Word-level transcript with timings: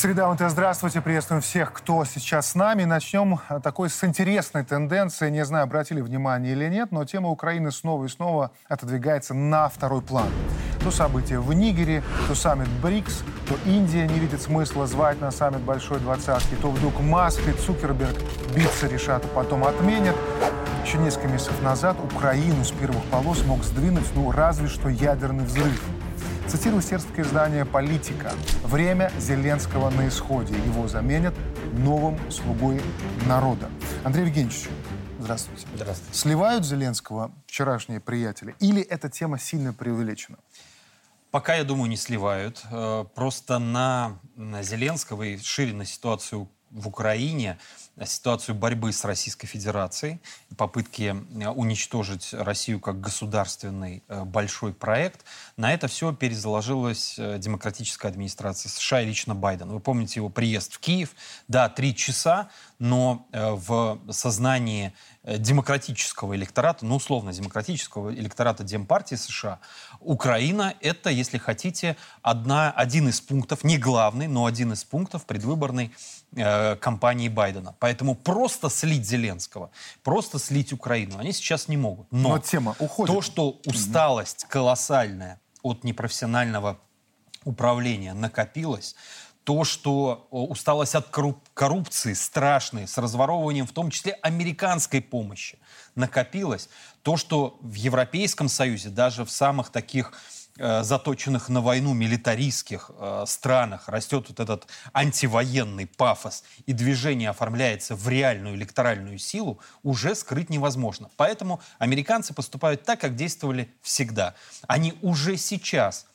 Среда 0.00 0.32
МТ, 0.32 0.40
здравствуйте, 0.48 1.02
приветствуем 1.02 1.42
всех, 1.42 1.74
кто 1.74 2.06
сейчас 2.06 2.52
с 2.52 2.54
нами. 2.54 2.84
Начнем 2.84 3.38
э, 3.50 3.60
такой 3.62 3.90
с 3.90 4.02
интересной 4.02 4.64
тенденции. 4.64 5.28
Не 5.28 5.44
знаю, 5.44 5.64
обратили 5.64 6.00
внимание 6.00 6.54
или 6.54 6.70
нет, 6.70 6.90
но 6.90 7.04
тема 7.04 7.28
Украины 7.28 7.70
снова 7.70 8.06
и 8.06 8.08
снова 8.08 8.50
отодвигается 8.66 9.34
на 9.34 9.68
второй 9.68 10.00
план. 10.00 10.30
То 10.82 10.90
события 10.90 11.38
в 11.38 11.52
Нигере, 11.52 12.02
то 12.28 12.34
саммит 12.34 12.70
БРИКС, 12.82 13.24
то 13.46 13.54
Индия 13.66 14.08
не 14.08 14.18
видит 14.20 14.40
смысла 14.40 14.86
звать 14.86 15.20
на 15.20 15.30
саммит 15.30 15.60
Большой 15.60 16.00
Двадцатки, 16.00 16.54
то 16.62 16.70
вдруг 16.70 16.98
Маск 17.00 17.46
и 17.46 17.52
Цукерберг 17.52 18.16
биться 18.56 18.86
решат, 18.86 19.22
а 19.26 19.28
потом 19.28 19.64
отменят. 19.64 20.16
Еще 20.82 20.96
несколько 20.96 21.28
месяцев 21.28 21.60
назад 21.60 21.98
Украину 22.02 22.64
с 22.64 22.70
первых 22.70 23.04
полос 23.10 23.44
мог 23.44 23.62
сдвинуть, 23.64 24.06
ну, 24.14 24.32
разве 24.32 24.68
что 24.68 24.88
ядерный 24.88 25.44
взрыв. 25.44 25.84
Цитирую 26.50 26.82
сербское 26.82 27.24
издание 27.24 27.64
«Политика». 27.64 28.32
Время 28.64 29.12
Зеленского 29.20 29.88
на 29.90 30.08
исходе. 30.08 30.52
Его 30.66 30.88
заменят 30.88 31.32
новым 31.74 32.18
слугой 32.28 32.82
народа. 33.28 33.70
Андрей 34.02 34.26
Евгеньевич, 34.26 34.66
здравствуйте. 35.20 35.68
Здравствуйте. 35.76 36.12
Сливают 36.12 36.66
Зеленского 36.66 37.30
вчерашние 37.46 38.00
приятели? 38.00 38.56
Или 38.58 38.82
эта 38.82 39.08
тема 39.08 39.38
сильно 39.38 39.72
преувеличена? 39.72 40.38
Пока, 41.30 41.54
я 41.54 41.62
думаю, 41.62 41.88
не 41.88 41.96
сливают. 41.96 42.60
Э, 42.72 43.04
просто 43.14 43.60
на, 43.60 44.18
на 44.34 44.64
Зеленского 44.64 45.22
и 45.22 45.38
шире 45.38 45.72
на 45.72 45.84
ситуацию 45.84 46.48
в 46.72 46.88
Украине 46.88 47.58
ситуацию 48.06 48.54
борьбы 48.54 48.92
с 48.92 49.04
Российской 49.04 49.46
Федерацией, 49.46 50.20
попытки 50.56 51.14
э, 51.14 51.48
уничтожить 51.48 52.32
Россию 52.32 52.80
как 52.80 53.00
государственный 53.00 54.02
э, 54.08 54.24
большой 54.24 54.72
проект, 54.72 55.24
на 55.56 55.72
это 55.72 55.88
все 55.88 56.12
перезаложилась 56.12 57.18
э, 57.18 57.38
демократическая 57.38 58.08
администрация 58.08 58.70
США 58.70 59.02
и 59.02 59.06
лично 59.06 59.34
Байден. 59.34 59.68
Вы 59.68 59.80
помните 59.80 60.20
его 60.20 60.28
приезд 60.28 60.74
в 60.74 60.78
Киев? 60.78 61.10
Да, 61.48 61.68
три 61.68 61.94
часа, 61.94 62.48
но 62.78 63.26
в 63.32 64.00
сознании 64.10 64.94
демократического 65.24 66.34
электората, 66.34 66.86
ну, 66.86 66.96
условно, 66.96 67.32
демократического 67.32 68.14
электората 68.14 68.64
Демпартии 68.64 69.16
США, 69.16 69.60
Украина— 70.00 70.74
это, 70.80 71.10
если 71.10 71.36
хотите, 71.36 71.96
одна, 72.22 72.70
один 72.70 73.08
из 73.08 73.20
пунктов, 73.20 73.64
не 73.64 73.76
главный, 73.76 74.28
но 74.28 74.46
один 74.46 74.72
из 74.72 74.84
пунктов 74.84 75.26
предвыборной 75.26 75.92
э, 76.36 76.76
кампании 76.76 77.28
Байдена. 77.28 77.74
Поэтому 77.78 78.14
просто 78.14 78.68
слить 78.70 79.06
Зеленского, 79.06 79.70
просто 80.02 80.38
слить 80.38 80.72
Украину 80.72 81.18
они 81.18 81.32
сейчас 81.32 81.68
не 81.68 81.76
могут. 81.76 82.10
Но, 82.10 82.30
Но 82.30 82.38
тема 82.38 82.76
уходит. 82.78 83.14
То, 83.14 83.22
что 83.22 83.60
усталость 83.66 84.44
колоссальная 84.44 85.40
от 85.62 85.84
непрофессионального 85.84 86.78
управления 87.44 88.14
накопилась, 88.14 88.94
то, 89.44 89.64
что 89.64 90.28
усталость 90.30 90.94
от 90.94 91.08
коррупции 91.54 92.12
страшной, 92.12 92.86
с 92.86 92.98
разворовыванием 92.98 93.66
в 93.66 93.72
том 93.72 93.90
числе 93.90 94.12
американской 94.22 95.00
помощи 95.00 95.58
накопилась, 95.94 96.68
то, 97.02 97.16
что 97.16 97.58
в 97.60 97.74
Европейском 97.74 98.48
Союзе, 98.48 98.90
даже 98.90 99.24
в 99.24 99.30
самых 99.30 99.70
таких 99.70 100.12
Э, 100.12 100.39
заточенных 100.56 101.48
на 101.48 101.60
войну 101.60 101.94
милитаристских 101.94 102.90
э, 102.98 103.24
странах 103.26 103.88
растет 103.88 104.26
вот 104.28 104.40
этот 104.40 104.66
антивоенный 104.92 105.86
пафос 105.86 106.44
и 106.66 106.72
движение 106.72 107.30
оформляется 107.30 107.94
в 107.94 108.08
реальную 108.08 108.56
электоральную 108.56 109.18
силу, 109.18 109.60
уже 109.82 110.14
скрыть 110.14 110.50
невозможно. 110.50 111.10
Поэтому 111.16 111.60
американцы 111.78 112.34
поступают 112.34 112.84
так, 112.84 113.00
как 113.00 113.16
действовали 113.16 113.72
всегда. 113.80 114.34
Они 114.66 114.98
уже 115.02 115.36
сейчас 115.36 116.06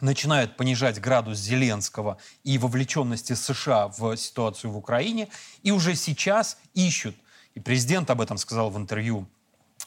начинают 0.00 0.56
понижать 0.56 1.00
градус 1.00 1.38
Зеленского 1.38 2.18
и 2.44 2.58
вовлеченности 2.58 3.34
США 3.34 3.88
в 3.88 4.16
ситуацию 4.16 4.72
в 4.72 4.76
Украине, 4.76 5.28
и 5.62 5.70
уже 5.70 5.94
сейчас 5.94 6.58
ищут, 6.74 7.16
и 7.54 7.60
президент 7.60 8.10
об 8.10 8.20
этом 8.20 8.38
сказал 8.38 8.70
в 8.70 8.76
интервью 8.76 9.26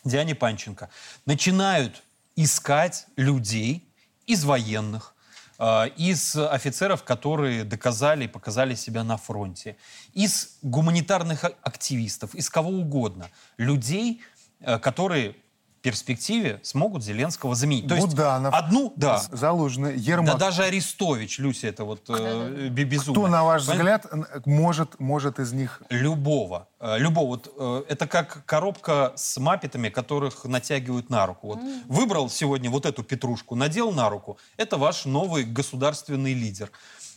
Диане 0.04 0.36
Панченко, 0.36 0.90
начинают 1.26 2.04
искать 2.36 3.08
людей 3.16 3.88
из 4.26 4.44
военных, 4.44 5.16
э, 5.60 5.90
из 5.98 6.36
офицеров, 6.36 7.04
которые 7.04 7.64
доказали 7.64 8.26
и 8.26 8.28
показали 8.28 8.76
себя 8.76 9.04
на 9.04 9.18
фронте, 9.18 9.78
из 10.14 10.58
гуманитарных 10.62 11.44
активистов, 11.44 12.36
из 12.36 12.50
кого 12.50 12.70
угодно. 12.70 13.30
Людей, 13.58 14.22
э, 14.60 14.80
которые 14.80 15.36
перспективе 15.82 16.60
смогут 16.64 17.04
Зеленского 17.04 17.56
заменить. 17.56 17.88
То 17.88 17.96
Буданов, 17.96 18.54
есть 18.54 18.66
одну, 18.66 18.94
да. 18.96 19.22
Залужный, 19.32 19.98
Ермак. 19.98 20.34
Да 20.34 20.38
даже 20.38 20.64
Арестович, 20.64 21.40
Люся, 21.40 21.68
это 21.68 21.84
вот 21.84 22.04
э, 22.10 22.70
безумно. 22.70 23.22
Кто, 23.22 23.28
на 23.28 23.44
ваш 23.44 23.64
взгляд, 23.64 24.06
может, 24.46 25.00
может 25.00 25.40
из 25.40 25.54
них... 25.54 25.82
Любого. 25.90 26.68
Э, 26.80 26.98
любого. 26.98 27.28
Вот, 27.28 27.54
э, 27.58 27.84
это 27.90 28.08
как 28.08 28.46
коробка 28.46 29.14
с 29.16 29.38
маппетами, 29.38 29.90
которых 29.90 30.46
натягивают 30.46 31.10
на 31.10 31.26
руку. 31.26 31.48
Вот, 31.48 31.60
mm. 31.60 31.84
Выбрал 31.88 32.30
сегодня 32.30 32.70
вот 32.70 32.86
эту 32.86 33.04
петрушку, 33.04 33.56
надел 33.56 33.92
на 33.92 34.10
руку. 34.10 34.38
Это 34.58 34.78
ваш 34.78 35.06
новый 35.06 35.44
государственный 35.44 36.34
лидер. 36.34 36.72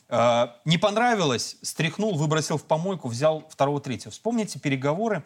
Э, 0.09 0.49
не 0.65 0.79
понравилось, 0.79 1.57
стряхнул, 1.63 2.15
выбросил 2.15 2.59
в 2.59 2.65
помойку, 2.65 3.09
взял 3.09 3.45
второго, 3.49 3.81
третьего. 3.81 4.11
Вспомните 4.11 4.59
переговоры 4.59 5.25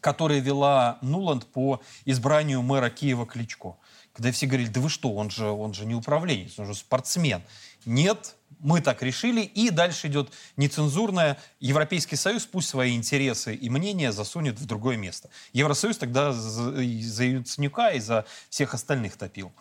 которые 0.00 0.40
вела 0.40 0.98
Нуланд 1.02 1.46
по 1.46 1.80
избранию 2.04 2.62
мэра 2.62 2.90
Киева 2.90 3.26
Кличко. 3.26 3.76
Когда 4.12 4.32
все 4.32 4.46
говорили, 4.46 4.68
да 4.68 4.80
вы 4.80 4.88
что, 4.88 5.12
он 5.12 5.30
же, 5.30 5.46
он 5.46 5.74
же 5.74 5.84
не 5.84 5.94
управленец, 5.94 6.58
он 6.58 6.66
же 6.66 6.74
спортсмен. 6.74 7.42
Нет, 7.84 8.34
мы 8.58 8.80
так 8.80 9.02
решили, 9.02 9.42
и 9.42 9.70
дальше 9.70 10.06
идет 10.08 10.32
нецензурное. 10.56 11.38
Европейский 11.60 12.16
Союз 12.16 12.46
пусть 12.46 12.68
свои 12.68 12.96
интересы 12.96 13.54
и 13.54 13.68
мнения 13.68 14.12
засунет 14.12 14.58
в 14.58 14.66
другое 14.66 14.96
место. 14.96 15.28
Евросоюз 15.52 15.98
тогда 15.98 16.32
за, 16.32 16.72
за 16.72 17.24
Яценюка 17.24 17.90
и 17.90 18.00
за 18.00 18.24
всех 18.48 18.74
остальных 18.74 19.16
топил. 19.16 19.52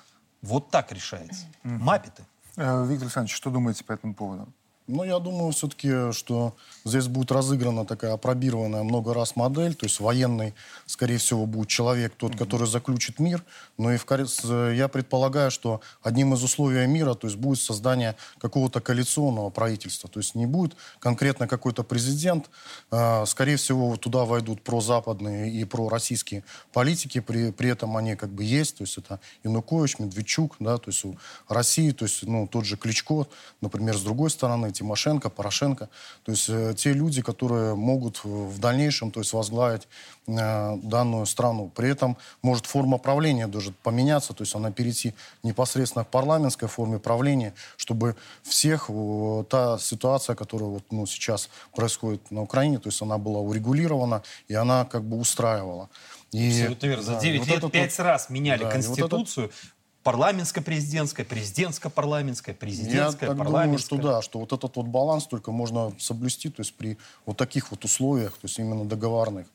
Вот 0.41 0.71
так 0.71 0.91
решается. 0.91 1.45
Маппеты. 1.63 2.23
Э, 2.55 2.85
Виктор 2.87 3.07
Александрович, 3.07 3.35
что 3.35 3.49
думаете 3.49 3.83
по 3.83 3.91
этому 3.91 4.13
поводу? 4.13 4.47
Ну, 4.87 5.03
я 5.03 5.17
думаю 5.17 5.51
все-таки, 5.51 6.11
что 6.11 6.55
здесь 6.83 7.07
будет 7.07 7.31
разыграна 7.31 7.85
такая 7.85 8.13
опробированная 8.13 8.83
много 8.83 9.15
раз 9.15 9.35
модель, 9.35 9.73
то 9.73 9.87
есть 9.87 9.99
военный, 9.99 10.53
скорее 10.85 11.17
всего, 11.17 11.47
будет 11.47 11.69
человек 11.69 12.13
тот, 12.15 12.33
mm-hmm. 12.33 12.37
который 12.37 12.67
заключит 12.67 13.17
мир, 13.17 13.43
но 13.79 13.91
и 13.91 13.97
в, 13.97 14.71
я 14.73 14.87
предполагаю, 14.87 15.49
что 15.49 15.81
одним 16.03 16.35
из 16.35 16.43
условий 16.43 16.85
мира, 16.85 17.15
то 17.15 17.25
есть 17.25 17.39
будет 17.39 17.59
создание 17.59 18.15
какого-то 18.37 18.79
коалиционного 18.79 19.49
правительства, 19.49 20.07
то 20.07 20.19
есть 20.19 20.35
не 20.35 20.45
будет 20.45 20.75
конкретно 20.99 21.47
какой-то 21.47 21.83
президент, 21.83 22.51
э, 22.91 23.25
скорее 23.25 23.55
всего, 23.57 23.97
туда 23.97 24.23
войдут 24.25 24.61
прозападные 24.61 25.51
и 25.51 25.65
пророссийские 25.65 26.43
политики, 26.73 27.21
при, 27.21 27.51
при 27.51 27.69
этом 27.71 27.97
они 27.97 28.15
как 28.15 28.29
бы 28.29 28.43
есть, 28.43 28.77
то 28.77 28.83
есть 28.83 28.99
это 28.99 29.19
Янукович, 29.43 29.97
Медведчук, 29.97 30.57
да, 30.59 30.77
то 30.77 30.91
есть 30.91 31.03
у 31.05 31.17
России, 31.47 31.89
то 31.89 32.05
есть, 32.05 32.21
ну, 32.21 32.45
тот 32.45 32.65
же 32.65 32.77
Кличко, 32.77 33.25
например, 33.61 33.97
с 33.97 34.01
другой 34.01 34.29
стороны, 34.29 34.74
Тимошенко, 34.75 35.29
Порошенко. 35.29 35.89
То 36.23 36.31
есть 36.31 36.49
э, 36.49 36.73
те 36.77 36.93
люди, 36.93 37.21
которые 37.21 37.75
могут 37.75 38.23
в 38.23 38.59
дальнейшем 38.59 39.11
то 39.11 39.19
есть, 39.19 39.33
возглавить 39.33 39.87
э, 40.27 40.77
данную 40.77 41.25
страну. 41.25 41.71
При 41.75 41.89
этом 41.89 42.17
может 42.41 42.65
форма 42.65 42.97
правления 42.97 43.47
даже 43.47 43.71
поменяться, 43.83 44.33
то 44.33 44.43
есть 44.43 44.55
она 44.55 44.71
перейти 44.71 45.13
непосредственно 45.43 46.05
к 46.05 46.09
парламентской 46.09 46.67
форме 46.67 46.99
правления, 46.99 47.53
чтобы 47.77 48.15
всех 48.43 48.89
э, 48.89 49.43
та 49.49 49.77
ситуация, 49.79 50.35
которая 50.35 50.69
вот, 50.69 50.83
ну, 50.91 51.05
сейчас 51.05 51.49
происходит 51.75 52.31
на 52.31 52.41
Украине, 52.41 52.79
то 52.79 52.89
есть 52.89 53.01
она 53.01 53.17
была 53.17 53.39
урегулирована 53.39 54.21
и 54.47 54.53
она 54.53 54.85
как 54.85 55.03
бы 55.03 55.17
устраивала. 55.17 55.89
И, 56.31 56.49
Абсолютно 56.49 56.87
верно. 56.87 57.03
За 57.03 57.19
9 57.19 57.45
да, 57.45 57.53
лет 57.53 57.63
вот 57.63 57.71
5 57.71 57.97
вот, 57.97 58.03
раз 58.03 58.29
меняли 58.29 58.63
да, 58.63 58.71
Конституцию. 58.71 59.45
Вот 59.45 59.51
это, 59.51 59.74
парламентско-президентская, 60.05 61.25
президентско-парламентская, 61.25 62.53
президентская, 62.53 63.29
Я 63.31 63.35
парламентская. 63.35 63.63
думаю, 63.63 63.79
что 63.79 63.97
да, 63.97 64.21
что 64.21 64.39
вот 64.39 64.53
этот 64.53 64.75
вот 64.75 64.85
баланс 64.85 65.25
только 65.25 65.51
можно 65.51 65.91
соблюсти, 65.97 66.49
то 66.49 66.61
есть 66.61 66.75
при 66.75 66.97
вот 67.25 67.37
таких 67.37 67.71
вот 67.71 67.83
условиях, 67.83 68.33
то 68.33 68.41
есть 68.43 68.59
именно 68.59 68.85
договорных. 68.85 69.47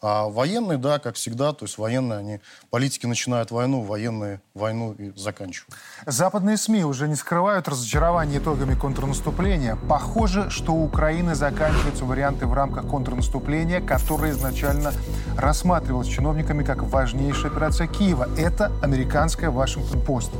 А 0.00 0.28
военные, 0.28 0.78
да, 0.78 0.98
как 0.98 1.16
всегда, 1.16 1.52
то 1.52 1.64
есть 1.64 1.78
военные, 1.78 2.18
они, 2.18 2.40
политики 2.70 3.06
начинают 3.06 3.50
войну, 3.50 3.82
военные 3.82 4.40
войну 4.54 4.92
и 4.92 5.12
заканчивают. 5.16 5.74
Западные 6.06 6.56
СМИ 6.56 6.84
уже 6.84 7.08
не 7.08 7.14
скрывают 7.14 7.68
разочарование 7.68 8.38
итогами 8.38 8.74
контрнаступления. 8.74 9.76
Похоже, 9.88 10.50
что 10.50 10.72
у 10.72 10.84
Украины 10.84 11.34
заканчиваются 11.34 12.04
варианты 12.04 12.46
в 12.46 12.52
рамках 12.52 12.86
контрнаступления, 12.86 13.80
которые 13.80 14.32
изначально 14.32 14.92
рассматривалась 15.36 16.08
чиновниками 16.08 16.64
как 16.64 16.82
важнейшая 16.82 17.50
операция 17.50 17.86
Киева. 17.86 18.28
Это 18.36 18.70
американская 18.82 19.50
Вашингтон-Пост. 19.50 20.30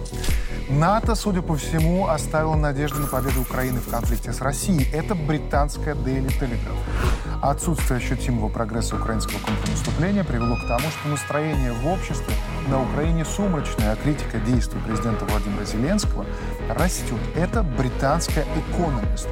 НАТО, 0.68 1.14
судя 1.14 1.42
по 1.42 1.56
всему, 1.56 2.08
оставила 2.08 2.54
надежду 2.54 3.00
на 3.00 3.06
победу 3.06 3.42
Украины 3.42 3.80
в 3.80 3.88
конфликте 3.90 4.32
с 4.32 4.40
Россией. 4.40 4.90
Это 4.92 5.14
британская 5.14 5.94
Daily 5.94 6.28
Telegraph. 6.40 6.78
Отсутствие 7.42 7.98
ощутимого 7.98 8.48
прогресса 8.48 8.96
украинского 8.96 9.38
контрнаступления 9.44 10.24
привело 10.24 10.56
к 10.56 10.66
тому, 10.66 10.88
что 10.88 11.08
настроение 11.08 11.72
в 11.72 11.86
обществе 11.86 12.34
на 12.68 12.82
Украине 12.82 13.24
сумрачное, 13.24 13.92
а 13.92 13.96
критика 13.96 14.38
действий 14.40 14.80
президента 14.80 15.24
Владимира 15.26 15.64
Зеленского 15.64 16.24
растет. 16.68 17.20
Это 17.36 17.62
британская 17.62 18.46
Economist. 18.56 19.28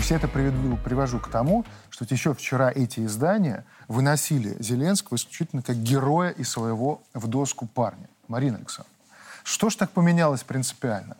все 0.00 0.16
это 0.16 0.26
приведу, 0.26 0.76
привожу 0.78 1.20
к 1.20 1.28
тому, 1.28 1.64
что 1.90 2.04
еще 2.10 2.34
вчера 2.34 2.72
эти 2.72 3.06
издания 3.06 3.64
выносили 3.86 4.56
Зеленского 4.58 5.16
исключительно 5.16 5.62
как 5.62 5.76
героя 5.76 6.30
и 6.30 6.42
своего 6.42 7.02
в 7.14 7.28
доску 7.28 7.66
парня. 7.66 8.08
Марина 8.26 8.56
Александровна, 8.56 8.92
что 9.44 9.70
ж 9.70 9.76
так 9.76 9.90
поменялось 9.90 10.42
принципиально? 10.42 11.16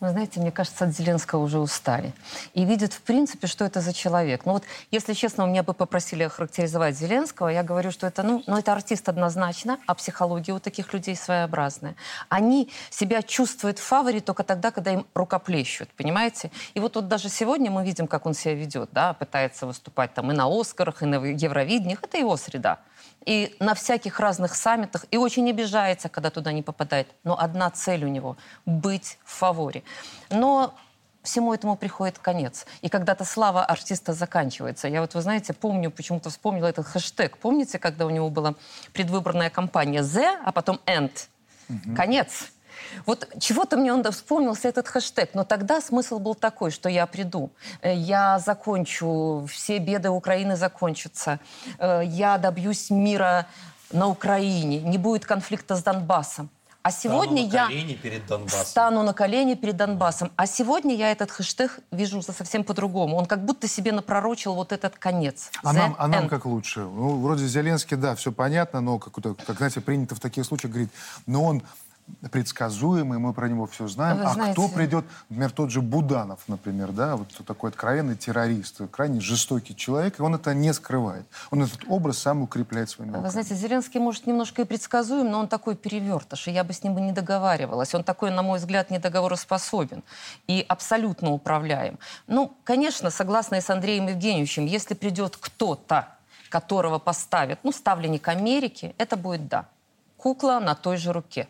Вы 0.00 0.08
знаете, 0.10 0.40
мне 0.40 0.50
кажется, 0.50 0.86
от 0.86 0.96
Зеленского 0.96 1.40
уже 1.40 1.58
устали. 1.58 2.14
И 2.54 2.64
видят, 2.64 2.94
в 2.94 3.02
принципе, 3.02 3.46
что 3.46 3.66
это 3.66 3.82
за 3.82 3.92
человек. 3.92 4.46
Ну 4.46 4.52
вот, 4.54 4.64
если 4.90 5.12
честно, 5.12 5.44
у 5.44 5.46
меня 5.46 5.62
бы 5.62 5.74
попросили 5.74 6.22
охарактеризовать 6.22 6.96
Зеленского, 6.96 7.48
я 7.48 7.62
говорю, 7.62 7.90
что 7.90 8.06
это, 8.06 8.22
ну, 8.22 8.42
ну, 8.46 8.56
это 8.56 8.72
артист 8.72 9.10
однозначно, 9.10 9.78
а 9.86 9.94
психология 9.94 10.54
у 10.54 10.58
таких 10.58 10.94
людей 10.94 11.14
своеобразная. 11.14 11.96
Они 12.30 12.70
себя 12.88 13.20
чувствуют 13.20 13.78
в 13.78 13.82
фаворе 13.82 14.20
только 14.20 14.42
тогда, 14.42 14.70
когда 14.70 14.90
им 14.90 15.06
рукоплещут, 15.12 15.90
понимаете? 15.90 16.50
И 16.72 16.80
вот, 16.80 16.96
вот 16.96 17.08
даже 17.08 17.28
сегодня 17.28 17.70
мы 17.70 17.84
видим, 17.84 18.06
как 18.06 18.24
он 18.24 18.32
себя 18.32 18.54
ведет, 18.54 18.88
да, 18.92 19.12
пытается 19.12 19.66
выступать 19.66 20.14
там 20.14 20.32
и 20.32 20.34
на 20.34 20.46
Оскарах, 20.48 21.02
и 21.02 21.06
на 21.06 21.16
Евровидениях. 21.16 22.02
Это 22.02 22.16
его 22.16 22.38
среда 22.38 22.78
и 23.24 23.54
на 23.60 23.74
всяких 23.74 24.18
разных 24.20 24.54
саммитах, 24.54 25.06
и 25.10 25.16
очень 25.16 25.48
обижается, 25.50 26.08
когда 26.08 26.30
туда 26.30 26.52
не 26.52 26.62
попадает. 26.62 27.08
Но 27.24 27.38
одна 27.38 27.70
цель 27.70 28.04
у 28.04 28.08
него— 28.08 28.36
быть 28.66 29.18
в 29.24 29.32
фаворе. 29.32 29.82
Но 30.30 30.74
всему 31.22 31.52
этому 31.52 31.76
приходит 31.76 32.18
конец. 32.18 32.66
И 32.80 32.88
когда-то 32.88 33.24
слава 33.24 33.64
артиста 33.64 34.12
заканчивается. 34.12 34.88
Я 34.88 35.00
вот, 35.00 35.14
вы 35.14 35.20
знаете, 35.20 35.52
помню, 35.52 35.90
почему-то 35.90 36.30
вспомнила 36.30 36.66
этот 36.66 36.86
хэштег. 36.86 37.36
Помните, 37.36 37.78
когда 37.78 38.06
у 38.06 38.10
него 38.10 38.30
была 38.30 38.54
предвыборная 38.92 39.50
кампания 39.50 40.00
«The», 40.00 40.38
а 40.44 40.52
потом 40.52 40.80
«End»? 40.86 41.28
Угу. 41.68 41.94
Конец. 41.94 42.52
Вот 43.06 43.28
чего-то 43.38 43.76
мне 43.76 43.92
он 43.92 44.02
вспомнился 44.10 44.68
этот 44.68 44.88
хэштег, 44.88 45.34
но 45.34 45.44
тогда 45.44 45.80
смысл 45.80 46.18
был 46.18 46.34
такой, 46.34 46.70
что 46.70 46.88
я 46.88 47.06
приду, 47.06 47.50
э, 47.82 47.94
я 47.94 48.38
закончу, 48.38 49.46
все 49.50 49.78
беды 49.78 50.10
Украины 50.10 50.56
закончатся, 50.56 51.40
э, 51.78 52.02
я 52.04 52.38
добьюсь 52.38 52.90
мира 52.90 53.46
на 53.92 54.08
Украине, 54.08 54.80
не 54.80 54.98
будет 54.98 55.24
конфликта 55.24 55.76
с 55.76 55.82
Донбассом. 55.82 56.50
А 56.82 56.90
сегодня 56.92 57.46
стану 57.46 57.68
на 57.68 57.78
я 57.78 57.96
перед 57.96 58.26
Донбассом. 58.26 58.64
стану 58.64 59.02
на 59.02 59.12
колени 59.12 59.54
перед 59.54 59.76
Донбассом. 59.76 60.32
А 60.36 60.46
сегодня 60.46 60.94
я 60.94 61.12
этот 61.12 61.30
хэштег 61.30 61.80
вижу 61.90 62.22
совсем 62.22 62.64
по-другому. 62.64 63.16
Он 63.16 63.26
как 63.26 63.44
будто 63.44 63.68
себе 63.68 63.92
напророчил 63.92 64.54
вот 64.54 64.72
этот 64.72 64.96
конец. 64.96 65.50
А 65.62 65.74
нам, 65.74 65.94
а 65.98 66.08
нам 66.08 66.28
как 66.28 66.46
лучше? 66.46 66.80
Ну, 66.80 67.20
вроде 67.20 67.46
Зеленский, 67.46 67.98
да, 67.98 68.14
все 68.14 68.32
понятно, 68.32 68.80
но, 68.80 68.98
как, 68.98 69.12
как 69.12 69.58
знаете, 69.58 69.82
принято 69.82 70.14
в 70.14 70.20
таких 70.20 70.46
случаях 70.46 70.72
говорить, 70.72 70.90
но 71.26 71.44
он 71.44 71.62
предсказуемый, 72.30 73.18
мы 73.18 73.32
про 73.32 73.48
него 73.48 73.66
все 73.66 73.88
знаем. 73.88 74.18
Вы 74.18 74.24
а 74.24 74.34
знаете... 74.34 74.52
кто 74.52 74.68
придет, 74.68 75.04
например, 75.28 75.50
тот 75.50 75.70
же 75.70 75.80
Буданов, 75.80 76.40
например, 76.48 76.92
да, 76.92 77.16
вот 77.16 77.28
такой 77.46 77.70
откровенный 77.70 78.16
террорист, 78.16 78.80
крайне 78.90 79.20
жестокий 79.20 79.74
человек, 79.74 80.18
и 80.18 80.22
он 80.22 80.34
это 80.34 80.54
не 80.54 80.72
скрывает. 80.72 81.26
Он 81.50 81.62
этот 81.62 81.80
образ 81.88 82.18
сам 82.18 82.42
укрепляет 82.42 82.90
своими 82.90 83.10
руками. 83.10 83.24
Вы 83.24 83.30
знаете, 83.30 83.54
Зеленский, 83.54 84.00
может, 84.00 84.26
немножко 84.26 84.62
и 84.62 84.64
предсказуем, 84.64 85.30
но 85.30 85.40
он 85.40 85.48
такой 85.48 85.76
перевертыш, 85.76 86.48
и 86.48 86.50
я 86.50 86.64
бы 86.64 86.72
с 86.72 86.82
ним 86.82 86.96
не 86.98 87.12
договаривалась. 87.12 87.94
Он 87.94 88.04
такой, 88.04 88.30
на 88.30 88.42
мой 88.42 88.58
взгляд, 88.58 88.90
недоговороспособен 88.90 90.02
и 90.46 90.64
абсолютно 90.68 91.30
управляем. 91.30 91.98
Ну, 92.26 92.52
конечно, 92.64 93.10
согласно 93.10 93.56
и 93.56 93.60
с 93.60 93.70
Андреем 93.70 94.08
Евгеньевичем, 94.08 94.66
если 94.66 94.94
придет 94.94 95.36
кто-то, 95.36 96.08
которого 96.48 96.98
поставят, 96.98 97.60
ну, 97.62 97.72
ставленник 97.72 98.28
Америки, 98.28 98.94
это 98.98 99.16
будет 99.16 99.48
да. 99.48 99.66
Кукла 100.16 100.60
на 100.60 100.74
той 100.74 100.96
же 100.96 101.12
руке. 101.12 101.48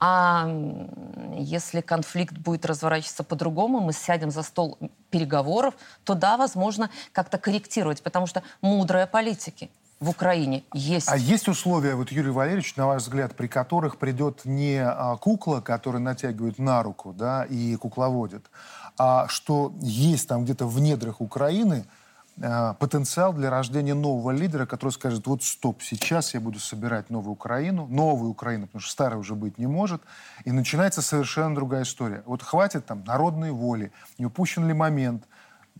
А 0.00 0.48
если 1.36 1.80
конфликт 1.80 2.36
будет 2.36 2.66
разворачиваться 2.66 3.24
по-другому, 3.24 3.80
мы 3.80 3.92
сядем 3.92 4.30
за 4.30 4.42
стол 4.42 4.78
переговоров, 5.10 5.74
то 6.04 6.14
да, 6.14 6.36
возможно, 6.36 6.90
как-то 7.12 7.38
корректировать, 7.38 8.02
потому 8.02 8.26
что 8.26 8.42
мудрые 8.60 9.06
политики 9.06 9.70
в 10.00 10.10
Украине 10.10 10.64
есть. 10.72 11.08
А 11.08 11.16
есть 11.16 11.48
условия, 11.48 11.94
вот, 11.94 12.10
Юрий 12.10 12.30
Валерьевич, 12.30 12.74
на 12.76 12.86
ваш 12.86 13.02
взгляд, 13.02 13.36
при 13.36 13.46
которых 13.46 13.98
придет 13.98 14.44
не 14.44 14.82
а, 14.82 15.16
кукла, 15.16 15.60
которая 15.60 16.02
натягивает 16.02 16.58
на 16.58 16.82
руку, 16.82 17.12
да, 17.12 17.44
и 17.44 17.76
кукловодит, 17.76 18.50
а 18.98 19.28
что 19.28 19.72
есть 19.80 20.28
там 20.28 20.44
где-то 20.44 20.66
в 20.66 20.80
недрах 20.80 21.20
Украины– 21.20 21.84
потенциал 22.36 23.32
для 23.32 23.50
рождения 23.50 23.94
нового 23.94 24.30
лидера, 24.30 24.66
который 24.66 24.90
скажет, 24.90 25.26
вот 25.26 25.42
стоп, 25.42 25.82
сейчас 25.82 26.34
я 26.34 26.40
буду 26.40 26.58
собирать 26.58 27.10
новую 27.10 27.32
Украину, 27.32 27.86
новую 27.86 28.30
Украину, 28.30 28.66
потому 28.66 28.80
что 28.80 28.90
старая 28.90 29.18
уже 29.18 29.34
быть 29.34 29.58
не 29.58 29.66
может, 29.66 30.02
и 30.44 30.52
начинается 30.52 31.02
совершенно 31.02 31.54
другая 31.54 31.82
история. 31.82 32.22
Вот 32.26 32.42
хватит 32.42 32.86
там 32.86 33.04
народной 33.04 33.50
воли, 33.50 33.92
не 34.18 34.26
упущен 34.26 34.66
ли 34.66 34.72
момент, 34.72 35.24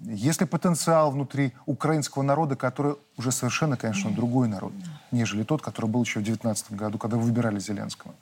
есть 0.00 0.40
ли 0.40 0.46
потенциал 0.46 1.10
внутри 1.10 1.52
украинского 1.66 2.22
народа, 2.22 2.56
который 2.56 2.96
уже 3.16 3.30
совершенно, 3.30 3.76
конечно, 3.76 4.10
другой 4.10 4.48
народ, 4.48 4.72
нежели 5.10 5.44
тот, 5.44 5.62
который 5.62 5.86
был 5.86 6.02
еще 6.02 6.20
в 6.20 6.24
2019 6.24 6.72
году, 6.72 6.98
когда 6.98 7.16
вы 7.16 7.24
выбирали 7.24 7.58
Зеленского? 7.58 8.14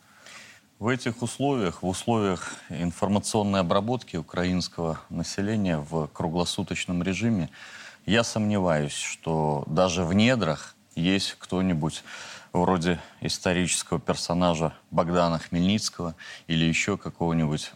В 0.79 0.89
этих 0.89 1.21
условиях, 1.23 1.83
в 1.83 1.87
условиях 1.87 2.55
информационной 2.71 3.61
обработки 3.61 4.17
украинского 4.17 4.99
населения 5.11 5.79
в 5.79 6.07
круглосуточном 6.09 7.03
режиме, 7.03 7.51
я 8.11 8.25
сомневаюсь, 8.25 8.93
что 8.93 9.63
даже 9.69 10.05
в 10.05 10.13
недрах 10.13 10.75
есть 10.97 11.37
кто-нибудь 11.39 12.03
вроде 12.53 12.99
исторического 13.21 14.01
персонажа 14.01 14.75
Богдана 14.91 15.39
Хмельницкого 15.39 16.17
или 16.49 16.65
еще 16.65 16.97
какого-нибудь 16.97 17.71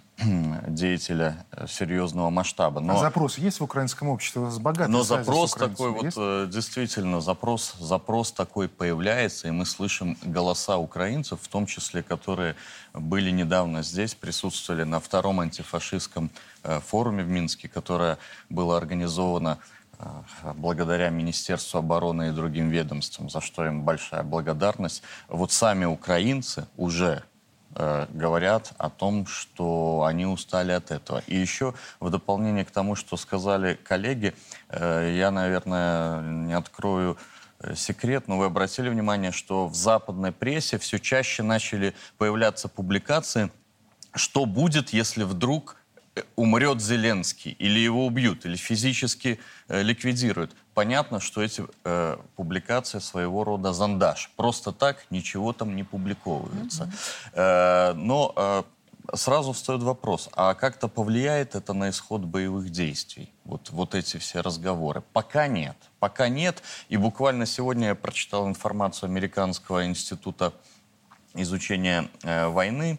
деятеля 0.67 1.45
э, 1.53 1.67
серьезного 1.69 2.31
масштаба. 2.31 2.81
Но, 2.81 2.97
а 2.97 2.99
запрос 2.99 3.39
есть 3.39 3.61
в 3.61 3.65
украинском 3.65 4.09
обществе? 4.09 4.51
С 4.51 4.59
богатой 4.59 4.91
но 4.91 5.05
запрос 5.05 5.53
такой 5.53 5.93
есть? 6.03 6.17
вот, 6.17 6.47
э, 6.47 6.49
действительно, 6.51 7.21
запрос, 7.21 7.75
запрос 7.79 8.33
такой 8.33 8.69
появляется, 8.69 9.47
и 9.47 9.53
мы 9.53 9.65
слышим 9.67 10.17
голоса 10.23 10.79
украинцев, 10.79 11.41
в 11.43 11.49
том 11.49 11.67
числе, 11.67 12.03
которые 12.03 12.57
были 12.93 13.31
недавно 13.31 13.85
здесь, 13.85 14.15
присутствовали 14.15 14.83
на 14.83 14.99
втором 14.99 15.39
антифашистском 15.39 16.31
э, 16.65 16.81
форуме 16.81 17.23
в 17.23 17.29
Минске, 17.29 17.69
которое 17.69 18.19
было 18.49 18.77
организовано 18.77 19.59
Э, 19.59 19.84
благодаря 20.55 21.11
Министерству 21.11 21.79
обороны 21.79 22.29
и 22.29 22.33
другим 22.33 22.69
ведомствам, 22.69 23.31
за 23.31 23.41
что 23.41 23.67
им 23.67 23.83
большая 23.83 24.23
благодарность. 24.23 25.03
Вот 25.29 25.53
сами 25.53 25.85
украинцы 25.85 26.67
уже 26.77 27.23
э, 27.75 28.07
говорят 28.11 28.73
о 28.79 28.91
том, 28.91 29.27
что 29.27 30.05
они 30.07 30.27
устали 30.27 30.73
от 30.73 30.91
этого. 30.91 31.23
И 31.27 31.37
еще 31.37 31.75
в 32.01 32.11
дополнение 32.11 32.65
к 32.65 32.71
тому, 32.71 32.95
что 32.95 33.17
сказали 33.17 33.79
коллеги, 33.83 34.35
э, 34.69 35.15
я, 35.17 35.31
наверное, 35.31 36.23
не 36.23 36.55
открою 36.55 37.17
э, 37.61 37.75
секрет, 37.75 38.29
но 38.29 38.39
вы 38.39 38.47
обратили 38.47 38.89
внимание, 38.89 39.33
что 39.33 39.67
в 39.67 39.75
западной 39.75 40.33
прессе 40.33 40.79
все 40.79 40.99
чаще 40.99 41.43
начали 41.43 41.95
появляться 42.19 42.69
публикации, 42.69 43.51
что 44.15 44.47
будет, 44.47 44.91
если 44.91 45.25
вдруг 45.25 45.77
умрет 46.37 46.81
Зеленский, 46.81 47.53
или 47.59 47.79
его 47.79 48.07
убьют, 48.07 48.47
или 48.47 48.57
физически 48.57 49.41
э, 49.69 49.83
ликвидируют. 49.83 50.53
Понятно, 50.75 51.21
что 51.21 51.43
эти 51.43 51.65
э, 51.85 52.17
публикации 52.37 52.99
своего 52.99 53.45
рода 53.45 53.73
зондаж. 53.73 54.31
Просто 54.37 54.73
так 54.73 55.07
ничего 55.11 55.53
там 55.53 55.75
не 55.77 55.83
публиковывается. 55.83 56.85
Mm-hmm. 56.85 57.31
Э, 57.35 57.93
но 57.95 58.33
э, 58.37 58.63
сразу 59.15 59.53
встает 59.53 59.83
вопрос, 59.83 60.29
а 60.33 60.55
как-то 60.55 60.89
повлияет 60.89 61.55
это 61.55 61.73
на 61.73 61.91
исход 61.91 62.23
боевых 62.23 62.71
действий? 62.71 63.33
Вот, 63.45 63.71
вот 63.71 63.95
эти 63.95 64.19
все 64.19 64.41
разговоры. 64.41 65.03
Пока 65.13 65.47
нет. 65.47 65.77
Пока 65.99 66.29
нет. 66.29 66.63
И 66.89 66.97
буквально 66.97 67.47
сегодня 67.47 67.89
я 67.89 67.95
прочитал 67.95 68.49
информацию 68.49 69.09
Американского 69.09 69.85
института 69.87 70.53
изучения 71.35 72.09
э, 72.23 72.47
войны, 72.47 72.99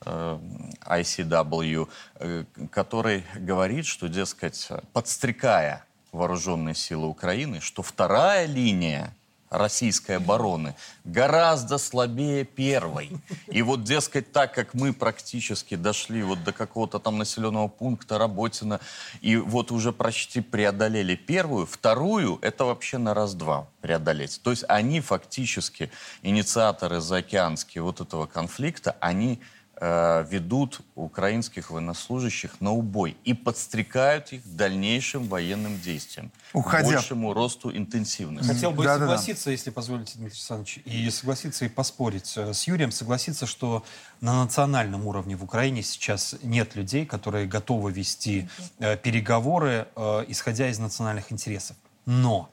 ICW, 0.00 1.88
э, 2.16 2.44
который 2.70 3.24
говорит, 3.34 3.86
что, 3.86 4.08
дескать, 4.08 4.68
подстрекая 4.92 5.84
вооруженные 6.12 6.74
силы 6.74 7.06
Украины, 7.06 7.60
что 7.60 7.82
вторая 7.82 8.46
линия 8.46 9.14
российской 9.50 10.16
обороны 10.16 10.74
гораздо 11.04 11.78
слабее 11.78 12.44
первой. 12.44 13.10
И 13.46 13.62
вот, 13.62 13.84
дескать, 13.84 14.32
так 14.32 14.54
как 14.54 14.74
мы 14.74 14.92
практически 14.92 15.76
дошли 15.76 16.22
вот 16.22 16.42
до 16.44 16.52
какого-то 16.52 16.98
там 16.98 17.18
населенного 17.18 17.68
пункта 17.68 18.18
Работина, 18.18 18.80
и 19.20 19.36
вот 19.36 19.70
уже 19.70 19.92
почти 19.92 20.40
преодолели 20.40 21.14
первую, 21.14 21.66
вторую 21.66 22.38
это 22.42 22.64
вообще 22.64 22.98
на 22.98 23.14
раз-два 23.14 23.68
преодолеть. 23.80 24.40
То 24.42 24.50
есть 24.50 24.64
они 24.68 25.00
фактически, 25.00 25.90
инициаторы 26.22 27.00
заокеанские 27.00 27.82
вот 27.82 28.00
этого 28.00 28.26
конфликта, 28.26 28.96
они 29.00 29.40
э, 29.40 29.55
ведут 29.78 30.80
украинских 30.94 31.70
военнослужащих 31.70 32.60
на 32.60 32.72
убой 32.72 33.16
и 33.24 33.34
подстрекают 33.34 34.32
их 34.32 34.42
к 34.42 34.46
дальнейшим 34.46 35.28
военным 35.28 35.78
действиям, 35.78 36.32
Уходя. 36.54 36.88
к 36.88 36.92
большему 36.92 37.34
росту 37.34 37.70
интенсивности. 37.76 38.52
Хотел 38.52 38.70
бы 38.70 38.84
Да-да-да. 38.84 39.06
согласиться, 39.06 39.50
если 39.50 39.68
позволите, 39.70 40.14
Дмитрий 40.14 40.36
Александрович, 40.36 40.78
и 40.86 41.10
согласиться 41.10 41.66
и 41.66 41.68
поспорить 41.68 42.32
э, 42.36 42.54
с 42.54 42.66
Юрием, 42.66 42.90
согласиться, 42.90 43.46
что 43.46 43.84
на 44.22 44.44
национальном 44.44 45.06
уровне 45.06 45.36
в 45.36 45.44
Украине 45.44 45.82
сейчас 45.82 46.36
нет 46.42 46.74
людей, 46.74 47.04
которые 47.04 47.46
готовы 47.46 47.92
вести 47.92 48.48
э, 48.78 48.96
переговоры, 48.96 49.88
э, 49.94 50.24
исходя 50.28 50.68
из 50.68 50.78
национальных 50.78 51.30
интересов. 51.32 51.76
Но, 52.06 52.48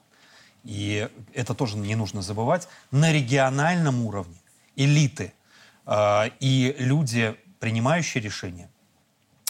и 0.62 1.08
это 1.32 1.54
тоже 1.54 1.78
не 1.78 1.94
нужно 1.94 2.20
забывать, 2.20 2.68
на 2.90 3.12
региональном 3.12 4.04
уровне 4.04 4.36
элиты 4.76 5.24
э, 5.24 5.43
и 6.40 6.74
люди, 6.78 7.36
принимающие 7.60 8.22
решения, 8.22 8.70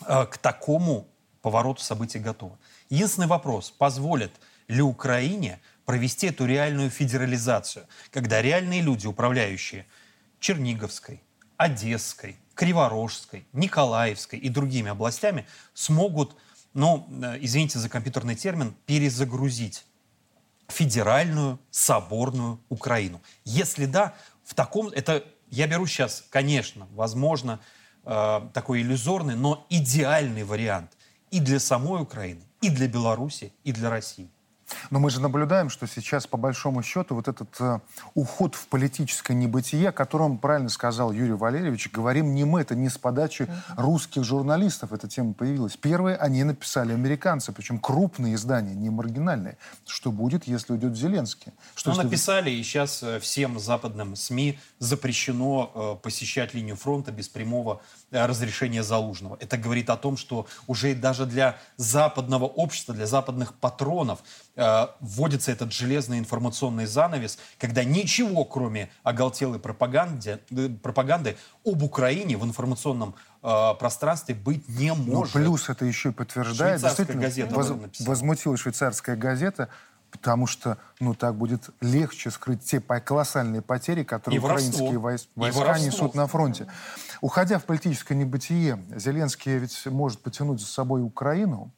э, 0.07 0.27
к 0.27 0.39
такому 0.39 1.09
повороту 1.43 1.83
событий 1.83 2.19
готовы. 2.19 2.57
Единственный 2.89 3.27
вопрос, 3.27 3.71
позволит 3.71 4.33
ли 4.69 4.83
Украине 4.83 5.61
провести 5.85 6.29
эту 6.29 6.47
реальную 6.47 6.91
федерализацию, 6.91 7.87
когда 8.11 8.41
реальные 8.41 8.81
люди, 8.81 9.07
управляющие 9.07 9.87
Черниговской, 10.41 11.23
Одесской, 11.57 12.37
Криворожской, 12.55 13.47
Николаевской 13.53 14.39
и 14.39 14.49
другими 14.49 14.91
областями, 14.91 15.47
смогут, 15.75 16.37
ну, 16.73 17.07
э, 17.23 17.39
извините 17.41 17.79
за 17.79 17.89
компьютерный 17.89 18.37
термин, 18.37 18.75
перезагрузить 18.87 19.85
федеральную 20.69 21.59
соборную 21.71 22.61
Украину? 22.69 23.21
Если 23.45 23.87
да, 23.87 24.15
в 24.45 24.55
таком... 24.55 24.89
Это 24.89 25.25
я 25.51 25.67
беру 25.67 25.87
сейчас, 25.87 26.25
конечно, 26.31 26.87
возможно, 26.93 27.61
э, 28.05 28.41
такой 28.53 28.83
иллюзорный, 28.83 29.37
но 29.37 29.67
идеальный 29.71 30.45
вариант 30.45 30.93
и 31.31 31.41
для 31.41 31.59
самой 31.59 32.03
Украины, 32.03 32.43
и 32.61 32.69
для 32.71 32.89
Беларуси, 32.89 33.53
и 33.65 33.73
для 33.73 33.91
России. 33.91 34.29
Но 34.91 34.99
мы 34.99 35.11
же 35.11 35.21
наблюдаем, 35.21 35.71
что 35.71 35.87
сейчас, 35.87 36.27
по 36.27 36.37
большому 36.37 36.83
счету, 36.83 37.15
вот 37.15 37.29
этот 37.29 37.49
э, 37.61 37.81
уход 38.15 38.55
в 38.55 38.67
политическое 38.69 39.35
небытие, 39.35 39.89
о 39.89 39.93
котором 39.93 40.39
правильно 40.39 40.69
сказал 40.69 41.13
Юрий 41.13 41.33
Валерьевич, 41.33 41.91
говорим 41.91 42.35
не 42.35 42.45
мы, 42.45 42.61
это 42.61 42.75
не 42.75 42.89
с 42.89 42.99
подачи 42.99 43.49
русских 43.77 44.25
журналистов 44.25 44.93
эта 44.93 45.09
тема 45.09 45.35
появилась. 45.35 45.77
Первые 45.77 46.17
они 46.17 46.45
написали 46.45 46.93
американцы, 46.93 47.53
причем 47.53 47.79
крупные 47.79 48.35
издания, 48.35 48.75
не 48.75 48.91
маргинальные. 48.91 49.57
Что 49.87 50.11
будет, 50.13 50.47
если 50.47 50.73
уйдет 50.73 50.97
Зеленский? 50.97 51.53
Что 51.75 51.91
Ну, 51.91 51.97
если- 51.97 52.07
написали, 52.09 52.51
и 52.51 52.63
сейчас 52.63 53.03
э, 53.03 53.19
всем 53.21 53.59
западным 53.59 54.17
СМИ 54.17 54.59
запрещено 54.79 55.71
э, 55.75 56.03
посещать 56.03 56.55
линию 56.55 56.77
фронта 56.77 57.13
без 57.13 57.29
прямого 57.29 57.81
э, 58.11 58.25
разрешения 58.27 58.83
Залужного. 58.83 59.37
Это 59.41 59.57
говорит 59.57 59.91
о 59.91 59.97
том, 59.97 60.17
что 60.17 60.47
уже 60.67 60.95
даже 60.95 61.27
для 61.27 61.57
западного 61.77 62.45
общества, 62.45 62.95
для 62.95 63.07
западных 63.07 63.55
патронов 63.55 64.21
э, 64.57 64.87
вводится 65.01 65.53
этот 65.53 65.73
железный 65.73 66.19
информационный 66.19 66.87
занавес, 66.87 67.39
когда 67.59 67.85
ничего, 67.85 68.45
кроме 68.45 68.91
оголтелой 69.03 69.59
пропаганды, 69.59 70.39
э, 70.51 70.69
пропаганды 70.83 71.37
об 71.65 71.83
Украине 71.83 72.37
в 72.37 72.45
информационном 72.45 73.15
э, 73.43 73.75
пространстве 73.79 74.35
быть 74.35 74.69
не 74.69 74.91
Ну, 74.91 74.97
может. 75.17 75.33
плюс 75.35 75.69
это 75.69 75.85
еще 75.85 76.11
и 76.11 76.13
подтверждает. 76.13 76.81
Швейцарская 76.81 77.17
газета 77.17 77.55
воз- 77.55 78.01
возмутилась 78.01 78.61
швейцарская 78.61 79.17
газета, 79.17 79.69
потому 80.11 80.47
что, 80.47 80.79
ну, 81.01 81.13
так 81.15 81.35
будет 81.35 81.71
легче 81.81 82.31
скрыть 82.31 82.63
те 82.63 82.81
колоссальные 82.81 83.63
потери, 83.63 84.05
которые 84.05 84.37
И 84.37 84.41
украинские 84.41 84.99
войска 84.99 85.31
воровство. 85.35 85.87
несут 85.87 86.15
на 86.15 86.27
фронте. 86.29 86.69
Уходя 87.21 87.59
в 87.59 87.65
политическое 87.65 88.15
небытие, 88.15 88.81
Зеленский 88.95 89.59
ведь 89.59 89.85
может 89.87 90.21
потянуть 90.21 90.61
за 90.61 90.67
собой 90.67 91.03
Украину, 91.03 91.73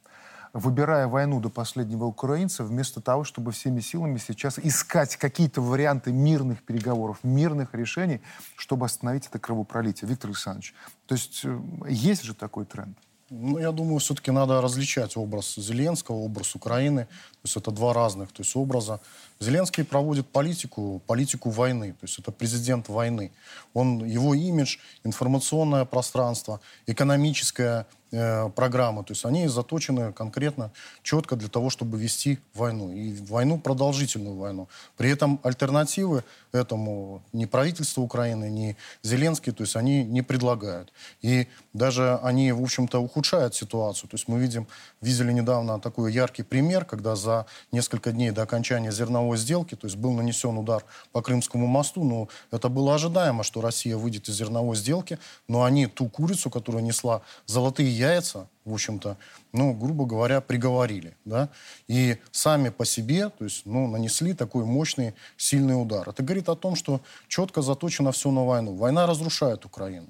выбирая 0.57 1.07
войну 1.07 1.41
до 1.41 1.51
последнего 1.51 2.05
украинца, 2.05 2.65
вместо 2.65 3.01
того, 3.01 3.25
чтобы 3.25 3.53
всеми 3.53 3.81
силами 3.81 4.19
сейчас 4.19 4.59
искать 4.59 5.17
какие-то 5.17 5.61
варианты 5.61 6.13
мирных 6.13 6.63
переговоров, 6.63 7.19
мирных 7.23 7.75
решений, 7.75 8.21
чтобы 8.57 8.87
остановить 8.87 9.27
это 9.27 9.39
кровопролитие. 9.39 10.09
Виктор 10.09 10.31
Александрович, 10.31 10.75
то 11.07 11.15
есть 11.15 11.43
э, 11.45 11.59
есть 11.89 12.23
же 12.23 12.35
такой 12.35 12.65
тренд? 12.65 12.97
Ну, 13.29 13.59
я 13.59 13.73
думаю, 13.73 13.99
все-таки 13.99 14.31
надо 14.31 14.61
различать 14.61 15.17
образ 15.17 15.57
Зеленского, 15.57 16.17
образ 16.17 16.55
Украины. 16.55 17.07
То 17.07 17.41
есть 17.43 17.57
это 17.57 17.73
два 17.73 17.93
разных 17.93 18.31
то 18.31 18.43
есть 18.43 18.55
образа. 18.55 19.01
Зеленский 19.41 19.85
проводит 19.85 20.29
политику, 20.29 21.03
политику 21.09 21.51
войны. 21.51 21.93
То 21.93 22.07
есть 22.07 22.21
это 22.21 22.31
президент 22.31 22.89
войны. 22.89 23.33
Он, 23.75 24.05
его 24.05 24.33
имидж, 24.35 24.79
информационное 25.03 25.85
пространство, 25.85 26.61
экономическая 26.87 27.89
э, 28.13 28.49
программа. 28.51 29.05
То 29.05 29.13
есть 29.13 29.25
они 29.25 29.49
заточены 29.49 30.13
конкретно, 30.13 30.71
четко 31.03 31.37
для 31.37 31.49
того, 31.49 31.71
чтобы 31.71 31.99
вести 31.99 32.39
войну. 32.55 32.93
И 32.93 33.13
войну, 33.23 33.59
продолжительную 33.59 34.37
войну. 34.37 34.69
При 34.97 35.11
этом 35.11 35.41
альтернативы 35.43 36.25
этому 36.53 37.23
ни 37.33 37.45
правительство 37.45 38.01
Украины, 38.01 38.51
ни 38.51 38.77
Зеленский, 39.03 39.53
то 39.53 39.63
есть 39.63 39.77
они 39.77 40.05
не 40.05 40.23
предлагают. 40.23 40.93
И 41.23 41.47
даже 41.73 42.19
они, 42.23 42.53
в 42.53 42.63
общем-то, 42.63 42.99
ухудшают 42.99 43.55
ситуацию. 43.55 44.09
То 44.09 44.15
есть 44.15 44.29
мы 44.29 44.39
видим, 44.39 44.67
видели 45.01 45.33
недавно 45.33 45.79
такой 45.81 46.13
яркий 46.13 46.43
пример, 46.43 46.85
когда 46.85 47.17
за 47.17 47.47
несколько 47.73 48.13
дней 48.13 48.31
до 48.31 48.43
окончания 48.43 48.91
зерновой 48.91 49.37
сделки, 49.37 49.75
то 49.75 49.87
есть 49.87 49.97
был 49.97 50.13
нанесен 50.13 50.57
удар 50.59 50.85
по 51.13 51.23
Крымскому 51.23 51.67
мосту, 51.67 52.05
но 52.05 52.29
это 52.51 52.69
было 52.69 52.95
ожидаемо, 52.95 53.43
что 53.43 53.61
Россия 53.61 53.97
выйдет 53.97 54.29
из 54.29 54.37
зерновой 54.37 54.77
сделки, 54.77 55.19
но 55.49 55.65
они 55.65 55.87
ту 55.87 56.09
курицу, 56.09 56.51
которая 56.51 56.83
несла 56.83 57.23
золотые 57.47 57.96
яйца, 57.97 58.49
в 58.65 58.73
общем-то, 58.73 59.17
ну, 59.53 59.73
грубо 59.73 60.07
говоря, 60.07 60.41
приговорили, 60.41 61.17
да, 61.25 61.49
и 61.89 62.19
сами 62.33 62.69
по 62.69 62.85
себе, 62.85 63.29
то 63.31 63.45
есть, 63.45 63.63
ну, 63.65 63.87
нанесли 63.89 64.35
такой 64.35 64.65
мощный, 64.65 65.15
сильный 65.37 65.81
удар. 65.81 66.09
Это 66.09 66.23
говорит 66.23 66.49
о 66.49 66.57
том, 66.57 66.77
что 66.77 67.01
четко 67.29 67.63
заточено 67.63 68.13
все 68.13 68.31
на 68.31 68.45
войну. 68.45 68.75
Война 68.75 69.07
разрушает 69.07 69.65
Украину. 69.65 70.09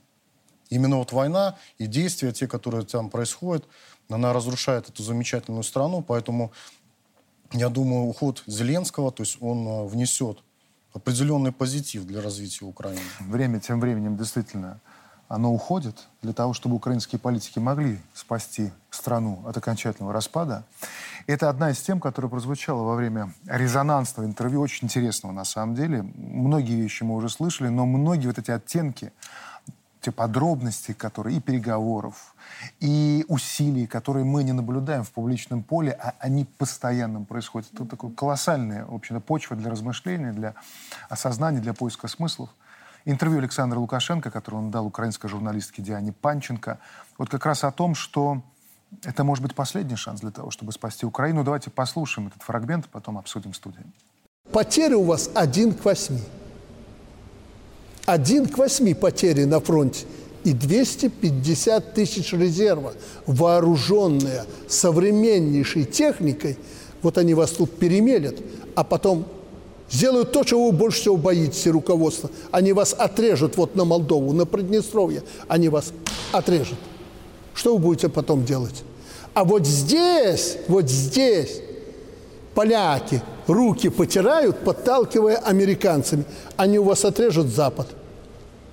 Именно 0.69 0.97
вот 0.97 1.13
война 1.13 1.57
и 1.79 1.87
действия, 1.87 2.33
те, 2.33 2.49
которые 2.49 2.85
там 2.85 3.11
происходят, 3.11 3.65
она 4.09 4.33
разрушает 4.33 4.89
эту 4.89 5.03
замечательную 5.03 5.63
страну, 5.63 6.03
поэтому 6.03 6.53
я 7.53 7.69
думаю, 7.69 8.05
уход 8.07 8.43
Зеленского, 8.47 9.13
то 9.13 9.23
есть 9.23 9.39
он 9.41 9.67
э, 9.67 9.87
внесет 9.87 10.39
определенный 10.93 11.53
позитив 11.53 12.05
для 12.05 12.21
развития 12.21 12.65
Украины. 12.65 13.01
Время 13.21 13.61
тем 13.61 13.81
временем 13.81 14.17
действительно 14.17 14.81
оно 15.29 15.53
уходит 15.53 16.07
для 16.23 16.33
того, 16.33 16.53
чтобы 16.53 16.77
украинские 16.77 17.19
политики 17.19 17.59
могли 17.59 17.99
спасти 18.15 18.71
страну 18.91 19.43
от 19.47 19.57
окончательного 19.57 20.13
распада. 20.13 20.65
Это 21.27 21.51
одна 21.51 21.71
из 21.71 21.81
тем, 21.81 22.01
которая 22.01 22.31
прозвучала 22.31 22.83
во 22.83 22.95
время 22.95 23.33
резонансного 23.47 24.27
интервью, 24.27 24.61
очень 24.61 24.87
интересного 24.87 25.33
на 25.33 25.45
самом 25.45 25.75
деле. 25.75 26.03
Многие 26.15 26.77
вещи 26.77 27.03
мы 27.03 27.15
уже 27.15 27.29
слышали, 27.29 27.69
но 27.69 27.87
многие 27.87 28.29
вот 28.29 28.39
эти 28.39 28.51
оттенки, 28.51 29.13
те 30.01 30.13
подробности, 30.13 30.93
которые 30.93 31.39
и 31.39 31.41
переговоров, 31.41 32.37
и 32.79 33.25
усилий, 33.27 33.89
которые 33.89 34.25
мы 34.25 34.45
не 34.45 34.53
наблюдаем 34.53 35.03
в 35.03 35.11
публичном 35.11 35.65
поле, 35.65 35.91
а 36.01 36.15
они 36.21 36.45
постоянно 36.45 37.25
происходят. 37.25 37.69
Это 37.75 37.87
такая 37.87 38.13
колоссальная, 38.13 38.85
в 38.85 38.95
общем-то, 38.95 39.21
почва 39.21 39.57
для 39.57 39.69
размышления, 39.69 40.33
для 40.33 40.55
осознания, 41.09 41.59
для 41.59 41.75
поиска 41.75 42.07
смыслов. 42.07 42.51
Интервью 43.09 43.39
Александра 43.39 43.79
Лукашенко, 43.79 44.33
которое 44.33 44.59
он 44.59 44.73
дал 44.73 44.85
украинской 44.85 45.29
журналистке 45.29 45.81
Диане 45.81 46.13
Панченко, 46.13 46.81
вот 47.19 47.29
как 47.29 47.47
раз 47.47 47.63
о 47.63 47.71
том, 47.71 47.95
что 47.95 48.43
это 49.05 49.23
может 49.23 49.45
быть 49.45 49.55
последний 49.55 49.95
шанс 49.95 50.21
для 50.21 50.33
того, 50.33 50.51
чтобы 50.51 50.73
спасти 50.73 51.07
Украину. 51.07 51.45
Давайте 51.45 51.71
послушаем 51.71 52.27
этот 52.27 52.43
фрагмент, 52.43 52.89
потом 52.89 53.17
обсудим 53.17 53.53
в 53.53 53.57
студии. 53.57 53.85
Потери 54.51 54.95
у 54.95 55.05
вас 55.05 55.31
один 55.35 55.73
к 55.73 55.85
восьми. 55.85 56.21
Один 58.07 58.49
к 58.49 58.59
восьми 58.59 58.93
потери 58.93 59.45
на 59.45 59.61
фронте. 59.61 60.05
И 60.43 60.53
250 60.53 61.95
тысяч 61.95 62.33
резерва, 62.33 62.93
вооруженные 63.27 64.45
современнейшей 64.69 65.85
техникой, 65.85 66.59
вот 67.03 67.19
они 67.19 67.35
вас 67.35 67.53
тут 67.53 67.79
перемелят, 67.79 68.37
а 68.75 68.83
потом 68.83 69.29
сделают 69.91 70.33
то, 70.33 70.45
чего 70.45 70.71
вы 70.71 70.73
больше 70.73 71.01
всего 71.01 71.17
боитесь, 71.17 71.67
руководство. 71.67 72.31
Они 72.51 72.73
вас 72.73 72.95
отрежут 72.97 73.57
вот 73.57 73.77
на 73.77 73.85
Молдову, 73.85 74.33
на 74.33 74.47
Приднестровье. 74.47 75.23
Они 75.49 75.69
вас 75.69 75.93
отрежут. 76.33 76.79
Что 77.55 77.75
вы 77.75 77.79
будете 77.79 78.09
потом 78.09 78.45
делать? 78.45 78.85
А 79.35 79.45
вот 79.45 79.67
здесь, 79.67 80.59
вот 80.69 80.89
здесь 80.89 81.61
поляки 82.55 83.23
руки 83.47 83.89
потирают, 83.89 84.59
подталкивая 84.65 85.37
американцами. 85.37 86.25
Они 86.57 86.79
у 86.79 86.85
вас 86.85 87.05
отрежут 87.05 87.49
Запад. 87.49 87.89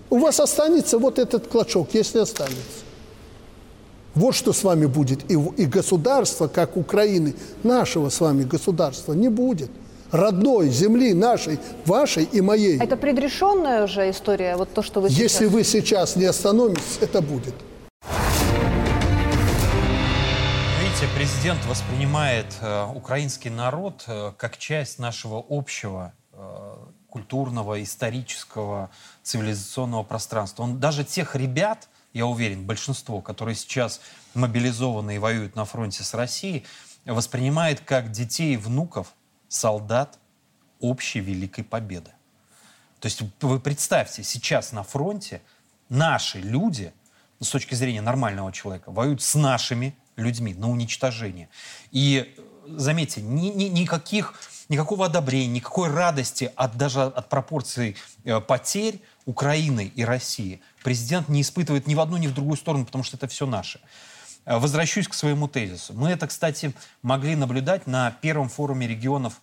У 0.09 0.17
вас 0.19 0.39
останется 0.39 0.99
вот 0.99 1.19
этот 1.19 1.47
клочок, 1.47 1.89
если 1.93 2.19
останется. 2.19 2.83
Вот 4.15 4.35
что 4.35 4.53
с 4.53 4.63
вами 4.63 4.85
будет. 4.85 5.29
И, 5.31 5.33
и 5.33 5.65
государства, 5.65 6.47
как 6.47 6.77
Украины, 6.77 7.35
нашего 7.63 8.09
с 8.09 8.19
вами 8.19 8.43
государства, 8.43 9.13
не 9.13 9.29
будет. 9.29 9.71
Родной 10.13 10.69
земли 10.69 11.13
нашей, 11.13 11.59
вашей 11.85 12.23
и 12.23 12.39
моей. 12.39 12.79
Это 12.79 12.95
предрешенная 12.95 13.83
уже 13.83 14.09
история, 14.11 14.55
вот 14.55 14.71
то, 14.73 14.83
что 14.83 15.01
вы 15.01 15.09
Если 15.09 15.45
сейчас... 15.45 15.51
вы 15.51 15.63
сейчас 15.63 16.15
не 16.15 16.25
остановитесь, 16.25 16.99
это 17.01 17.21
будет. 17.21 17.55
Видите, 20.81 21.07
президент 21.15 21.65
воспринимает 21.65 22.45
э, 22.61 22.85
украинский 22.93 23.49
народ 23.49 24.03
э, 24.07 24.33
как 24.37 24.57
часть 24.57 24.99
нашего 24.99 25.43
общего 25.49 26.13
э, 26.31 26.75
культурного, 27.09 27.81
исторического, 27.81 28.91
цивилизационного 29.23 30.03
пространства. 30.03 30.63
Он 30.63 30.79
даже 30.79 31.03
тех 31.03 31.35
ребят, 31.35 31.89
я 32.13 32.27
уверен, 32.27 32.65
большинство, 32.65 33.21
которые 33.21 33.55
сейчас 33.55 33.99
мобилизованы 34.35 35.15
и 35.15 35.17
воюют 35.17 35.55
на 35.55 35.65
фронте 35.65 36.03
с 36.03 36.13
Россией, 36.13 36.65
воспринимает 37.05 37.79
как 37.79 38.11
детей 38.11 38.53
и 38.53 38.57
внуков 38.57 39.15
солдат 39.53 40.19
общей 40.79 41.19
великой 41.19 41.63
победы. 41.63 42.11
То 42.99 43.05
есть 43.05 43.21
вы 43.41 43.59
представьте, 43.59 44.23
сейчас 44.23 44.71
на 44.71 44.83
фронте 44.83 45.41
наши 45.89 46.39
люди, 46.39 46.91
с 47.39 47.49
точки 47.49 47.75
зрения 47.75 48.01
нормального 48.01 48.51
человека, 48.51 48.91
воюют 48.91 49.21
с 49.21 49.35
нашими 49.35 49.95
людьми 50.15 50.53
на 50.53 50.69
уничтожение. 50.69 51.49
И 51.91 52.35
заметьте, 52.65 53.21
ни, 53.21 53.49
ни, 53.49 53.65
никаких, 53.65 54.39
никакого 54.69 55.05
одобрения, 55.05 55.47
никакой 55.53 55.89
радости 55.89 56.51
от 56.55 56.77
даже 56.77 57.01
от 57.01 57.29
пропорций 57.29 57.95
э, 58.23 58.39
потерь 58.39 59.01
Украины 59.25 59.91
и 59.95 60.03
России 60.03 60.61
президент 60.83 61.29
не 61.29 61.41
испытывает 61.41 61.85
ни 61.85 61.95
в 61.95 61.99
одну, 61.99 62.17
ни 62.17 62.27
в 62.27 62.33
другую 62.33 62.57
сторону, 62.57 62.85
потому 62.85 63.03
что 63.03 63.17
это 63.17 63.27
все 63.27 63.45
наше. 63.45 63.79
Э, 64.45 64.57
Возвращусь 64.57 65.07
к 65.07 65.13
своему 65.13 65.47
тезису. 65.47 65.93
Мы 65.93 66.09
это, 66.09 66.27
кстати, 66.27 66.73
могли 67.01 67.35
наблюдать 67.35 67.87
на 67.87 68.11
первом 68.11 68.49
форуме 68.49 68.87
регионов 68.87 69.41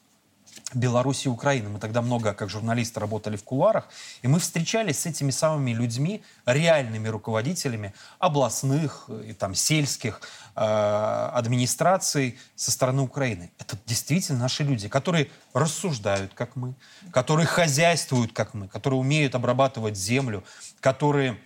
Беларуси 0.75 1.27
и 1.27 1.31
Украины. 1.31 1.69
Мы 1.69 1.79
тогда 1.79 2.03
много, 2.03 2.33
как 2.33 2.49
журналисты, 2.49 3.01
работали 3.01 3.37
в 3.37 3.45
кулуарах, 3.45 3.89
и 4.23 4.29
мы 4.29 4.39
встречались 4.39 5.01
с 5.01 5.07
этими 5.07 5.31
самыми 5.31 5.73
людьми, 5.73 6.23
реальными 6.47 7.09
руководителями 7.09 7.93
областных 8.19 9.09
и 9.27 9.33
там 9.33 9.55
сельских 9.55 10.21
э, 10.55 10.61
администраций 10.61 12.39
со 12.55 12.71
стороны 12.71 13.03
Украины. 13.03 13.51
Это 13.59 13.77
действительно 13.87 14.41
наши 14.41 14.63
люди, 14.63 14.89
которые 14.89 15.31
рассуждают, 15.55 16.35
как 16.35 16.55
мы, 16.57 16.75
которые 17.13 17.47
хозяйствуют, 17.47 18.33
как 18.33 18.55
мы, 18.55 18.69
которые 18.69 19.01
умеют 19.01 19.35
обрабатывать 19.35 19.97
землю, 19.97 20.45
которые, 20.81 21.37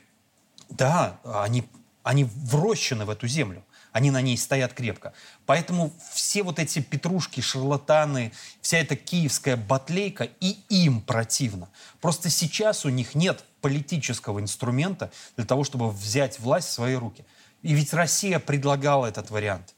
да, 0.68 1.18
они, 1.24 1.66
они 2.04 2.24
врощены 2.24 3.04
в 3.04 3.10
эту 3.10 3.26
землю 3.26 3.64
они 3.94 4.10
на 4.10 4.20
ней 4.20 4.36
стоят 4.36 4.74
крепко. 4.74 5.12
Поэтому 5.46 5.92
все 6.12 6.42
вот 6.42 6.58
эти 6.58 6.80
петрушки, 6.80 7.40
шарлатаны, 7.40 8.32
вся 8.60 8.78
эта 8.78 8.96
киевская 8.96 9.56
батлейка, 9.56 10.28
и 10.40 10.58
им 10.68 11.00
противно. 11.00 11.68
Просто 12.00 12.28
сейчас 12.28 12.84
у 12.84 12.88
них 12.88 13.14
нет 13.14 13.44
политического 13.60 14.40
инструмента 14.40 15.12
для 15.36 15.46
того, 15.46 15.62
чтобы 15.62 15.92
взять 15.92 16.40
власть 16.40 16.70
в 16.70 16.72
свои 16.72 16.96
руки. 16.96 17.24
И 17.62 17.72
ведь 17.72 17.94
Россия 17.94 18.40
предлагала 18.40 19.06
этот 19.06 19.30
вариант. 19.30 19.76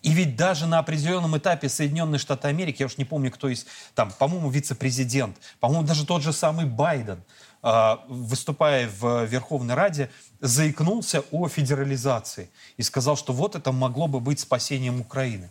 И 0.00 0.12
ведь 0.12 0.36
даже 0.36 0.66
на 0.66 0.78
определенном 0.78 1.36
этапе 1.36 1.68
Соединенные 1.68 2.18
Штаты 2.18 2.48
Америки, 2.48 2.80
я 2.80 2.86
уж 2.86 2.96
не 2.96 3.04
помню, 3.04 3.30
кто 3.30 3.50
из, 3.50 3.66
там, 3.94 4.10
по-моему, 4.10 4.48
вице-президент, 4.48 5.36
по-моему, 5.60 5.86
даже 5.86 6.06
тот 6.06 6.22
же 6.22 6.32
самый 6.32 6.64
Байден, 6.64 7.22
выступая 7.62 8.88
в 8.88 9.24
Верховной 9.26 9.74
Раде, 9.74 10.10
заикнулся 10.40 11.22
о 11.30 11.48
федерализации 11.48 12.48
и 12.78 12.82
сказал, 12.82 13.16
что 13.16 13.32
вот 13.32 13.54
это 13.54 13.72
могло 13.72 14.08
бы 14.08 14.20
быть 14.20 14.40
спасением 14.40 15.00
Украины. 15.00 15.50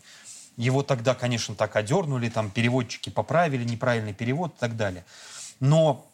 Его 0.58 0.84
тогда, 0.84 1.16
конечно, 1.16 1.56
так 1.56 1.76
одернули, 1.76 2.30
там 2.30 2.50
переводчики 2.50 3.10
поправили 3.10 3.64
неправильный 3.64 4.14
перевод 4.14 4.54
и 4.56 4.60
так 4.60 4.76
далее. 4.76 5.06
Но 5.60 6.06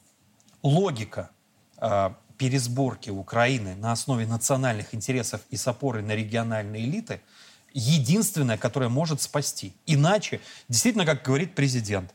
логика 0.61 1.29
э, 1.77 2.11
пересборки 2.37 3.09
Украины 3.09 3.75
на 3.75 3.91
основе 3.91 4.27
национальных 4.27 4.93
интересов 4.93 5.41
и 5.49 5.57
с 5.57 5.67
опорой 5.67 6.03
на 6.03 6.13
региональные 6.13 6.83
элиты 6.83 7.21
единственная, 7.73 8.57
которая 8.57 8.89
может 8.89 9.21
спасти. 9.21 9.73
Иначе, 9.85 10.39
действительно, 10.69 11.05
как 11.05 11.23
говорит 11.23 11.55
президент, 11.55 12.13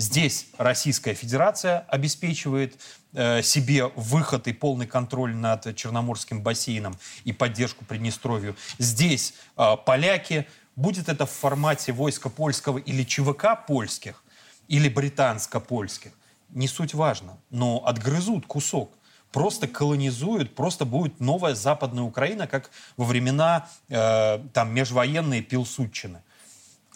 Здесь 0.00 0.46
Российская 0.58 1.12
Федерация 1.12 1.80
обеспечивает 1.88 2.80
э, 3.14 3.42
себе 3.42 3.88
выход 3.96 4.46
и 4.46 4.52
полный 4.52 4.86
контроль 4.86 5.34
над 5.34 5.74
Черноморским 5.74 6.40
бассейном 6.40 6.96
и 7.24 7.32
поддержку 7.32 7.84
Приднестровью. 7.84 8.54
Здесь 8.78 9.34
э, 9.56 9.76
поляки, 9.84 10.46
будет 10.76 11.08
это 11.08 11.26
в 11.26 11.32
формате 11.32 11.92
войска 11.92 12.28
польского 12.28 12.78
или 12.78 13.02
ЧВК 13.02 13.66
польских, 13.66 14.22
или 14.68 14.88
британско-польских, 14.88 16.12
не 16.50 16.68
суть 16.68 16.94
важно, 16.94 17.36
но 17.50 17.84
отгрызут 17.84 18.46
кусок 18.46 18.92
просто 19.32 19.66
колонизуют, 19.68 20.54
просто 20.54 20.84
будет 20.84 21.20
новая 21.20 21.54
Западная 21.54 22.04
Украина, 22.04 22.46
как 22.46 22.70
во 22.96 23.04
времена 23.04 23.68
э, 23.88 24.38
там 24.52 24.72
межвоенные 24.72 25.42
Пилсудчины. 25.42 26.22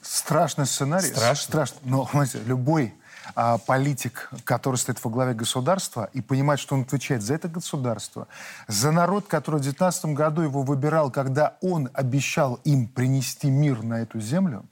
Страшный 0.03 0.67
сценарий. 0.67 1.09
Страшный. 1.09 1.43
Страшный. 1.45 1.79
Но, 1.85 2.09
знаете, 2.13 2.41
любой 2.45 2.95
а, 3.35 3.59
политик, 3.59 4.31
который 4.45 4.77
стоит 4.77 5.03
во 5.03 5.11
главе 5.11 5.35
государства 5.35 6.11
и 6.13 6.21
понимает, 6.21 6.61
что 6.61 6.75
он 6.75 6.83
отвечает 6.83 7.23
за 7.23 7.35
это 7.35 7.49
государство, 7.49 8.27
за 8.67 8.91
народ, 8.91 9.27
который 9.29 9.61
в 9.61 9.63
19 9.63 10.07
году 10.07 10.43
его 10.43 10.63
выбирал, 10.63 11.11
когда 11.11 11.57
он 11.61 11.89
обещал 11.95 12.59
им 12.65 12.89
принести 12.89 13.49
мир 13.49 13.83
на 13.83 14.03
эту 14.03 14.21
землю, 14.21 14.65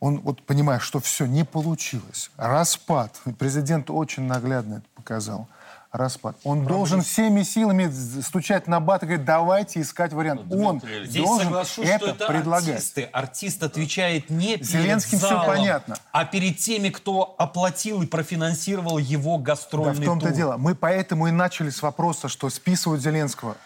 он 0.00 0.20
вот 0.20 0.42
понимает, 0.42 0.80
что 0.80 0.98
все 0.98 1.26
не 1.26 1.44
получилось. 1.44 2.30
Распад. 2.38 3.20
Президент 3.38 3.90
очень 3.90 4.22
наглядно 4.22 4.76
это 4.76 4.86
показал 4.94 5.46
распад. 5.92 6.36
Он 6.44 6.64
должен 6.66 7.02
всеми 7.02 7.42
силами 7.42 7.90
стучать 8.22 8.66
на 8.66 8.80
бат 8.80 9.02
и 9.02 9.06
говорить, 9.06 9.24
давайте 9.24 9.80
искать 9.80 10.12
вариант. 10.12 10.42
Он 10.52 10.80
Здесь 11.04 11.24
должен 11.24 11.46
соглашусь, 11.46 11.86
это, 11.86 11.98
что 11.98 12.14
это 12.14 12.26
предлагать. 12.26 12.68
артисты. 12.68 13.02
Артист 13.12 13.62
отвечает 13.62 14.30
не 14.30 14.54
перед 14.56 14.66
Зеленским 14.66 15.18
залом, 15.18 15.46
понятно. 15.46 15.96
а 16.12 16.24
перед 16.24 16.58
теми, 16.58 16.90
кто 16.90 17.34
оплатил 17.38 18.02
и 18.02 18.06
профинансировал 18.06 18.98
его 18.98 19.36
Да 19.38 19.42
гастрольный 19.44 20.02
в 20.02 20.04
том-то 20.04 20.26
тур. 20.28 20.36
дело. 20.36 20.56
Мы 20.56 20.74
поэтому 20.74 21.26
и 21.26 21.30
начали 21.30 21.70
с 21.70 21.82
вопроса, 21.82 22.28
что 22.28 22.48
списывают 22.50 23.02
Зеленского. 23.02 23.56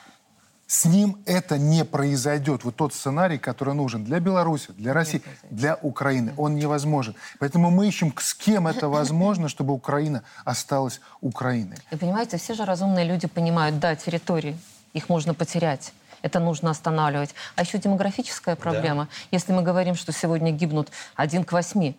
С 0.67 0.87
ним 0.87 1.23
это 1.27 1.59
не 1.59 1.85
произойдет. 1.85 2.65
Вот 2.65 2.77
тот 2.77 2.95
сценарий, 2.95 3.39
который 3.39 3.75
нужен 3.75 4.05
для 4.05 4.19
Беларуси, 4.19 4.73
для 4.73 4.95
России, 4.95 5.23
для 5.51 5.77
Украины, 5.83 6.33
он 6.39 6.57
невозможен. 6.57 7.15
Поэтому 7.39 7.71
мы 7.71 7.87
ищем, 7.87 8.15
с 8.19 8.33
кем 8.35 8.67
это 8.67 8.89
возможно, 8.89 9.49
чтобы 9.49 9.75
Украина 9.75 10.23
осталась 10.45 11.01
Украиной. 11.21 11.77
И 11.91 11.97
понимаете, 11.97 12.39
все 12.39 12.55
же 12.55 12.65
разумные 12.65 13.05
люди 13.05 13.27
понимают, 13.27 13.79
да, 13.79 13.95
территории, 13.95 14.57
их 14.95 15.11
можно 15.11 15.35
потерять. 15.35 15.93
Это 16.23 16.41
нужно 16.41 16.71
останавливать. 16.71 17.35
А 17.57 17.63
еще 17.63 17.77
демографическая 17.77 18.57
проблема. 18.57 19.09
Если 19.31 19.53
мы 19.53 19.61
говорим, 19.61 19.95
что 19.95 20.13
сегодня 20.13 20.51
гибнут 20.51 20.91
один 21.15 21.45
к 21.45 21.53
восьми 21.53 21.95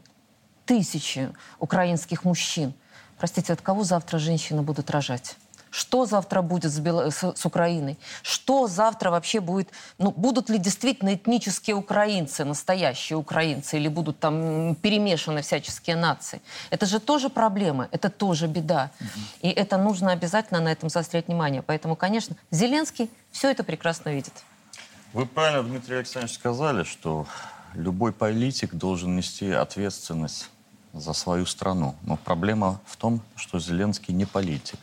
тысячи 0.65 1.32
украинских 1.60 2.23
мужчин, 2.23 2.73
простите, 3.19 3.54
от 3.54 3.62
кого 3.62 3.84
завтра 3.84 4.17
женщины 4.17 4.63
будут 4.63 4.89
рожать? 4.89 5.38
Что 5.76 6.06
завтра 6.06 6.42
будет 6.42 6.72
с, 6.72 6.80
Бел- 6.80 7.12
с, 7.12 7.36
с 7.36 7.46
Украиной? 7.46 7.98
Что 8.22 8.68
завтра 8.68 9.12
вообще 9.12 9.42
будет? 9.42 9.68
Ну, 9.98 10.12
будут 10.12 10.50
ли 10.50 10.58
действительно 10.58 11.16
этнические 11.16 11.76
украинцы, 11.76 12.46
настоящие 12.46 13.18
украинцы, 13.18 13.76
или 13.76 13.90
будут 13.90 14.18
там 14.20 14.76
перемешаны 14.76 15.42
всяческие 15.42 15.98
нации? 15.98 16.42
Это 16.70 16.86
же 16.86 17.02
тоже 17.02 17.30
проблема, 17.30 17.90
это 17.92 18.10
тоже 18.10 18.48
беда. 18.48 18.90
И 19.42 19.50
это 19.50 19.78
нужно 19.78 20.14
обязательно 20.14 20.62
на 20.62 20.72
этом 20.72 20.90
заострять 20.90 21.28
внимание. 21.28 21.62
Поэтому, 21.62 21.98
конечно, 21.98 22.38
Зеленский 22.52 23.10
все 23.32 23.52
это 23.52 23.66
прекрасно 23.66 24.12
видит. 24.12 24.34
Вы 25.12 25.26
правильно, 25.26 25.62
Дмитрий 25.62 25.98
Александрович, 25.98 26.36
сказали, 26.36 26.84
что 26.86 27.28
любой 27.74 28.14
политик 28.14 28.74
должен 28.76 29.18
нести 29.18 29.52
ответственность 29.52 30.50
за 30.96 31.14
свою 31.14 31.46
страну. 31.46 31.96
Но 32.04 32.18
проблема 32.18 32.80
в 32.86 32.96
том, 32.96 33.22
что 33.36 33.60
Зеленский 33.60 34.14
не 34.14 34.26
политик. 34.26 34.80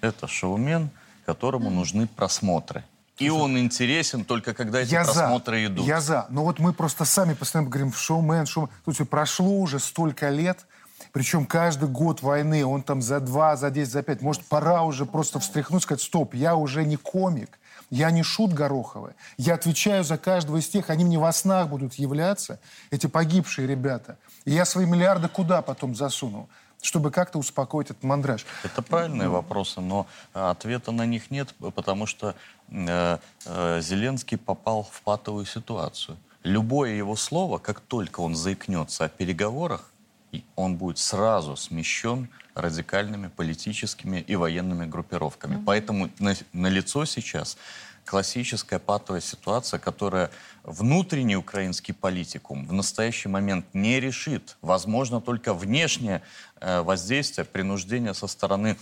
Это 0.00 0.26
шоумен, 0.26 0.90
которому 1.26 1.70
нужны 1.70 2.06
просмотры. 2.06 2.84
И 3.18 3.30
он 3.30 3.58
интересен 3.58 4.24
только 4.24 4.54
когда 4.54 4.80
эти 4.80 4.92
Я 4.92 5.04
за, 5.04 5.12
просмотры 5.12 5.66
идут. 5.66 5.86
я 5.86 6.00
за. 6.00 6.26
Но 6.30 6.44
вот 6.44 6.58
мы 6.58 6.72
просто 6.72 7.04
сами 7.04 7.34
постоянно 7.34 7.68
говорим, 7.70 7.92
шоумен, 7.92 8.46
шоумен. 8.46 8.70
Слушайте, 8.84 9.04
прошло 9.08 9.60
уже 9.60 9.78
столько 9.78 10.30
лет, 10.30 10.66
причем 11.12 11.46
каждый 11.46 11.88
год 11.88 12.22
войны, 12.22 12.64
он 12.64 12.82
там 12.82 13.02
за 13.02 13.20
два, 13.20 13.56
за 13.56 13.70
десять, 13.70 13.92
за 13.92 14.02
пять. 14.02 14.22
Может, 14.22 14.44
пора 14.46 14.82
уже 14.82 15.04
просто 15.04 15.38
встряхнуть, 15.38 15.82
сказать, 15.82 16.02
стоп, 16.02 16.34
я 16.34 16.56
уже 16.56 16.84
не 16.84 16.96
комик, 16.96 17.58
я 17.90 18.10
не 18.10 18.22
шут 18.22 18.54
Гороховый. 18.54 19.12
Я 19.36 19.54
отвечаю 19.54 20.02
за 20.04 20.16
каждого 20.16 20.56
из 20.56 20.68
тех, 20.68 20.88
они 20.90 21.04
мне 21.04 21.18
во 21.18 21.32
снах 21.32 21.68
будут 21.68 21.94
являться, 21.94 22.58
эти 22.90 23.06
погибшие 23.06 23.68
ребята. 23.68 24.16
И 24.44 24.52
я 24.52 24.64
свои 24.64 24.86
миллиарды 24.86 25.28
куда 25.28 25.62
потом 25.62 25.94
засуну? 25.94 26.48
чтобы 26.82 27.12
как-то 27.12 27.38
успокоить 27.38 27.90
этот 27.90 28.02
мандраж. 28.02 28.44
Это 28.64 28.82
правильные 28.82 29.28
вопросы, 29.28 29.80
но 29.80 30.06
э, 30.34 30.50
ответа 30.50 30.90
на 30.90 31.06
них 31.06 31.30
нет, 31.30 31.54
потому 31.76 32.06
что 32.06 32.34
э, 32.68 33.18
э, 33.46 33.80
Зеленский 33.80 34.36
попал 34.36 34.82
в 34.90 35.00
патовую 35.02 35.46
ситуацию. 35.46 36.18
Любое 36.42 36.94
его 36.94 37.14
слово, 37.14 37.58
как 37.58 37.80
только 37.80 38.20
он 38.20 38.34
заикнется 38.34 39.04
о 39.04 39.08
переговорах, 39.08 39.88
он 40.56 40.76
будет 40.76 40.98
сразу 40.98 41.56
смещен 41.56 42.28
радикальными 42.54 43.28
политическими 43.28 44.18
и 44.18 44.34
военными 44.34 44.86
группировками. 44.86 45.56
Mm-hmm. 45.56 45.64
Поэтому 45.64 46.10
на, 46.18 46.34
на 46.52 46.66
лицо 46.66 47.04
сейчас 47.04 47.56
классическая 48.04 48.78
патовая 48.78 49.20
ситуация, 49.20 49.78
которая 49.78 50.30
внутренний 50.64 51.36
украинский 51.36 51.94
политикум 51.94 52.66
в 52.66 52.72
настоящий 52.72 53.28
момент 53.28 53.66
не 53.72 54.00
решит. 54.00 54.56
Возможно, 54.62 55.20
только 55.20 55.54
внешнее 55.54 56.22
э, 56.60 56.82
воздействие, 56.82 57.44
принуждение 57.44 58.14
со 58.14 58.26
стороны 58.26 58.76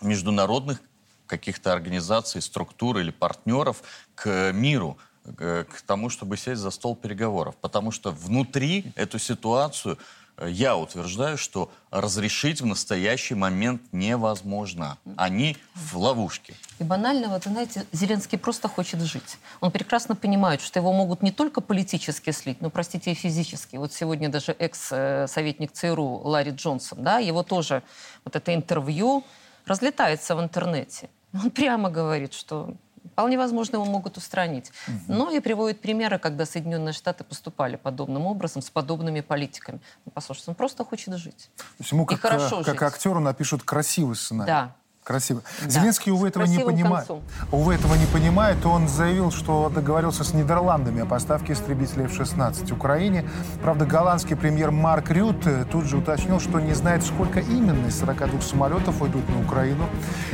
международных 0.00 0.80
каких-то 1.26 1.72
организаций, 1.72 2.40
структур 2.40 2.98
или 2.98 3.10
партнеров 3.10 3.82
к 4.14 4.52
миру, 4.52 4.96
к 5.24 5.82
тому, 5.86 6.08
чтобы 6.08 6.36
сесть 6.36 6.60
за 6.60 6.70
стол 6.70 6.94
переговоров. 6.94 7.56
Потому 7.56 7.90
что 7.90 8.12
внутри 8.12 8.92
эту 8.94 9.18
ситуацию 9.18 9.98
э, 9.98 10.02
я 10.40 10.76
утверждаю, 10.76 11.38
что 11.38 11.70
разрешить 11.90 12.60
в 12.60 12.66
настоящий 12.66 13.34
момент 13.34 13.82
невозможно. 13.92 14.98
Они 15.16 15.56
в 15.74 15.96
ловушке. 15.96 16.54
И 16.78 16.84
банально, 16.84 17.28
вот, 17.28 17.44
знаете, 17.44 17.86
Зеленский 17.92 18.38
просто 18.38 18.68
хочет 18.68 19.00
жить. 19.00 19.38
Он 19.60 19.70
прекрасно 19.70 20.14
понимает, 20.14 20.60
что 20.60 20.78
его 20.78 20.92
могут 20.92 21.22
не 21.22 21.30
только 21.30 21.60
политически 21.60 22.30
слить, 22.30 22.60
но, 22.60 22.70
простите, 22.70 23.12
и 23.12 23.14
физически. 23.14 23.76
Вот 23.76 23.92
сегодня 23.92 24.28
даже 24.28 24.52
экс-советник 24.52 25.72
ЦРУ 25.72 26.20
Ларри 26.24 26.50
Джонсон, 26.50 27.02
да, 27.02 27.18
его 27.18 27.42
тоже 27.42 27.82
вот 28.24 28.36
это 28.36 28.54
интервью 28.54 29.24
разлетается 29.64 30.36
в 30.36 30.40
интернете. 30.40 31.08
Он 31.32 31.50
прямо 31.50 31.90
говорит, 31.90 32.32
что 32.32 32.74
вполне 33.12 33.38
возможно, 33.38 33.76
его 33.76 33.84
могут 33.84 34.16
устранить. 34.16 34.70
Угу. 34.88 35.12
Но 35.14 35.30
и 35.30 35.40
приводит 35.40 35.80
примеры, 35.80 36.18
когда 36.18 36.46
Соединенные 36.46 36.92
Штаты 36.92 37.24
поступали 37.24 37.76
подобным 37.76 38.26
образом, 38.26 38.62
с 38.62 38.70
подобными 38.70 39.20
политиками. 39.20 39.80
Ну, 40.04 40.12
послушайте, 40.12 40.50
он 40.50 40.54
просто 40.54 40.84
хочет 40.84 41.14
жить. 41.16 41.50
То 41.56 41.64
есть 41.78 41.92
ему 41.92 42.06
как, 42.06 42.20
хорошо 42.20 42.62
как 42.62 42.74
жить. 42.74 42.82
актеру 42.82 43.20
напишут 43.20 43.62
красивый 43.62 44.16
сценарий. 44.16 44.46
Да. 44.46 44.76
Красиво. 45.06 45.42
Да. 45.62 45.70
Зеленский, 45.70 46.10
увы, 46.10 46.26
этого 46.26 46.46
не 46.46 46.58
понимает. 46.58 47.08
Увы, 47.52 47.74
этого 47.74 47.94
не 47.94 48.06
понимает. 48.06 48.66
Он 48.66 48.88
заявил, 48.88 49.30
что 49.30 49.70
договорился 49.72 50.24
с 50.24 50.34
Нидерландами 50.34 51.02
о 51.02 51.06
поставке 51.06 51.52
истребителей 51.52 52.06
F-16 52.06 52.72
Украине. 52.72 53.24
Правда, 53.62 53.86
голландский 53.86 54.34
премьер 54.34 54.72
Марк 54.72 55.12
Рют 55.12 55.46
тут 55.70 55.84
же 55.84 55.98
уточнил, 55.98 56.40
что 56.40 56.58
не 56.58 56.74
знает, 56.74 57.04
сколько 57.04 57.38
именно 57.38 57.86
из 57.86 58.00
42 58.00 58.40
самолетов 58.40 59.00
уйдут 59.00 59.28
на 59.28 59.40
Украину. 59.42 59.88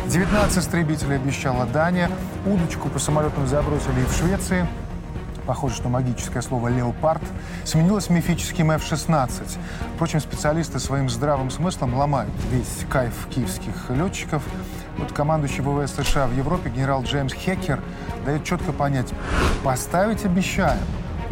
19 0.07 0.57
истребителей 0.57 1.17
обещала 1.17 1.67
Дания. 1.67 2.11
Удочку 2.47 2.89
по 2.89 2.99
самолетам 2.99 3.47
забросили 3.47 4.01
и 4.01 4.05
в 4.05 4.17
Швеции 4.17 4.67
похоже, 5.47 5.77
что 5.77 5.89
магическое 5.89 6.43
слово 6.43 6.69
«леопард», 6.69 7.23
сменилось 7.65 8.11
мифическим 8.11 8.71
F-16. 8.73 9.59
Впрочем, 9.95 10.21
специалисты 10.21 10.79
своим 10.79 11.09
здравым 11.09 11.51
смыслом 11.51 11.95
ломают 11.95 12.33
весь 12.51 12.87
кайф 12.89 13.27
киевских 13.31 13.91
летчиков. 13.91 14.43
Вот 14.99 15.13
командующий 15.13 15.63
ВВС 15.63 15.95
США 15.95 16.27
в 16.27 16.37
Европе 16.37 16.71
генерал 16.71 17.03
Джеймс 17.03 17.33
Хекер 17.33 17.81
дает 18.25 18.45
четко 18.45 18.73
понять, 18.73 19.13
поставить 19.65 20.25
обещаем, 20.25 20.79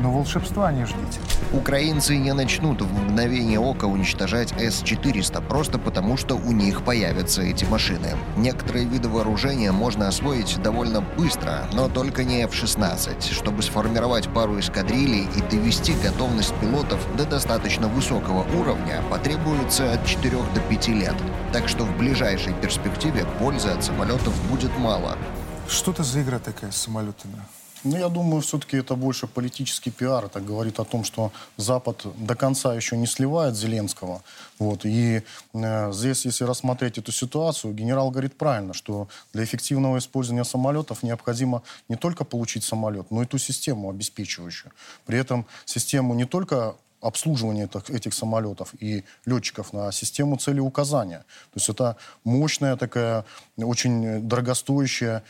но 0.00 0.10
волшебства 0.10 0.72
не 0.72 0.84
ждите. 0.84 1.20
Украинцы 1.52 2.16
не 2.16 2.32
начнут 2.32 2.80
в 2.82 2.92
мгновение 2.92 3.58
ока 3.58 3.86
уничтожать 3.86 4.52
С-400, 4.52 5.46
просто 5.46 5.78
потому 5.78 6.16
что 6.16 6.34
у 6.36 6.52
них 6.52 6.82
появятся 6.82 7.42
эти 7.42 7.64
машины. 7.64 8.16
Некоторые 8.36 8.86
виды 8.86 9.08
вооружения 9.08 9.72
можно 9.72 10.08
освоить 10.08 10.60
довольно 10.62 11.00
быстро, 11.00 11.66
но 11.72 11.88
только 11.88 12.24
не 12.24 12.42
F-16. 12.42 13.32
Чтобы 13.32 13.62
сформировать 13.62 14.32
пару 14.32 14.58
эскадрилей 14.58 15.28
и 15.36 15.42
довести 15.50 15.94
готовность 16.02 16.54
пилотов 16.60 17.00
до 17.16 17.24
достаточно 17.24 17.88
высокого 17.88 18.46
уровня, 18.58 19.02
потребуется 19.10 19.92
от 19.92 20.06
4 20.06 20.36
до 20.54 20.60
5 20.60 20.88
лет. 20.88 21.14
Так 21.52 21.68
что 21.68 21.84
в 21.84 21.96
ближайшей 21.98 22.54
перспективе 22.54 23.26
пользы 23.38 23.68
от 23.68 23.84
самолетов 23.84 24.34
будет 24.50 24.76
мало. 24.78 25.16
Что 25.68 25.92
это 25.92 26.02
за 26.02 26.22
игра 26.22 26.38
такая 26.38 26.70
с 26.70 26.76
самолетами? 26.76 27.40
Ну, 27.82 27.96
я 27.96 28.08
думаю, 28.08 28.42
все-таки 28.42 28.76
это 28.76 28.94
больше 28.94 29.26
политический 29.26 29.90
пиар. 29.90 30.26
Это 30.26 30.40
говорит 30.40 30.78
о 30.80 30.84
том, 30.84 31.02
что 31.02 31.32
Запад 31.56 32.04
до 32.18 32.34
конца 32.34 32.74
еще 32.74 32.96
не 32.96 33.06
сливает 33.06 33.56
Зеленского. 33.56 34.22
Вот. 34.58 34.84
И 34.84 35.22
э, 35.54 35.92
здесь, 35.92 36.26
если 36.26 36.44
рассмотреть 36.44 36.98
эту 36.98 37.10
ситуацию, 37.10 37.72
генерал 37.72 38.10
говорит 38.10 38.36
правильно, 38.36 38.74
что 38.74 39.08
для 39.32 39.44
эффективного 39.44 39.96
использования 39.96 40.44
самолетов 40.44 41.02
необходимо 41.02 41.62
не 41.88 41.96
только 41.96 42.24
получить 42.24 42.64
самолет, 42.64 43.10
но 43.10 43.22
и 43.22 43.26
ту 43.26 43.38
систему 43.38 43.88
обеспечивающую. 43.88 44.72
При 45.06 45.18
этом 45.18 45.46
систему 45.64 46.14
не 46.14 46.26
только 46.26 46.74
обслуживания 47.00 47.64
этих, 47.64 47.88
этих 47.88 48.14
самолетов 48.14 48.74
и 48.78 49.04
летчиков 49.24 49.72
на 49.72 49.90
систему 49.90 50.36
целеуказания. 50.36 51.20
То 51.20 51.56
есть 51.56 51.68
это 51.70 51.96
мощная 52.24 52.76
такая, 52.76 53.24
очень 53.56 54.28
дорогостоящая 54.28 55.22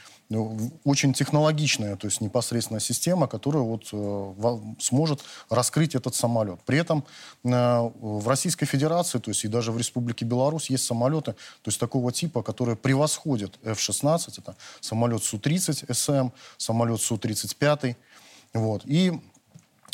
очень 0.84 1.12
технологичная, 1.12 1.96
то 1.96 2.06
есть 2.06 2.20
непосредственно 2.20 2.78
система, 2.78 3.26
которая 3.26 3.62
вот 3.62 3.88
э, 3.92 4.58
сможет 4.78 5.22
раскрыть 5.48 5.94
этот 5.96 6.14
самолет. 6.14 6.60
При 6.64 6.78
этом 6.78 7.04
э, 7.44 7.48
в 7.48 8.28
Российской 8.28 8.66
Федерации, 8.66 9.18
то 9.18 9.30
есть 9.30 9.44
и 9.44 9.48
даже 9.48 9.72
в 9.72 9.78
Республике 9.78 10.24
Беларусь 10.24 10.70
есть 10.70 10.84
самолеты, 10.84 11.32
то 11.32 11.68
есть 11.68 11.80
такого 11.80 12.12
типа, 12.12 12.42
которые 12.42 12.76
превосходят 12.76 13.58
F-16, 13.64 14.34
это 14.38 14.56
самолет 14.80 15.24
Су-30СМ, 15.24 16.30
самолет 16.58 17.00
Су-35, 17.00 17.96
вот. 18.54 18.82
И 18.84 19.12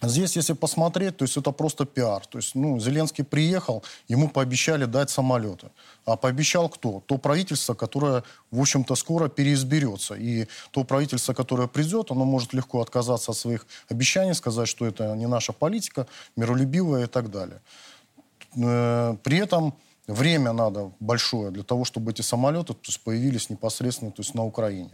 Здесь, 0.02 0.37
если 0.37 0.52
посмотреть, 0.52 1.16
то 1.16 1.24
есть 1.24 1.37
это 1.37 1.52
просто 1.52 1.87
пиар. 1.87 2.26
То 2.26 2.38
есть, 2.38 2.54
ну, 2.54 2.78
Зеленский 2.78 3.24
приехал, 3.24 3.82
ему 4.09 4.28
пообещали 4.28 4.85
дать 4.85 5.09
самолеты. 5.09 5.70
А 6.04 6.16
пообещал 6.16 6.68
кто? 6.68 7.02
То 7.06 7.16
правительство, 7.16 7.74
которое, 7.74 8.22
в 8.50 8.61
общем-то, 8.61 8.94
скоро 8.94 9.28
переизберется. 9.28 10.14
И 10.14 10.48
то 10.70 10.85
правительство, 10.85 11.32
которое 11.32 11.66
придет, 11.66 12.11
оно 12.11 12.24
может 12.24 12.52
легко 12.52 12.82
отказаться 12.82 13.30
от 13.30 13.38
своих 13.38 13.66
обещаний, 13.88 14.35
сказать, 14.35 14.68
что 14.68 14.87
это 14.87 15.16
не 15.16 15.26
наша 15.26 15.52
политика, 15.52 16.06
миролюбивая 16.37 17.04
и 17.04 17.09
так 17.09 17.30
далее. 17.30 17.62
Э, 18.56 19.16
при 19.22 19.38
этом 19.38 19.74
время 20.06 20.52
надо 20.52 20.92
большое 21.00 21.50
для 21.50 21.62
того, 21.62 21.85
чтобы 21.85 22.12
эти 22.12 22.22
самолеты 22.22 22.74
то 22.74 22.80
есть, 22.85 23.00
появились 23.00 23.50
непосредственно 23.50 24.11
то 24.11 24.22
есть, 24.22 24.35
на 24.35 24.44
Украине. 24.44 24.90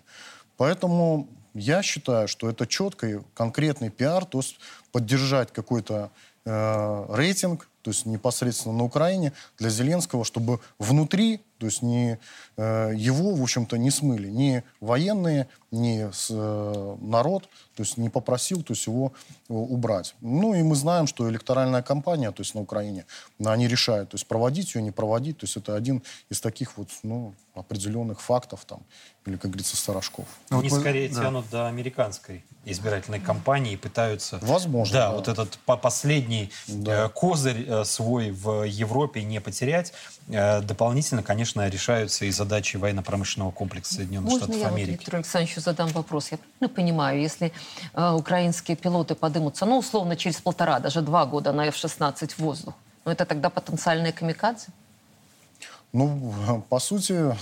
Поэтому 0.57 1.29
я 1.55 1.83
считаю, 1.83 2.29
что 2.29 2.49
это 2.49 2.67
четкий, 2.67 3.21
конкретный 3.35 3.91
пиар, 3.91 4.25
то 4.25 4.39
есть 4.39 4.57
поддержать 4.93 5.53
какой-то 5.53 6.11
э, 6.45 7.07
рейтинг, 7.09 7.69
то 7.83 7.91
есть 7.91 8.07
непосредственно 8.07 8.77
на 8.77 8.85
Украине 8.85 9.33
для 9.59 9.71
Зеленского, 9.71 10.25
чтобы 10.25 10.61
внутри, 10.79 11.41
то 11.63 11.67
есть 11.67 11.81
не, 11.81 12.19
э, 12.57 12.91
его, 12.93 13.37
в 13.37 13.41
общем-то, 13.41 13.79
не 13.79 13.93
смыли 13.93 14.29
ни 14.29 14.65
военные, 14.81 15.47
ни 15.71 16.11
с, 16.13 16.27
э, 16.29 16.97
народ, 17.01 17.49
то 17.77 17.85
есть 17.85 17.99
не 17.99 18.11
попросил, 18.11 18.65
то 18.65 18.73
есть 18.73 18.89
его 18.89 19.13
э, 19.49 19.53
убрать. 19.53 20.17
Ну 20.21 20.55
и 20.55 20.63
мы 20.65 20.75
знаем, 20.75 21.07
что 21.07 21.31
электоральная 21.31 21.83
кампания, 21.83 22.33
то 22.33 22.43
есть 22.43 22.57
на 22.57 22.61
Украине, 22.61 23.07
они 23.45 23.69
решают, 23.69 24.11
то 24.11 24.17
есть 24.17 24.27
проводить 24.27 24.75
ее, 24.75 24.83
не 24.83 24.91
проводить, 24.91 25.39
то 25.39 25.45
есть 25.45 25.57
это 25.57 25.77
один 25.77 26.03
из 26.31 26.41
таких 26.41 26.77
вот, 26.77 26.89
ну, 27.05 27.33
определенных 27.55 28.21
фактов 28.21 28.65
там, 28.67 28.81
или, 29.27 29.37
как 29.37 29.51
говорится, 29.51 29.77
сторожков. 29.77 30.27
Ну, 30.51 30.61
Они 30.61 30.69
вот 30.69 30.81
скорее 30.81 31.09
да. 31.11 31.23
тянут 31.23 31.49
до 31.51 31.69
американской 31.69 32.45
избирательной 32.65 33.21
кампании 33.21 33.75
и 33.75 33.77
пытаются... 33.77 34.39
Возможно, 34.41 34.95
да. 34.95 35.09
да. 35.11 35.17
вот 35.17 35.29
этот 35.29 35.59
последний 35.59 36.51
да. 36.67 37.09
Козырь 37.09 37.85
свой 37.85 38.31
в 38.31 38.65
Европе 38.65 39.23
не 39.23 39.41
потерять. 39.41 39.93
Дополнительно, 40.29 41.23
конечно, 41.23 41.52
решаются 41.61 42.25
и 42.25 42.31
задачи 42.31 42.77
военно-промышленного 42.77 43.51
комплекса 43.51 43.95
Соединенных 43.95 44.31
Можно 44.31 44.47
Штатов 44.47 44.61
я 44.63 44.69
Америки. 44.69 44.91
Вот 44.91 45.01
Виктору 45.01 45.17
Александровичу 45.19 45.61
задам 45.61 45.89
вопрос? 45.89 46.31
Я 46.31 46.39
правильно 46.39 46.75
понимаю, 46.75 47.21
если 47.21 47.53
э, 47.95 48.11
украинские 48.13 48.77
пилоты 48.77 49.15
подымутся, 49.15 49.67
ну, 49.67 49.79
условно, 49.79 50.17
через 50.17 50.41
полтора, 50.41 50.81
даже 50.81 51.03
два 51.03 51.27
года 51.27 51.53
на 51.53 51.67
F-16 51.67 52.35
в 52.35 52.39
воздух, 52.39 52.75
ну, 53.05 53.13
это 53.13 53.25
тогда 53.25 53.51
потенциальные 53.51 54.13
камикадзе? 54.13 54.69
Ну, 55.93 56.65
по 56.69 56.79
сути, 56.79 57.37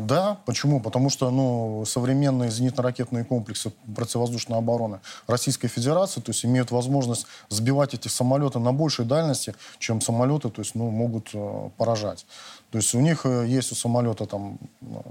да. 0.00 0.38
Почему? 0.46 0.80
Потому 0.80 1.10
что 1.10 1.30
ну, 1.30 1.84
современные 1.86 2.50
зенитно-ракетные 2.50 3.24
комплексы 3.24 3.72
противовоздушной 3.94 4.58
обороны 4.58 5.00
Российской 5.26 5.68
Федерации 5.68 6.20
то 6.20 6.30
есть, 6.30 6.44
имеют 6.44 6.70
возможность 6.70 7.26
сбивать 7.48 7.94
эти 7.94 8.08
самолеты 8.08 8.58
на 8.58 8.72
большей 8.72 9.04
дальности, 9.04 9.54
чем 9.78 10.00
самолеты 10.00 10.50
то 10.50 10.60
есть, 10.60 10.74
ну, 10.74 10.90
могут 10.90 11.30
э, 11.34 11.70
поражать. 11.76 12.26
То 12.70 12.78
есть 12.78 12.94
у 12.94 13.00
них 13.00 13.26
э, 13.26 13.46
есть 13.48 13.72
у 13.72 13.74
самолета 13.74 14.26
там 14.26 14.58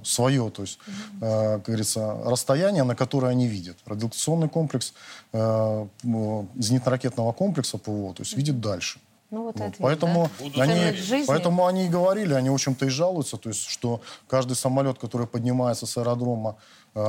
свое, 0.04 0.50
то 0.50 0.62
есть, 0.62 0.80
э, 1.22 1.56
как 1.56 1.66
говорится, 1.66 2.18
расстояние, 2.26 2.84
на 2.84 2.96
которое 2.96 3.28
они 3.28 3.48
видят. 3.48 3.78
Радиационный 3.86 4.50
комплекс 4.50 4.94
э, 5.34 5.88
зенитно-ракетного 6.04 7.34
комплекса 7.34 7.78
ПВО, 7.78 8.14
то 8.14 8.24
есть 8.24 8.38
видит 8.38 8.62
дальше. 8.62 9.00
Ну, 9.32 9.44
вот 9.44 9.60
вот. 9.60 9.74
Поэтому, 9.78 10.30
да? 10.56 10.64
они, 10.64 11.26
поэтому 11.28 11.68
они 11.68 11.86
и 11.86 11.90
говорили, 11.90 12.34
они, 12.34 12.50
в 12.50 12.54
общем-то, 12.56 12.88
и 12.88 12.90
жалуются, 12.90 13.38
то 13.38 13.50
есть, 13.50 13.70
что 13.70 14.02
каждый 14.28 14.56
самолет, 14.56 14.98
который 14.98 15.28
поднимается 15.28 15.86
с 15.86 15.98
аэродрома 15.98 16.56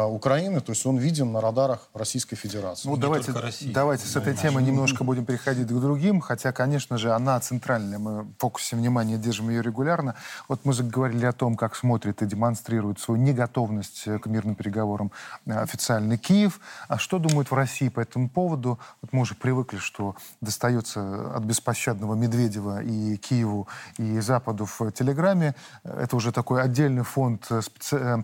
Украины, 0.06 0.60
то 0.60 0.70
есть 0.72 0.84
он 0.86 0.98
виден 0.98 1.32
на 1.32 1.40
радарах 1.40 1.88
Российской 1.94 2.36
Федерации. 2.36 2.88
Ну, 2.88 2.96
давайте, 2.96 3.32
давайте 3.72 4.06
с 4.06 4.16
этой 4.16 4.34
темы 4.34 4.62
немножко 4.62 5.04
будем 5.04 5.24
переходить 5.24 5.66
к 5.66 5.80
другим, 5.80 6.20
хотя, 6.20 6.52
конечно 6.52 6.98
же, 6.98 7.12
она 7.12 7.38
центральная, 7.40 7.98
мы 7.98 8.22
в 8.22 8.34
фокусе 8.38 8.76
внимания 8.76 9.16
держим 9.16 9.50
ее 9.50 9.62
регулярно. 9.62 10.14
Вот 10.48 10.64
мы 10.64 10.72
заговорили 10.72 11.26
о 11.26 11.32
том, 11.32 11.56
как 11.56 11.76
смотрит 11.76 12.22
и 12.22 12.26
демонстрирует 12.26 13.00
свою 13.00 13.20
неготовность 13.20 14.04
к 14.04 14.26
мирным 14.26 14.54
переговорам 14.54 15.12
э, 15.46 15.52
официальный 15.52 16.18
Киев. 16.18 16.60
А 16.88 16.98
что 16.98 17.18
думают 17.18 17.50
в 17.50 17.54
России 17.54 17.88
по 17.88 18.00
этому 18.00 18.28
поводу? 18.28 18.78
Вот 19.02 19.12
мы 19.12 19.22
уже 19.22 19.34
привыкли, 19.34 19.78
что 19.78 20.14
достается 20.40 21.36
от 21.36 21.44
беспощадного 21.44 22.14
Медведева 22.14 22.82
и 22.82 23.16
Киеву, 23.16 23.68
и 23.98 24.20
Западу 24.20 24.66
в 24.66 24.92
Телеграме. 24.92 25.54
Это 25.84 26.16
уже 26.16 26.32
такой 26.32 26.62
отдельный 26.62 27.02
фонд 27.02 27.46
э, 27.50 27.62
специ... 27.62 27.96
Э, 27.96 28.22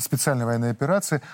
специальной 0.00 0.44
военной 0.44 0.70
операции. 0.70 0.88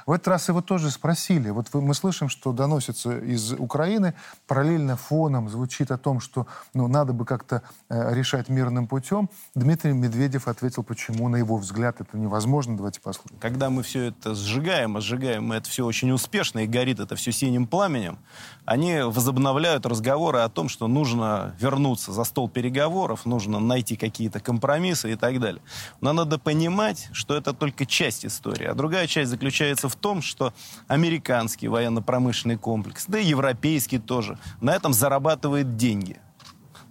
В 0.07 0.13
этот 0.13 0.29
раз 0.29 0.49
его 0.49 0.61
тоже 0.61 0.91
спросили. 0.91 1.51
Вот 1.51 1.73
мы 1.75 1.95
слышим, 1.95 2.29
что 2.29 2.53
доносится 2.53 3.19
из 3.19 3.53
Украины, 3.53 4.15
параллельно 4.47 4.97
фоном 4.97 5.49
звучит 5.49 5.91
о 5.91 5.99
том, 5.99 6.21
что 6.21 6.47
ну, 6.75 6.89
надо 6.89 7.13
бы 7.13 7.25
как-то 7.25 7.63
э, 7.89 8.15
решать 8.15 8.49
мирным 8.49 8.87
путем. 8.87 9.31
Дмитрий 9.55 9.93
Медведев 9.93 10.49
ответил, 10.49 10.83
почему, 10.83 11.29
на 11.29 11.37
его 11.37 11.57
взгляд, 11.57 12.01
это 12.01 12.17
невозможно. 12.17 12.77
Давайте 12.77 13.01
послушаем. 13.01 13.39
Когда 13.41 13.71
мы 13.71 13.83
все 13.83 14.09
это 14.09 14.35
сжигаем, 14.35 14.97
а 14.97 15.01
сжигаем 15.01 15.45
мы 15.47 15.57
это 15.57 15.69
все 15.69 15.85
очень 15.85 16.11
успешно, 16.11 16.61
и 16.61 16.67
горит 16.67 17.01
это 17.01 17.17
все 17.17 17.33
синим 17.33 17.67
пламенем, 17.67 18.19
они 18.65 19.01
возобновляют 19.01 19.87
разговоры 19.87 20.41
о 20.41 20.49
том, 20.49 20.69
что 20.69 20.89
нужно 20.89 21.55
вернуться 21.59 22.13
за 22.13 22.25
стол 22.25 22.49
переговоров, 22.49 23.27
нужно 23.27 23.61
найти 23.61 23.97
какие-то 23.97 24.41
компромиссы 24.41 25.13
и 25.13 25.17
так 25.17 25.41
далее. 25.41 25.63
Но 26.01 26.13
надо 26.13 26.39
понимать, 26.39 27.09
что 27.13 27.35
это 27.37 27.53
только 27.53 27.87
часть 27.87 28.25
истории. 28.27 28.67
А 28.67 28.75
другая 28.75 29.07
часть 29.07 29.31
заключается 29.31 29.44
в 29.89 29.97
том, 29.97 30.23
что 30.23 30.53
американский 30.89 31.69
военно-промышленный 31.69 32.57
комплекс, 32.57 33.05
да 33.09 33.19
и 33.19 33.27
европейский 33.27 33.99
тоже, 33.99 34.39
на 34.61 34.75
этом 34.75 34.93
зарабатывает 34.93 35.77
деньги. 35.77 36.21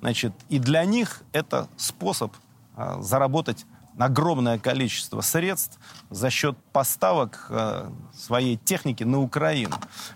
Значит, 0.02 0.34
и 0.50 0.60
для 0.60 0.84
них 0.84 1.24
это 1.32 1.70
способ 1.78 2.34
а, 2.76 3.02
заработать 3.02 3.66
огромное 3.98 4.60
количество 4.60 5.22
средств 5.22 5.80
за 6.10 6.30
счет 6.30 6.58
поставок 6.72 7.46
э, 7.50 7.89
своей 8.16 8.58
техники 8.58 9.04
на 9.04 9.22
Украину. 9.22 9.76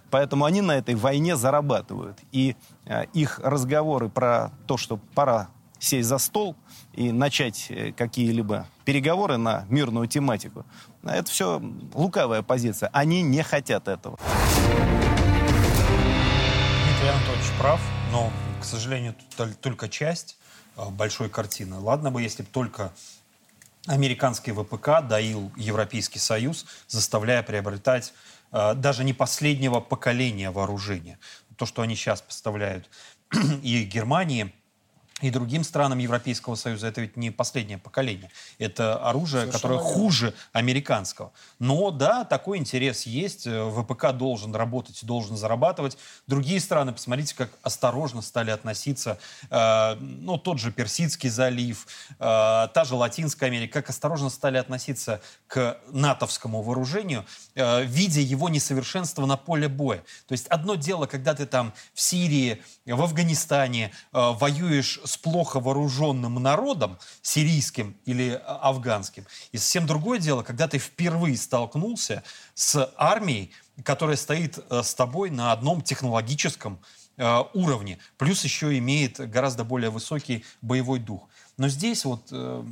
Поэтому 0.10 0.46
они 0.46 0.62
на 0.62 0.74
этой 0.74 0.96
войне 0.96 1.36
зарабатывают. 1.36 2.18
И 2.32 2.56
э, 2.86 3.06
их 3.14 3.40
разговоры 3.44 4.10
про 4.10 4.52
то, 4.66 4.78
что 4.78 4.98
пора 4.98 5.50
сесть 5.80 6.08
за 6.08 6.18
стол 6.18 6.56
и 6.94 7.12
начать 7.12 7.68
э, 7.70 7.92
какие-либо 7.92 8.68
переговоры 8.86 9.38
на 9.38 9.66
мирную 9.70 10.08
тематику, 10.08 10.66
это 11.04 11.30
все 11.30 11.62
лукавая 11.94 12.42
позиция. 12.42 12.90
Они 12.94 13.22
не 13.22 13.44
хотят 13.44 13.88
этого. 13.88 14.18
Дмитрий 16.86 17.10
Анатольевич 17.10 17.52
прав, 17.60 17.82
но, 18.12 18.32
к 18.62 18.66
сожалению, 18.66 19.16
только 19.62 19.90
часть 19.90 20.38
э, 20.76 20.90
большой 20.90 21.30
картины. 21.30 21.80
Ладно 21.80 22.12
бы, 22.12 22.22
если 22.22 22.44
бы 22.44 22.50
только 22.50 22.92
американский 23.88 24.52
ВПК 24.52 25.02
доил 25.02 25.52
Европейский 25.56 26.20
Союз, 26.20 26.66
заставляя 26.88 27.44
приобретать 27.44 28.14
э, 28.52 28.74
даже 28.76 29.04
не 29.04 29.14
последнего 29.14 29.80
поколения 29.80 30.52
вооружения. 30.52 31.18
То, 31.56 31.66
что 31.66 31.82
они 31.82 31.96
сейчас 31.96 32.22
поставляют 32.22 32.90
и 33.64 33.84
Германии, 33.84 34.54
и 35.22 35.32
другим 35.32 35.64
странам 35.64 35.98
Европейского 35.98 36.54
Союза 36.54 36.88
это 36.88 37.02
ведь 37.02 37.18
не 37.18 37.32
последнее 37.32 37.80
поколение. 37.80 38.30
Это 38.60 38.98
оружие, 38.98 39.42
Совершенно 39.42 39.52
которое 39.52 39.80
верно. 39.80 39.90
хуже 39.90 40.34
американского. 40.54 41.32
Но 41.58 41.90
да, 41.90 42.24
такой 42.24 42.60
интерес 42.60 43.08
есть. 43.08 43.48
Э, 43.48 43.68
ВПК 43.72 44.12
должен 44.12 44.54
работать, 44.54 45.04
должен 45.04 45.36
зарабатывать. 45.36 45.98
Другие 46.28 46.60
страны, 46.60 46.94
посмотрите, 46.94 47.34
как 47.36 47.50
осторожно 47.64 48.22
стали 48.22 48.52
относиться. 48.52 49.18
Э, 49.50 49.96
ну, 49.96 50.38
тот 50.38 50.60
же 50.60 50.72
Персидский 50.72 51.30
залив, 51.30 51.88
э, 52.12 52.68
та 52.72 52.84
же 52.86 52.94
Латинская 52.94 53.48
Америка, 53.48 53.82
как 53.82 53.90
осторожно 53.90 54.30
стали 54.30 54.58
относиться 54.58 55.20
к 55.48 55.80
натовскому 55.92 56.62
вооружению, 56.62 57.26
видя 57.56 58.22
его 58.22 58.50
несовершенство 58.50 59.26
на 59.26 59.38
поле 59.38 59.68
боя. 59.68 60.04
То 60.28 60.34
есть 60.34 60.48
одно 60.48 60.76
дело, 60.76 61.06
когда 61.06 61.34
ты 61.34 61.46
там 61.46 61.74
в 61.94 62.02
Сирии, 62.02 62.62
в 62.86 63.02
Афганистане 63.02 63.92
воюешь 64.12 65.00
с 65.08 65.18
плохо 65.18 65.60
вооруженным 65.60 66.36
народом, 66.36 67.00
сирийским 67.22 67.98
или 68.06 68.40
а, 68.46 68.60
афганским. 68.70 69.26
И 69.52 69.58
совсем 69.58 69.88
другое 69.88 70.20
дело, 70.20 70.44
когда 70.44 70.68
ты 70.68 70.78
впервые 70.78 71.38
столкнулся 71.38 72.24
с 72.54 72.94
армией, 72.98 73.52
которая 73.84 74.18
стоит 74.18 74.60
э, 74.70 74.84
с 74.84 74.94
тобой 74.94 75.30
на 75.30 75.52
одном 75.52 75.82
технологическом 75.82 76.80
э, 77.18 77.44
уровне, 77.54 78.00
плюс 78.18 78.44
еще 78.44 78.78
имеет 78.78 79.18
гораздо 79.30 79.64
более 79.64 79.90
высокий 79.90 80.46
боевой 80.62 81.00
дух. 81.00 81.28
Но 81.58 81.70
здесь 81.70 82.06
вот 82.06 82.28
э, 82.32 82.64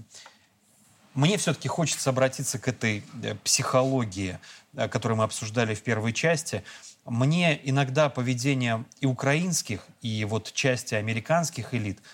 мне 1.14 1.38
все-таки 1.38 1.68
хочется 1.68 2.10
обратиться 2.10 2.60
к 2.60 2.68
этой 2.68 3.04
психологии, 3.46 4.38
которую 4.76 5.18
мы 5.18 5.24
обсуждали 5.24 5.74
в 5.74 5.82
первой 5.82 6.12
части. 6.12 6.62
Мне 7.06 7.58
иногда 7.64 8.10
поведение 8.10 8.84
и 9.00 9.06
украинских, 9.06 9.88
и 10.02 10.26
вот 10.26 10.52
части 10.52 10.96
американских 10.96 11.74
элит– 11.74 12.00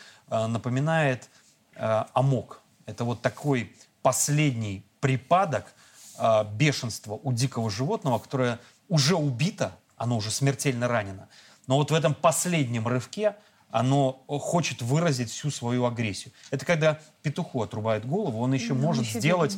напоминает 0.48 1.30
э, 1.76 2.04
амок. 2.13 2.62
Это 2.86 3.04
вот 3.04 3.22
такой 3.22 3.76
последний 4.02 4.84
припадок 5.00 5.74
э, 6.17 6.46
бешенства 6.54 7.20
у 7.22 7.34
дикого 7.34 7.70
животного, 7.70 8.20
которое 8.20 8.60
уже 8.89 9.15
убито, 9.15 9.74
оно 9.98 10.17
уже 10.17 10.32
смертельно 10.32 10.88
ранено. 10.88 11.28
Но 11.67 11.78
вот 11.78 11.91
в 11.91 11.94
этом 11.94 12.13
последнем 12.13 12.88
рывке 12.88 13.36
оно 13.70 14.24
хочет 14.28 14.82
выразить 14.82 15.30
всю 15.30 15.50
свою 15.50 15.86
агрессию. 15.86 16.34
Это 16.50 16.65
когда 16.65 17.00
петуху 17.22 17.62
отрубает 17.62 18.06
голову, 18.06 18.41
он 18.41 18.54
еще 18.54 18.74
ну, 18.74 18.82
может 18.82 19.06
еще 19.06 19.20
сделать 19.20 19.58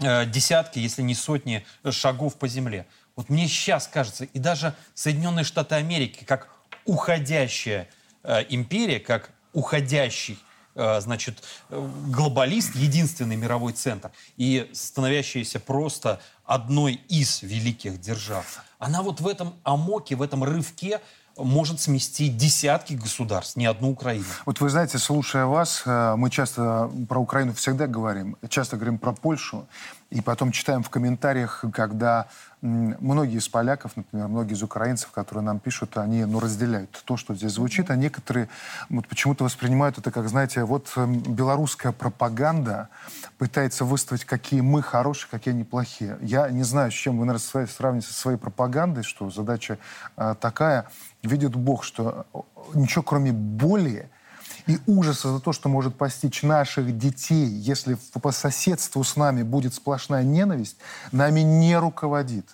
э, 0.00 0.26
десятки, 0.26 0.78
если 0.78 1.02
не 1.02 1.14
сотни 1.14 1.64
шагов 1.90 2.36
по 2.36 2.48
земле. 2.48 2.86
Вот 3.16 3.28
мне 3.28 3.48
сейчас 3.48 3.86
кажется, 3.86 4.24
и 4.24 4.38
даже 4.38 4.74
Соединенные 4.94 5.44
Штаты 5.44 5.74
Америки, 5.74 6.24
как 6.24 6.48
уходящая 6.84 7.88
э, 8.22 8.44
империя, 8.48 9.00
как 9.00 9.30
уходящий 9.58 10.38
э, 10.74 11.00
значит, 11.00 11.42
глобалист, 11.70 12.74
единственный 12.76 13.36
мировой 13.36 13.72
центр, 13.72 14.10
и 14.36 14.70
становящаяся 14.72 15.58
просто 15.58 16.20
одной 16.44 16.94
из 17.08 17.42
великих 17.42 18.00
держав. 18.00 18.62
Она 18.78 19.02
вот 19.02 19.20
в 19.20 19.26
этом 19.26 19.54
амоке, 19.64 20.14
в 20.14 20.22
этом 20.22 20.44
рывке 20.44 21.00
может 21.36 21.80
смести 21.80 22.28
десятки 22.28 22.94
государств, 22.94 23.56
не 23.56 23.66
одну 23.66 23.90
Украину. 23.90 24.24
Вот 24.46 24.60
вы 24.60 24.68
знаете, 24.70 24.98
слушая 24.98 25.46
вас, 25.46 25.82
э, 25.86 26.14
мы 26.16 26.30
часто 26.30 26.90
про 27.08 27.20
Украину 27.20 27.52
всегда 27.54 27.86
говорим, 27.86 28.36
часто 28.48 28.76
говорим 28.76 28.98
про 28.98 29.12
Польшу, 29.12 29.68
и 30.10 30.22
потом 30.22 30.52
читаем 30.52 30.82
в 30.82 30.88
комментариях, 30.88 31.64
когда 31.72 32.28
многие 32.62 33.36
из 33.36 33.48
поляков, 33.48 33.94
например, 33.94 34.28
многие 34.28 34.54
из 34.54 34.62
украинцев, 34.62 35.10
которые 35.10 35.44
нам 35.44 35.60
пишут, 35.60 35.98
они 35.98 36.24
ну, 36.24 36.40
разделяют 36.40 37.02
то, 37.04 37.18
что 37.18 37.34
здесь 37.34 37.52
звучит, 37.52 37.90
а 37.90 37.96
некоторые 37.96 38.48
вот, 38.88 39.06
почему-то 39.06 39.44
воспринимают 39.44 39.98
это 39.98 40.10
как, 40.10 40.28
знаете, 40.28 40.64
вот 40.64 40.90
эм, 40.96 41.18
белорусская 41.20 41.92
пропаганда 41.92 42.88
пытается 43.36 43.84
выставить, 43.84 44.24
какие 44.24 44.62
мы 44.62 44.82
хорошие, 44.82 45.30
какие 45.30 45.52
они 45.52 45.64
плохие. 45.64 46.16
Я 46.22 46.48
не 46.48 46.62
знаю, 46.62 46.90
с 46.90 46.94
чем 46.94 47.18
вы, 47.18 47.26
наверное, 47.26 47.66
сравните 47.66 48.06
со 48.06 48.14
своей 48.14 48.38
пропагандой, 48.38 49.04
что 49.04 49.30
задача 49.30 49.78
э, 50.16 50.34
такая. 50.40 50.86
Видит 51.22 51.54
Бог, 51.54 51.84
что 51.84 52.26
э, 52.32 52.38
ничего 52.74 53.02
кроме 53.02 53.32
боли 53.32 54.08
и 54.68 54.78
ужаса 54.86 55.32
за 55.32 55.40
то, 55.40 55.52
что 55.52 55.68
может 55.68 55.96
постичь 55.96 56.42
наших 56.42 56.96
детей, 56.96 57.46
если 57.46 57.96
по 58.20 58.30
соседству 58.30 59.02
с 59.02 59.16
нами 59.16 59.42
будет 59.42 59.74
сплошная 59.74 60.22
ненависть, 60.22 60.76
нами 61.10 61.40
не 61.40 61.76
руководит. 61.76 62.46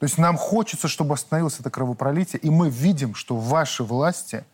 То 0.00 0.04
есть 0.04 0.18
нам 0.18 0.36
хочется, 0.36 0.88
чтобы 0.88 1.14
остановилось 1.14 1.60
это 1.60 1.70
кровопролитие, 1.70 2.40
и 2.40 2.50
мы 2.50 2.70
видим, 2.70 3.14
что 3.14 3.36
ваши 3.36 3.84
власти 3.84 4.44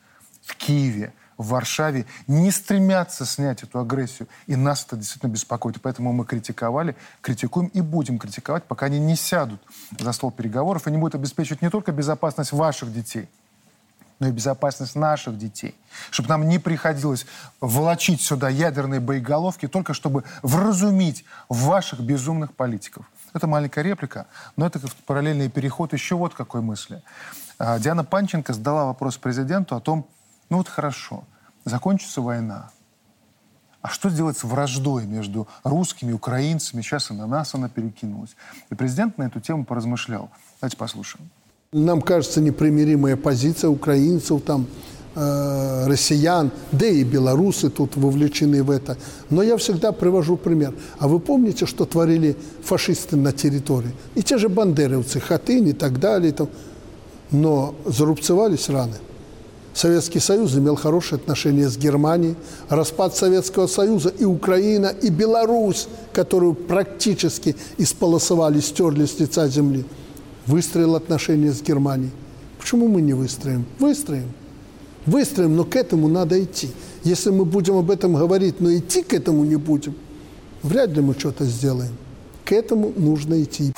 в 0.43 0.57
Киеве, 0.57 1.15
в 1.39 1.51
Варшаве 1.51 2.05
не 2.27 2.51
стремятся 2.51 3.25
снять 3.25 3.63
эту 3.63 3.79
агрессию. 3.79 4.29
И 4.49 4.57
нас 4.57 4.85
это 4.85 4.97
действительно 4.97 5.31
беспокоит. 5.31 5.81
Поэтому 5.81 6.13
мы 6.13 6.25
критиковали, 6.25 6.97
критикуем 7.23 7.69
и 7.69 7.81
будем 7.81 8.19
критиковать, 8.19 8.65
пока 8.65 8.87
они 8.87 8.99
не 8.99 9.15
сядут 9.15 9.61
за 9.97 10.11
стол 10.13 10.33
переговоров 10.33 10.89
и 10.89 10.91
не 10.91 10.99
будут 10.99 11.15
обеспечивать 11.15 11.63
не 11.63 11.71
только 11.71 11.93
безопасность 11.93 12.51
ваших 12.53 12.93
детей, 12.93 13.29
но 14.19 14.29
и 14.29 14.31
безопасность 14.31 14.97
наших 14.97 15.39
детей. 15.39 15.77
Чтобы 16.11 16.29
нам 16.29 16.49
не 16.49 16.59
приходилось 16.59 17.27
волочить 17.61 18.21
сюда 18.21 18.49
ядерные 18.49 19.01
боеголовки, 19.01 19.69
только 19.69 19.95
чтобы 19.95 20.25
вразумить 20.43 21.25
ваших 21.49 22.01
безумных 22.01 22.55
политиков. 22.55 23.07
Это 23.35 23.47
маленькая 23.47 23.83
реплика, 23.83 24.27
но 24.57 24.67
это 24.67 24.81
параллельный 25.07 25.49
переход 25.49 25.93
еще 25.93 26.17
вот 26.17 26.35
какой 26.35 26.61
мысли. 26.61 27.03
А, 27.59 27.79
Диана 27.79 28.05
Панченко 28.05 28.53
задала 28.53 28.87
вопрос 28.87 29.19
президенту 29.19 29.77
о 29.77 29.81
том, 29.81 30.07
ну 30.51 30.59
вот 30.59 30.69
хорошо, 30.69 31.25
закончится 31.65 32.23
война, 32.23 32.71
А 33.81 33.89
что 33.89 34.11
делать 34.11 34.37
с 34.37 34.45
враждой 34.45 35.07
между 35.07 35.47
русскими 35.63 36.13
украинцами? 36.13 36.83
Сейчас 36.83 37.11
и 37.11 37.15
на 37.15 37.27
нас 37.27 37.55
она 37.55 37.69
перекинулась. 37.69 38.35
И 38.71 38.75
президент 38.75 39.19
на 39.19 39.25
эту 39.25 39.41
тему 39.41 39.65
поразмышлял. 39.65 40.31
Давайте 40.61 40.77
послушаем. 40.77 41.31
Нам 41.73 42.01
кажется 42.01 42.41
непримиримая 42.41 43.17
позиция 43.17 43.69
украинцев, 43.69 44.41
там, 44.41 44.67
э, 45.15 45.87
россиян, 45.87 46.51
да 46.73 46.87
и 46.87 47.05
белорусы 47.05 47.69
тут 47.69 47.95
вовлечены 47.95 48.63
в 48.63 48.71
это. 48.71 48.97
Но 49.29 49.43
я 49.43 49.59
всегда 49.59 49.93
привожу 49.93 50.39
пример. 50.39 50.73
А 50.99 51.09
вы 51.09 51.21
помните, 51.21 51.67
что 51.67 51.85
творили 51.85 52.37
фашисты 52.63 53.17
на 53.17 53.33
территории? 53.33 53.93
И 54.15 54.23
те 54.23 54.39
же 54.39 54.49
бандеровцы, 54.49 55.21
Хатынь 55.21 55.69
и 55.69 55.75
так 55.75 56.01
далее. 56.01 56.33
Там. 56.33 56.49
Но 57.31 57.75
зарубцевались 57.85 58.71
раны. 58.71 58.97
Советский 59.75 60.21
Союз 60.21 60.55
имел 60.55 60.75
хорошие 60.75 61.17
отношения 61.17 61.69
с 61.69 61.77
Германией. 61.77 62.37
Распад 62.71 63.15
Советского 63.15 63.67
Союза 63.67 64.09
и 64.09 64.25
Украина, 64.25 64.87
и 64.87 65.11
Беларусь, 65.11 65.87
которую 66.15 66.55
практически 66.55 67.55
исполосовали, 67.77 68.61
стерли 68.61 69.05
с 69.05 69.21
лица 69.21 69.49
земли, 69.49 69.85
выстроил 70.49 70.97
отношения 70.97 71.53
с 71.53 71.63
Германией. 71.63 72.11
Почему 72.59 72.89
мы 72.89 73.03
не 73.03 73.13
выстроим? 73.13 73.67
Выстроим. 73.79 74.33
Выстроим, 75.07 75.55
но 75.57 75.65
к 75.65 75.77
этому 75.77 76.09
надо 76.09 76.43
идти. 76.43 76.71
Если 77.05 77.31
мы 77.31 77.45
будем 77.45 77.77
об 77.77 77.91
этом 77.91 78.15
говорить, 78.15 78.61
но 78.61 78.75
идти 78.75 79.03
к 79.03 79.13
этому 79.13 79.45
не 79.45 79.57
будем, 79.57 79.95
вряд 80.63 80.91
ли 80.91 81.01
мы 81.01 81.15
что-то 81.15 81.45
сделаем. 81.45 81.97
К 82.45 82.53
этому 82.53 82.93
нужно 82.97 83.43
идти. 83.43 83.73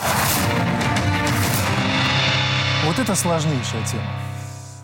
Вот 2.86 2.98
это 2.98 3.14
сложнейшая 3.14 3.84
тема. 3.86 4.30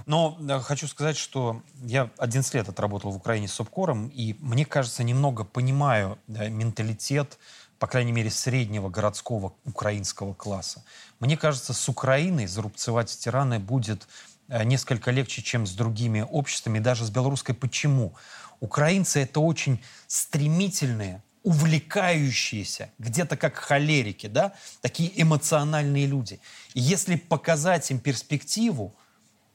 Но 0.07 0.38
э, 0.49 0.61
хочу 0.61 0.87
сказать, 0.87 1.16
что 1.16 1.62
я 1.83 2.11
11 2.18 2.55
лет 2.55 2.68
отработал 2.68 3.11
в 3.11 3.16
Украине 3.16 3.49
с 3.49 3.53
СОПКОРом, 3.55 4.09
и 4.09 4.37
мне 4.40 4.64
кажется, 4.64 5.03
немного 5.03 5.42
понимаю 5.42 6.18
да, 6.29 6.49
менталитет, 6.49 7.38
по 7.79 7.87
крайней 7.87 8.12
мере, 8.12 8.31
среднего 8.31 8.89
городского 8.89 9.55
украинского 9.65 10.35
класса. 10.35 10.85
Мне 11.21 11.37
кажется, 11.37 11.73
с 11.73 11.89
Украиной 11.89 12.47
зарубцевать 12.47 13.11
тираны 13.19 13.59
будет 13.59 14.09
э, 14.49 14.65
несколько 14.65 15.11
легче, 15.11 15.43
чем 15.43 15.67
с 15.67 15.73
другими 15.73 16.27
обществами, 16.29 16.79
даже 16.79 17.05
с 17.05 17.11
белорусской. 17.11 17.55
Почему? 17.55 18.15
Украинцы— 18.61 19.21
это 19.23 19.41
очень 19.41 19.83
стремительные, 20.07 21.23
увлекающиеся, 21.43 22.91
где-то 22.99 23.37
как 23.37 23.57
холерики, 23.57 24.27
да, 24.27 24.55
такие 24.81 25.11
эмоциональные 25.21 26.07
люди. 26.07 26.41
И 26.75 26.81
если 26.81 27.17
показать 27.17 27.91
им 27.91 28.01
перспективу, 28.01 28.95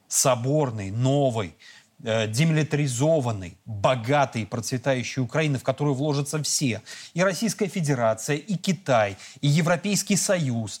соборной, 0.08 0.90
новой, 0.90 1.56
демилитаризованной, 2.02 3.56
богатой, 3.64 4.44
процветающей 4.46 5.22
Украины, 5.22 5.58
в 5.58 5.62
которую 5.62 5.94
вложатся 5.94 6.42
все. 6.42 6.82
И 7.14 7.22
Российская 7.22 7.68
Федерация, 7.68 8.36
и 8.36 8.56
Китай, 8.56 9.16
и 9.40 9.48
Европейский 9.48 10.16
Союз, 10.16 10.80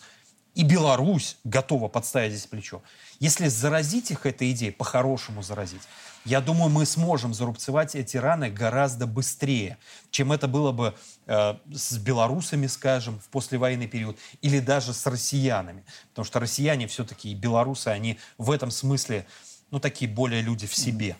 и 0.54 0.64
Беларусь 0.64 1.38
готова 1.44 1.88
подставить 1.88 2.32
здесь 2.32 2.46
плечо. 2.46 2.82
Если 3.20 3.48
заразить 3.48 4.10
их 4.10 4.26
этой 4.26 4.50
идеей, 4.50 4.72
по-хорошему 4.72 5.42
заразить, 5.42 5.82
я 6.24 6.40
думаю, 6.40 6.70
мы 6.70 6.86
сможем 6.86 7.34
зарубцевать 7.34 7.94
эти 7.94 8.16
раны 8.16 8.50
гораздо 8.50 9.06
быстрее, 9.06 9.78
чем 10.10 10.30
это 10.30 10.46
было 10.46 10.70
бы 10.70 10.94
э, 11.26 11.54
с 11.72 11.98
белорусами, 11.98 12.66
скажем, 12.68 13.18
в 13.18 13.28
послевоенный 13.28 13.88
период, 13.88 14.18
или 14.40 14.60
даже 14.60 14.92
с 14.92 15.04
россиянами. 15.06 15.84
Потому 16.10 16.24
что 16.24 16.38
россияне 16.38 16.86
все-таки 16.86 17.30
и 17.30 17.34
белорусы, 17.34 17.88
они 17.88 18.18
в 18.38 18.50
этом 18.50 18.70
смысле, 18.70 19.26
ну, 19.72 19.80
такие 19.80 20.08
более 20.08 20.40
люди 20.40 20.68
в 20.68 20.74
себе. 20.76 21.16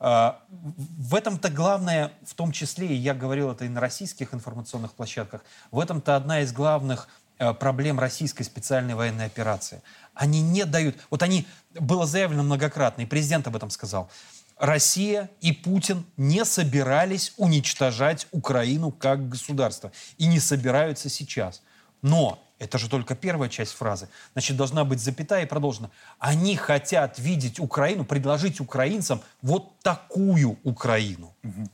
Э, 0.00 0.32
в 0.48 1.14
этом-то 1.14 1.50
главное, 1.50 2.12
в 2.24 2.34
том 2.34 2.52
числе, 2.52 2.86
и 2.86 2.94
я 2.94 3.12
говорил 3.12 3.50
это 3.50 3.66
и 3.66 3.68
на 3.68 3.80
российских 3.80 4.32
информационных 4.32 4.92
площадках, 4.92 5.44
в 5.70 5.78
этом-то 5.78 6.16
одна 6.16 6.40
из 6.40 6.52
главных 6.52 7.08
э, 7.38 7.52
проблем 7.52 8.00
российской 8.00 8.44
специальной 8.44 8.94
военной 8.94 9.26
операции. 9.26 9.82
Они 10.14 10.40
не 10.40 10.64
дают... 10.64 10.96
Вот 11.10 11.22
они... 11.22 11.46
Было 11.78 12.06
заявлено 12.06 12.42
многократно, 12.42 13.02
и 13.02 13.06
президент 13.06 13.46
об 13.46 13.56
этом 13.56 13.68
сказал– 13.68 14.10
Россия 14.58 15.30
и 15.40 15.52
Путин 15.52 16.04
не 16.16 16.44
собирались 16.44 17.32
уничтожать 17.36 18.26
Украину 18.32 18.90
как 18.90 19.28
государство. 19.28 19.92
И 20.16 20.26
не 20.26 20.40
собираются 20.40 21.08
сейчас. 21.08 21.62
Но 22.02 22.42
это 22.58 22.78
же 22.78 22.88
только 22.88 23.14
первая 23.14 23.48
часть 23.48 23.72
фразы. 23.72 24.08
Значит, 24.32 24.56
должна 24.56 24.84
быть 24.84 25.00
запятая 25.00 25.44
и 25.44 25.46
продолжена. 25.46 25.90
Они 26.18 26.56
хотят 26.56 27.18
видеть 27.18 27.60
Украину, 27.60 28.04
предложить 28.04 28.60
украинцам 28.60 29.20
вот 29.42 29.78
такую 29.80 30.58
Украину. 30.64 31.32
Угу. 31.44 31.68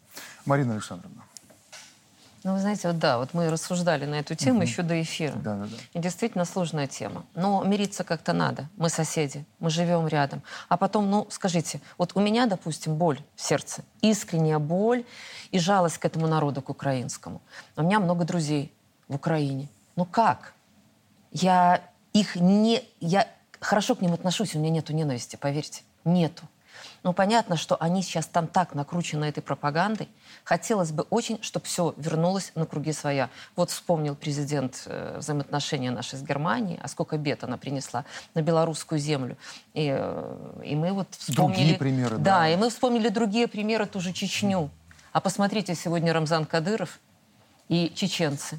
Марина 0.44 0.74
Александровна. 0.74 1.22
Ну, 2.44 2.52
вы 2.52 2.60
знаете, 2.60 2.88
вот 2.88 2.98
да, 2.98 3.16
вот 3.16 3.32
мы 3.32 3.48
рассуждали 3.48 4.04
на 4.04 4.16
эту 4.16 4.34
тему 4.34 4.58
Мгм. 4.58 4.62
еще 4.64 4.82
до 4.82 5.00
эфира. 5.00 5.32
Да, 5.36 5.56
да, 5.56 5.64
да. 5.64 5.76
И 5.94 5.98
действительно 5.98 6.44
сложная 6.44 6.86
тема. 6.86 7.24
Но 7.34 7.64
мириться 7.64 8.04
как-то 8.04 8.34
надо. 8.34 8.68
Мы 8.76 8.90
соседи, 8.90 9.46
мы 9.60 9.70
живем 9.70 10.06
рядом. 10.06 10.42
А 10.68 10.76
потом, 10.76 11.10
ну, 11.10 11.26
скажите, 11.30 11.80
вот 11.96 12.12
у 12.14 12.20
меня, 12.20 12.44
допустим, 12.44 12.96
боль 12.96 13.18
в 13.34 13.40
сердце, 13.40 13.82
искренняя 14.02 14.58
боль 14.58 15.06
и 15.52 15.58
жалость 15.58 15.96
к 15.96 16.04
этому 16.04 16.26
народу, 16.26 16.60
к 16.60 16.68
украинскому. 16.68 17.40
У 17.76 17.82
меня 17.82 17.98
много 17.98 18.26
друзей 18.26 18.70
в 19.08 19.14
Украине. 19.14 19.68
Ну 19.96 20.04
как? 20.04 20.52
Я 21.34 21.82
их 22.14 22.36
не... 22.36 22.82
Я 23.00 23.28
хорошо 23.60 23.94
к 23.94 24.00
ним 24.00 24.14
отношусь, 24.14 24.54
у 24.54 24.58
меня 24.58 24.70
нету 24.70 24.94
ненависти, 24.94 25.36
поверьте. 25.36 25.82
Нету. 26.04 26.44
Ну, 27.02 27.12
понятно, 27.12 27.56
что 27.56 27.76
они 27.76 28.02
сейчас 28.02 28.26
там 28.26 28.46
так 28.46 28.74
накручены 28.74 29.26
этой 29.26 29.42
пропагандой. 29.42 30.08
Хотелось 30.42 30.90
бы 30.90 31.02
очень, 31.10 31.40
чтобы 31.42 31.66
все 31.66 31.92
вернулось 31.98 32.52
на 32.54 32.64
круги 32.66 32.92
своя. 32.92 33.28
Вот 33.56 33.70
вспомнил 33.70 34.14
президент 34.16 34.84
э, 34.86 35.18
взаимоотношения 35.18 35.90
наши 35.90 36.16
с 36.16 36.22
Германией, 36.22 36.78
а 36.82 36.88
сколько 36.88 37.18
бед 37.18 37.44
она 37.44 37.58
принесла 37.58 38.04
на 38.34 38.40
белорусскую 38.40 38.98
землю. 38.98 39.36
И, 39.74 39.94
э, 39.94 40.62
и 40.64 40.74
мы 40.76 40.92
вот 40.92 41.08
вспомнили... 41.10 41.56
Другие 41.56 41.78
примеры, 41.78 42.16
да. 42.16 42.38
Да, 42.38 42.48
и 42.48 42.56
мы 42.56 42.70
вспомнили 42.70 43.08
другие 43.08 43.48
примеры, 43.48 43.86
ту 43.86 44.00
же 44.00 44.12
Чечню. 44.12 44.70
А 45.12 45.20
посмотрите, 45.20 45.74
сегодня 45.74 46.12
Рамзан 46.12 46.46
Кадыров 46.46 47.00
и 47.68 47.92
чеченцы. 47.94 48.58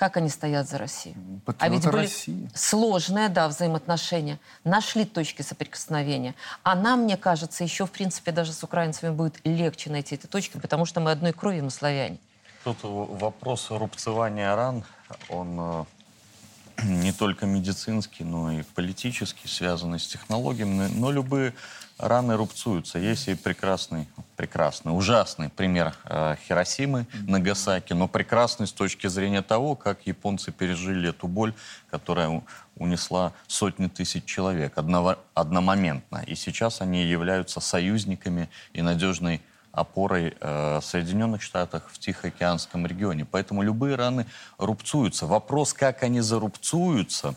Как 0.00 0.16
они 0.16 0.30
стоят 0.30 0.66
за 0.66 0.78
Россию? 0.78 1.14
А 1.58 1.68
ведь 1.68 1.82
Патриоты 1.82 1.90
были 1.90 2.02
России. 2.04 2.50
сложные, 2.54 3.28
да, 3.28 3.48
взаимоотношения. 3.48 4.38
Нашли 4.64 5.04
точки 5.04 5.42
соприкосновения. 5.42 6.34
А 6.62 6.74
нам, 6.74 7.00
мне 7.00 7.18
кажется, 7.18 7.64
еще, 7.64 7.84
в 7.84 7.90
принципе, 7.90 8.32
даже 8.32 8.54
с 8.54 8.64
украинцами 8.64 9.10
будет 9.10 9.38
легче 9.44 9.90
найти 9.90 10.14
эти 10.14 10.24
точки, 10.24 10.56
потому 10.56 10.86
что 10.86 11.00
мы 11.00 11.10
одной 11.10 11.34
крови, 11.34 11.60
мы 11.60 11.68
славяне. 11.68 12.16
Тут 12.64 12.78
вопрос 12.82 13.70
рубцевания 13.70 14.56
ран, 14.56 14.84
он 15.28 15.56
э, 15.58 15.84
не 16.84 17.12
только 17.12 17.46
медицинский, 17.46 18.24
но 18.24 18.52
и 18.52 18.62
политический, 18.62 19.48
связанный 19.48 19.98
с 19.98 20.06
технологиями. 20.06 20.88
Но 20.94 21.10
любые 21.10 21.54
раны 21.98 22.36
рубцуются. 22.36 22.98
Есть 22.98 23.28
и 23.28 23.34
прекрасный, 23.34 24.08
прекрасный, 24.36 24.90
ужасный 24.90 25.50
пример 25.50 25.94
э, 26.04 26.36
Хиросимы, 26.46 27.06
Нагасаки, 27.26 27.92
но 27.92 28.08
прекрасный 28.08 28.66
с 28.66 28.72
точки 28.72 29.06
зрения 29.06 29.42
того, 29.42 29.76
как 29.76 30.06
японцы 30.06 30.52
пережили 30.52 31.10
эту 31.10 31.28
боль, 31.28 31.54
которая 31.90 32.42
унесла 32.76 33.32
сотни 33.46 33.88
тысяч 33.88 34.24
человек 34.24 34.78
одного, 34.78 35.16
одномоментно. 35.34 36.22
И 36.26 36.34
сейчас 36.34 36.80
они 36.80 37.04
являются 37.04 37.60
союзниками 37.60 38.48
и 38.72 38.82
надежной 38.82 39.42
опорой 39.72 40.36
э, 40.40 40.80
Соединенных 40.82 41.42
Штатах 41.42 41.90
в 41.92 41.98
Тихоокеанском 41.98 42.86
регионе. 42.86 43.24
Поэтому 43.24 43.62
любые 43.62 43.96
раны 43.96 44.26
рубцуются. 44.58 45.26
Вопрос, 45.26 45.72
как 45.72 46.02
они 46.02 46.20
зарубцуются, 46.20 47.34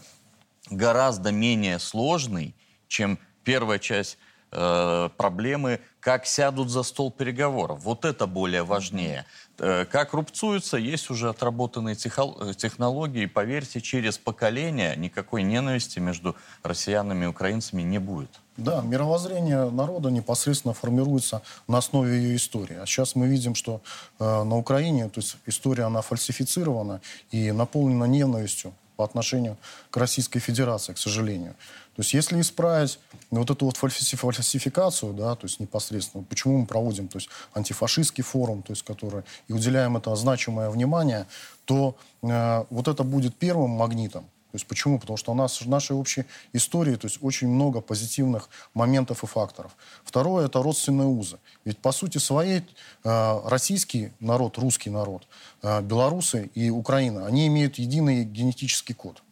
гораздо 0.70 1.32
менее 1.32 1.80
сложный, 1.80 2.56
чем 2.88 3.20
первая 3.44 3.80
часть 3.80 4.18
э, 4.52 5.10
проблемы, 5.18 5.80
как 6.00 6.26
сядут 6.26 6.70
за 6.70 6.84
стол 6.84 7.12
переговоров. 7.12 7.82
Вот 7.84 8.06
это 8.06 8.28
более 8.28 8.64
важнее. 8.64 9.26
Э, 9.60 9.86
как 9.86 10.14
рубцуются, 10.14 10.78
есть 10.78 11.10
уже 11.10 11.30
отработанные 11.30 11.96
э, 11.96 12.54
технологии. 12.56 13.26
Поверьте, 13.26 13.82
через 13.82 14.18
поколение 14.18 14.96
никакой 14.96 15.44
ненависти 15.44 16.00
между 16.00 16.36
россиянами 16.64 17.26
и 17.26 17.28
украинцами 17.28 17.82
не 17.84 18.00
будет. 18.00 18.43
Да, 18.58 18.82
мировоззрение 18.82 19.72
народа 19.72 20.10
непосредственно 20.10 20.76
формируется 20.76 21.42
на 21.68 21.80
основе 21.80 22.18
ее 22.18 22.36
истории. 22.36 22.78
А 22.78 22.86
сейчас 22.86 23.16
мы 23.16 23.28
видим, 23.28 23.56
что 23.56 23.82
э, 24.20 24.44
на 24.44 24.58
Украине, 24.58 25.10
то 25.10 25.22
есть 25.22 25.38
история, 25.48 25.86
она 25.86 26.02
фальсифицирована 26.02 27.02
и 27.32 27.52
наполнена 27.52 28.04
ненавистью 28.04 28.74
по 28.96 29.04
отношению 29.04 29.58
к 29.90 29.98
Российской 29.98 30.40
Федерации, 30.40 30.94
к 30.94 31.00
сожалению. 31.00 31.56
То 31.96 32.02
есть 32.02 32.14
если 32.14 32.40
исправить 32.42 33.00
вот 33.32 33.50
эту 33.50 33.66
вот 33.66 33.76
фальси- 33.76 34.16
фальсификацию, 34.16 35.14
да, 35.14 35.36
то 35.36 35.46
есть 35.46 35.60
непосредственно, 35.60 36.24
почему 36.24 36.60
мы 36.60 36.66
проводим 36.66 37.08
то 37.08 37.18
есть 37.18 37.30
антифашистский 37.56 38.24
форум, 38.24 38.62
то 38.62 38.72
есть 38.72 38.84
который, 38.84 39.24
и 39.48 39.54
уделяем 39.54 39.98
это 39.98 40.16
значимое 40.16 40.70
внимание, 40.70 41.26
то 41.66 41.96
э, 42.22 42.66
вот 42.70 42.88
это 42.88 43.04
будет 43.04 43.36
первым 43.36 43.72
магнитом, 43.72 44.26
То 44.54 44.58
есть 44.58 44.68
почему? 44.68 45.00
Потому 45.00 45.18
что 45.18 45.32
у 45.32 45.36
нас 45.36 45.62
в 45.62 45.68
нашей 45.68 45.96
общей 45.96 46.26
истории 46.54 46.96
то 46.96 47.08
есть 47.08 47.18
очень 47.24 47.48
много 47.48 47.82
позитивных 47.82 48.50
моментов 48.76 49.24
и 49.24 49.28
факторов. 49.28 49.76
Второе– 50.04 50.46
это 50.48 50.62
родственные 50.62 51.08
узы. 51.08 51.40
Ведь 51.66 51.80
по 51.80 51.92
сути 51.92 52.20
своей 52.20 52.62
э, 53.04 53.42
российский 53.46 54.12
народ, 54.20 54.60
русский 54.60 54.92
народ, 54.92 55.28
э, 55.64 55.82
белорусы 55.82 56.52
и 56.54 56.70
Украина, 56.70 57.26
они 57.26 57.48
имеют 57.48 57.80
единый 57.80 58.26
генетический 58.26 58.94
код. 58.94 59.24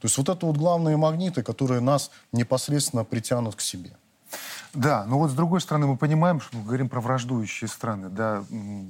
То 0.00 0.08
есть 0.08 0.18
вот 0.18 0.28
это 0.28 0.44
вот 0.44 0.58
главные 0.58 0.98
магниты, 0.98 1.42
которые 1.42 1.80
нас 1.80 2.10
непосредственно 2.30 3.02
притянут 3.02 3.54
к 3.54 3.62
себе. 3.62 3.96
Да, 4.74 5.04
но 5.06 5.18
вот 5.18 5.30
с 5.30 5.34
другой 5.34 5.60
стороны 5.60 5.86
мы 5.86 5.96
понимаем, 5.96 6.40
что 6.40 6.56
мы 6.56 6.64
говорим 6.64 6.88
про 6.88 7.00
враждующие 7.00 7.68
страны. 7.68 8.08
Да, 8.08 8.44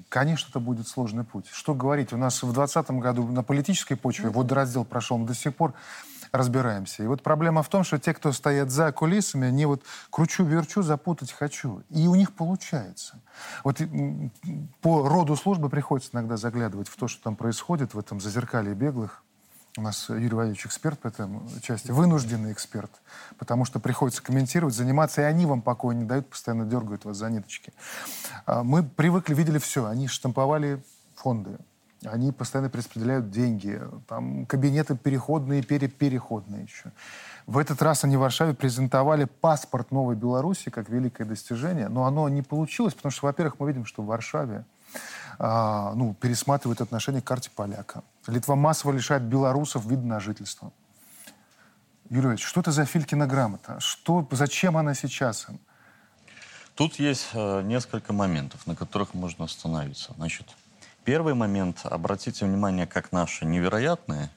конечно, 0.08 0.48
это 0.48 0.60
будет 0.60 0.88
сложный 0.88 1.24
путь. 1.24 1.46
Что 1.52 1.74
говорить, 1.74 2.12
у 2.12 2.16
нас 2.16 2.42
в 2.42 2.52
2020 2.52 2.90
году 2.92 3.26
на 3.26 3.42
политической 3.42 3.94
почве 3.94 4.30
вот 4.30 4.50
раздел 4.50 4.84
прошел, 4.84 5.18
мы 5.18 5.26
до 5.26 5.34
сих 5.34 5.54
пор 5.54 5.74
разбираемся. 6.32 7.02
И 7.02 7.06
вот 7.06 7.22
проблема 7.22 7.62
в 7.62 7.68
том, 7.68 7.84
что 7.84 7.98
те, 7.98 8.12
кто 8.12 8.32
стоят 8.32 8.70
за 8.70 8.90
кулисами, 8.92 9.46
они 9.46 9.66
вот 9.66 9.82
кручу-верчу, 10.10 10.82
запутать 10.82 11.30
хочу. 11.32 11.82
И 11.90 12.08
у 12.08 12.14
них 12.14 12.32
получается. 12.32 13.20
Вот 13.62 13.80
по 14.80 15.08
роду 15.08 15.36
службы 15.36 15.68
приходится 15.68 16.10
иногда 16.14 16.36
заглядывать 16.36 16.88
в 16.88 16.96
то, 16.96 17.08
что 17.08 17.22
там 17.22 17.36
происходит 17.36 17.94
в 17.94 17.98
этом 17.98 18.20
зазеркалье 18.20 18.74
беглых. 18.74 19.22
У 19.76 19.80
нас 19.80 20.08
Юрий 20.08 20.28
Валерьевич 20.28 20.66
эксперт 20.66 21.00
по 21.00 21.08
этой 21.08 21.28
части, 21.60 21.90
вынужденный 21.90 22.52
эксперт, 22.52 22.92
потому 23.38 23.64
что 23.64 23.80
приходится 23.80 24.22
комментировать, 24.22 24.72
заниматься, 24.72 25.22
и 25.22 25.24
они 25.24 25.46
вам 25.46 25.62
покоя 25.62 25.96
не 25.96 26.04
дают, 26.04 26.30
постоянно 26.30 26.64
дергают 26.64 27.04
вас 27.04 27.16
за 27.16 27.28
ниточки. 27.28 27.72
А, 28.46 28.62
мы 28.62 28.84
привыкли, 28.84 29.34
видели 29.34 29.58
все. 29.58 29.86
Они 29.86 30.06
штамповали 30.06 30.80
фонды, 31.16 31.58
они 32.04 32.30
постоянно 32.30 32.70
перераспределяют 32.70 33.32
деньги, 33.32 33.82
там 34.06 34.46
кабинеты 34.46 34.96
переходные, 34.96 35.62
перепереходные 35.64 36.62
еще. 36.62 36.92
В 37.46 37.58
этот 37.58 37.82
раз 37.82 38.04
они 38.04 38.16
в 38.16 38.20
Варшаве 38.20 38.54
презентовали 38.54 39.24
паспорт 39.24 39.90
Новой 39.90 40.14
Беларуси 40.14 40.70
как 40.70 40.88
великое 40.88 41.24
достижение, 41.24 41.88
но 41.88 42.04
оно 42.04 42.28
не 42.28 42.42
получилось, 42.42 42.94
потому 42.94 43.10
что, 43.10 43.26
во-первых, 43.26 43.58
мы 43.58 43.66
видим, 43.66 43.86
что 43.86 44.02
в 44.02 44.06
Варшаве 44.06 44.64
ну, 45.38 46.16
пересматривают 46.20 46.80
отношение 46.80 47.20
к 47.20 47.24
карте 47.24 47.50
поляка. 47.54 48.02
Литва 48.26 48.54
массово 48.54 48.92
лишает 48.92 49.22
белорусов 49.22 49.84
вида 49.84 50.06
на 50.06 50.20
жительство. 50.20 50.72
Юрий 52.10 52.28
Ильич, 52.28 52.44
что 52.44 52.60
это 52.60 52.70
за 52.70 52.84
Филькина 52.84 53.26
грамота? 53.26 53.80
Что, 53.80 54.26
зачем 54.30 54.76
она 54.76 54.94
сейчас 54.94 55.48
им? 55.48 55.58
Тут 56.74 56.98
есть 56.98 57.30
э, 57.32 57.62
несколько 57.62 58.12
моментов, 58.12 58.66
на 58.66 58.74
которых 58.74 59.14
можно 59.14 59.44
остановиться. 59.44 60.12
Значит, 60.16 60.46
первый 61.04 61.34
момент, 61.34 61.80
обратите 61.84 62.44
внимание, 62.44 62.86
как 62.86 63.12
наши 63.12 63.46
невероятные, 63.46 64.28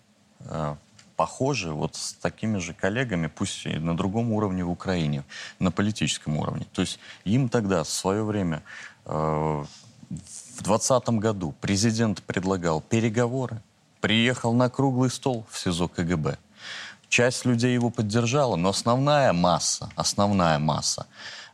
э, 0.41 0.76
похожи 1.16 1.74
вот 1.74 1.95
с 1.95 2.14
такими 2.14 2.60
же 2.60 2.74
коллегами, 2.74 3.28
пусть 3.28 3.66
и 3.66 3.80
на 3.80 3.97
другом 3.97 4.32
уровне 4.32 4.64
в 4.64 4.70
Украине, 4.70 5.24
на 5.60 5.72
политическом 5.72 6.38
уровне. 6.38 6.68
То 6.74 6.82
есть 6.82 6.99
им 7.26 7.49
тогда, 7.49 7.84
в 7.84 7.89
свое 7.89 8.24
время, 8.24 8.62
э, 9.05 9.66
в 10.58 10.64
2020 10.64 11.10
году 11.20 11.53
президент 11.62 12.24
предлагал 12.24 12.82
переговоры, 12.82 13.62
приехал 14.01 14.53
на 14.53 14.70
круглый 14.70 15.12
стол 15.12 15.45
в 15.51 15.60
СИЗО 15.60 15.88
КГБ. 15.88 16.39
Часть 17.10 17.45
людей 17.45 17.74
его 17.76 17.91
поддержала, 17.91 18.55
но 18.55 18.70
основная 18.70 19.34
масса, 19.34 19.89
основная 19.95 20.58
масса 20.58 21.05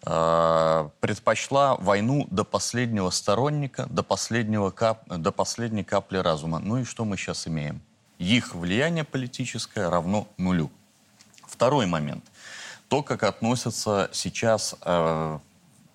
э, 0.06 0.90
предпочла 1.02 1.76
войну 1.76 2.28
до 2.32 2.46
последнего 2.46 3.10
сторонника, 3.10 3.88
до, 3.90 4.04
последнего 4.04 4.72
кап, 4.72 5.04
до 5.08 5.32
последней 5.34 5.84
капли 5.84 6.18
разума. 6.18 6.60
Ну 6.60 6.78
и 6.78 6.86
что 6.86 7.04
мы 7.04 7.18
сейчас 7.18 7.46
имеем? 7.46 7.82
Их 8.20 8.56
влияние 8.56 9.04
политическое 9.04 9.90
равно 9.90 10.28
нулю. 10.38 10.72
Второй 11.46 11.88
момент. 11.88 12.24
То, 12.88 13.04
как 13.04 13.24
относятся 13.24 14.10
сейчас 14.14 14.76
э, 14.82 15.40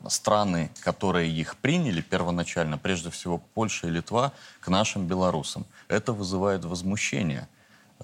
страны, 0.06 0.70
которые 0.80 1.30
их 1.30 1.56
приняли 1.56 2.00
первоначально, 2.00 2.78
прежде 2.78 3.10
всего 3.10 3.38
Польша 3.54 3.88
и 3.88 3.90
Литва, 3.90 4.32
к 4.60 4.68
нашим 4.68 5.06
белорусам. 5.06 5.66
Это 5.88 6.12
вызывает 6.12 6.64
возмущение, 6.64 7.48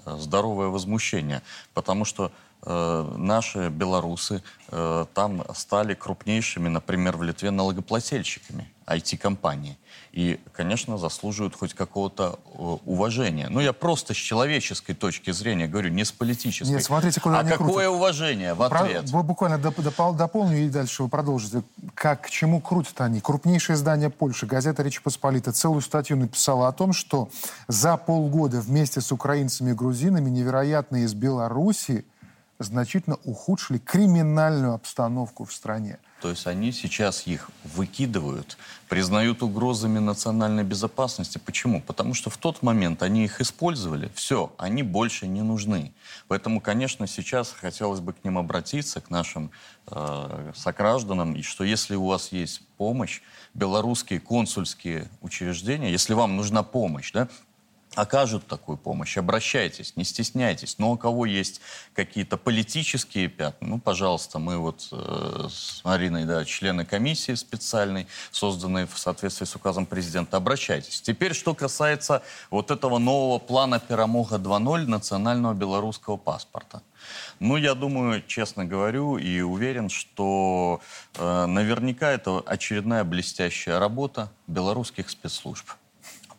э, 0.05 0.17
здоровое 0.19 0.67
возмущение, 0.67 1.41
потому 1.73 2.05
что 2.05 2.31
э, 2.61 3.13
наши 3.17 3.69
белорусы 3.69 4.43
э, 4.69 5.05
там 5.13 5.45
стали 5.55 5.93
крупнейшими, 5.93 6.67
например, 6.67 7.17
в 7.17 7.23
Литве 7.23 7.51
налогоплательщиками 7.51 8.69
IT-компании 8.87 9.77
и, 10.11 10.39
конечно, 10.53 10.97
заслуживают 10.97 11.55
хоть 11.55 11.73
какого-то 11.73 12.39
э, 12.45 12.57
уважения. 12.85 13.47
Ну, 13.49 13.59
я 13.59 13.73
просто 13.73 14.13
с 14.13 14.17
человеческой 14.17 14.93
точки 14.93 15.31
зрения 15.31 15.67
говорю, 15.67 15.89
не 15.89 16.05
с 16.05 16.11
политической. 16.11 16.71
Нет, 16.71 16.83
смотрите, 16.83 17.19
куда 17.19 17.39
а 17.39 17.43
какое 17.43 17.87
крутят. 17.87 17.89
уважение 17.89 18.53
в 18.53 18.63
ответ? 18.63 19.11
Про, 19.11 19.23
буквально 19.23 19.57
доп, 19.57 19.79
доп, 19.81 20.15
дополню 20.15 20.59
и 20.59 20.69
дальше 20.69 21.03
вы 21.03 21.09
продолжите. 21.09 21.63
Как, 21.95 22.21
к 22.21 22.29
чему 22.29 22.61
крутят 22.61 23.01
они? 23.01 23.19
Крупнейшее 23.19 23.75
издание 23.75 24.09
Польши, 24.09 24.45
газета 24.45 24.83
«Речь 24.83 25.01
Посполита», 25.01 25.51
целую 25.51 25.81
статью 25.81 26.15
написала 26.15 26.67
о 26.69 26.71
том, 26.71 26.93
что 26.93 27.29
за 27.67 27.97
полгода 27.97 28.61
вместе 28.61 29.01
с 29.01 29.11
украинцами 29.11 29.71
и 29.71 29.73
грузинами 29.73 30.29
невероятно 30.29 31.03
из 31.03 31.13
Беларуси 31.13 32.05
значительно 32.59 33.17
ухудшили 33.25 33.79
криминальную 33.79 34.73
обстановку 34.73 35.43
в 35.43 35.51
стране. 35.51 35.97
То 36.21 36.29
есть 36.29 36.47
они 36.47 36.71
сейчас 36.71 37.27
их 37.27 37.49
выкидывают, 37.63 38.57
признают 38.87 39.43
угрозами 39.43 39.99
национальной 39.99 40.63
безопасности. 40.63 41.37
Почему? 41.37 41.81
Потому 41.81 42.13
что 42.13 42.29
в 42.29 42.37
тот 42.37 42.63
момент 42.63 43.03
они 43.03 43.25
их 43.25 43.41
использовали, 43.41 44.09
все, 44.15 44.53
они 44.57 44.81
больше 44.81 45.27
не 45.27 45.41
нужны. 45.41 45.93
Поэтому, 46.27 46.61
конечно, 46.61 47.05
сейчас 47.05 47.51
хотелось 47.51 47.99
бы 47.99 48.13
к 48.13 48.23
ним 48.23 48.37
обратиться, 48.37 49.01
к 49.01 49.09
нашим 49.09 49.51
э, 49.87 50.51
согражданам, 50.55 51.35
и 51.35 51.41
что 51.41 51.63
если 51.63 51.95
у 51.95 52.05
вас 52.05 52.31
есть 52.31 52.61
помощь, 52.77 53.21
белорусские 53.53 54.19
консульские 54.19 55.09
учреждения, 55.21 55.91
если 55.91 56.13
вам 56.13 56.37
нужна 56.37 56.63
помощь, 56.63 57.11
да, 57.11 57.27
окажут 57.95 58.47
такую 58.47 58.77
помощь, 58.77 59.17
обращайтесь, 59.17 59.95
не 59.95 60.03
стесняйтесь. 60.03 60.77
Но 60.77 60.91
у 60.91 60.97
кого 60.97 61.25
есть 61.25 61.61
какие-то 61.93 62.37
политические 62.37 63.27
пятна, 63.27 63.67
ну, 63.67 63.79
пожалуйста, 63.79 64.39
мы 64.39 64.57
вот 64.57 64.87
э, 64.91 65.47
с 65.49 65.83
Мариной, 65.83 66.25
да, 66.25 66.45
члены 66.45 66.85
комиссии 66.85 67.33
специальной, 67.33 68.07
созданной 68.31 68.85
в 68.85 68.97
соответствии 68.97 69.45
с 69.45 69.55
указом 69.55 69.85
президента, 69.85 70.37
обращайтесь. 70.37 71.01
Теперь, 71.01 71.33
что 71.33 71.53
касается 71.55 72.21
вот 72.49 72.71
этого 72.71 72.97
нового 72.99 73.39
плана 73.39 73.79
Перамога 73.79 74.35
2.0 74.35 74.85
национального 74.85 75.53
белорусского 75.53 76.17
паспорта. 76.17 76.81
Ну, 77.39 77.57
я 77.57 77.75
думаю, 77.75 78.23
честно 78.25 78.65
говорю, 78.65 79.17
и 79.17 79.41
уверен, 79.41 79.89
что 79.89 80.81
э, 81.15 81.45
наверняка 81.45 82.11
это 82.11 82.39
очередная 82.39 83.03
блестящая 83.03 83.79
работа 83.79 84.31
белорусских 84.47 85.09
спецслужб. 85.09 85.69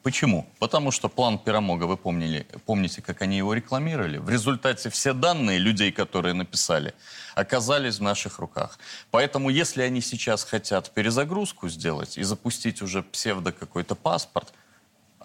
Почему? 0.07 0.47
Потому 0.61 0.93
что 0.93 1.09
план 1.09 1.37
Пирамога, 1.37 1.83
вы 1.83 1.97
помнили, 1.97 2.47
помните, 2.65 3.03
как 3.03 3.23
они 3.23 3.39
его 3.39 3.55
рекламировали? 3.55 4.19
В 4.19 4.31
результате 4.31 4.89
все 4.89 5.13
данные 5.13 5.59
людей, 5.59 5.91
которые 5.91 6.33
написали, 6.33 6.95
оказались 7.35 7.99
в 7.99 8.03
наших 8.03 8.39
руках. 8.39 8.79
Поэтому 9.11 9.51
если 9.51 9.83
они 9.83 10.01
сейчас 10.01 10.45
хотят 10.45 10.93
перезагрузку 10.95 11.69
сделать 11.69 12.19
и 12.19 12.23
запустить 12.23 12.83
уже 12.83 13.03
псевдо 13.03 13.51
какой-то 13.51 13.97
паспорт– 13.97 14.53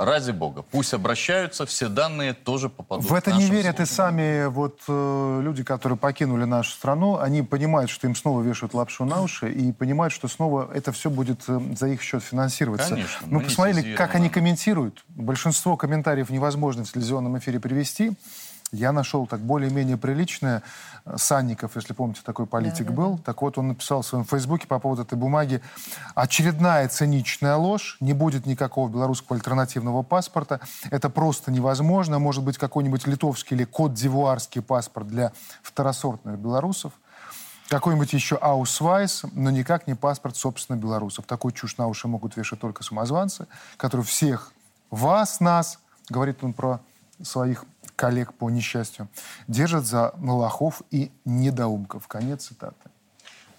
Ради 0.04 0.32
бога, 0.32 0.64
пусть 0.64 0.95
обращаются, 0.95 1.68
все 1.68 1.88
данные 1.88 2.34
тоже 2.34 2.70
попадут 2.70 3.06
в 3.06 3.14
это 3.14 3.34
не 3.34 3.45
верят 3.45 3.76
службу. 3.76 3.84
и 3.84 3.86
сами 3.86 4.47
вот 4.47 4.80
э, 4.88 5.39
люди, 5.43 5.64
которые 5.64 5.95
покинули 5.95 6.45
нашу 6.45 6.72
страну, 6.72 7.20
они 7.20 7.43
понимают, 7.43 7.91
что 7.91 8.08
им 8.08 8.16
снова 8.16 8.41
вешают 8.41 8.74
лапшу 8.74 9.06
на 9.06 9.22
уши 9.22 9.52
и 9.52 9.72
понимают, 9.72 10.12
что 10.12 10.28
снова 10.28 10.68
это 10.74 10.91
все 10.91 11.12
будет 11.12 11.43
э, 11.47 11.60
за 11.78 11.88
их 11.88 12.02
счет 12.02 12.24
финансироваться. 12.24 12.95
Конечно. 12.95 13.28
Мы 13.28 13.41
посмотрели, 13.41 13.95
как 13.95 14.16
они 14.16 14.30
комментируют. 14.30 15.04
Большинство 15.10 15.78
комментариев 15.78 16.32
невозможно 16.32 16.84
в 16.84 16.91
телевизионном 16.91 17.38
эфире 17.38 17.60
привести. 17.60 18.14
Я 18.72 18.93
нашел 18.93 19.28
так 19.28 19.41
более-менее 19.41 19.97
приличное. 19.97 20.63
Санников, 21.15 21.76
если 21.76 21.93
помните, 21.93 22.22
такой 22.24 22.45
политик 22.45 22.88
да, 22.88 22.93
был. 22.93 23.15
Да. 23.15 23.24
Так 23.26 23.41
вот, 23.41 23.57
он 23.57 23.69
написал 23.69 24.01
в 24.01 24.05
своем 24.05 24.24
фейсбуке 24.24 24.65
по 24.65 24.80
поводу 24.80 25.01
этой 25.01 25.17
бумаги. 25.17 25.61
Очередная 26.15 26.88
циничная 26.88 27.55
ложь. 27.55 27.97
Не 27.99 28.13
будет 28.13 28.45
никакого 28.45 28.88
белорусского 28.88 29.36
альтернативного 29.36 30.03
паспорта. 30.03 30.61
Это 30.89 31.09
просто 31.09 31.51
невозможно. 31.51 32.17
Может 32.19 32.43
быть, 32.45 32.57
какой-нибудь 32.57 33.07
литовский 33.07 33.57
или 33.57 33.65
кот-дивуарский 33.66 34.62
паспорт 34.61 35.07
для 35.07 35.34
второсортных 35.63 36.39
белорусов. 36.39 36.93
Какой-нибудь 37.67 38.13
еще 38.13 38.36
аусвайс, 38.36 39.24
но 39.34 39.49
никак 39.49 39.88
не 39.88 39.95
паспорт, 39.95 40.38
собственно, 40.38 40.78
белорусов. 40.78 41.26
Такую 41.26 41.51
чушь 41.51 41.78
на 41.78 41.88
уши 41.88 42.07
могут 42.07 42.38
вешать 42.38 42.59
только 42.59 42.84
самозванцы, 42.84 43.47
которые 43.78 44.05
всех 44.05 44.53
вас, 44.89 45.39
нас, 45.39 45.80
говорит 46.09 46.43
он 46.43 46.53
про 46.53 46.82
своих 47.24 47.65
коллег 47.95 48.34
по 48.34 48.49
несчастью, 48.49 49.07
держат 49.47 49.86
за 49.86 50.13
лохов 50.22 50.82
и 50.91 51.11
недоумков. 51.26 52.07
Конец 52.07 52.47
цитаты. 52.47 52.76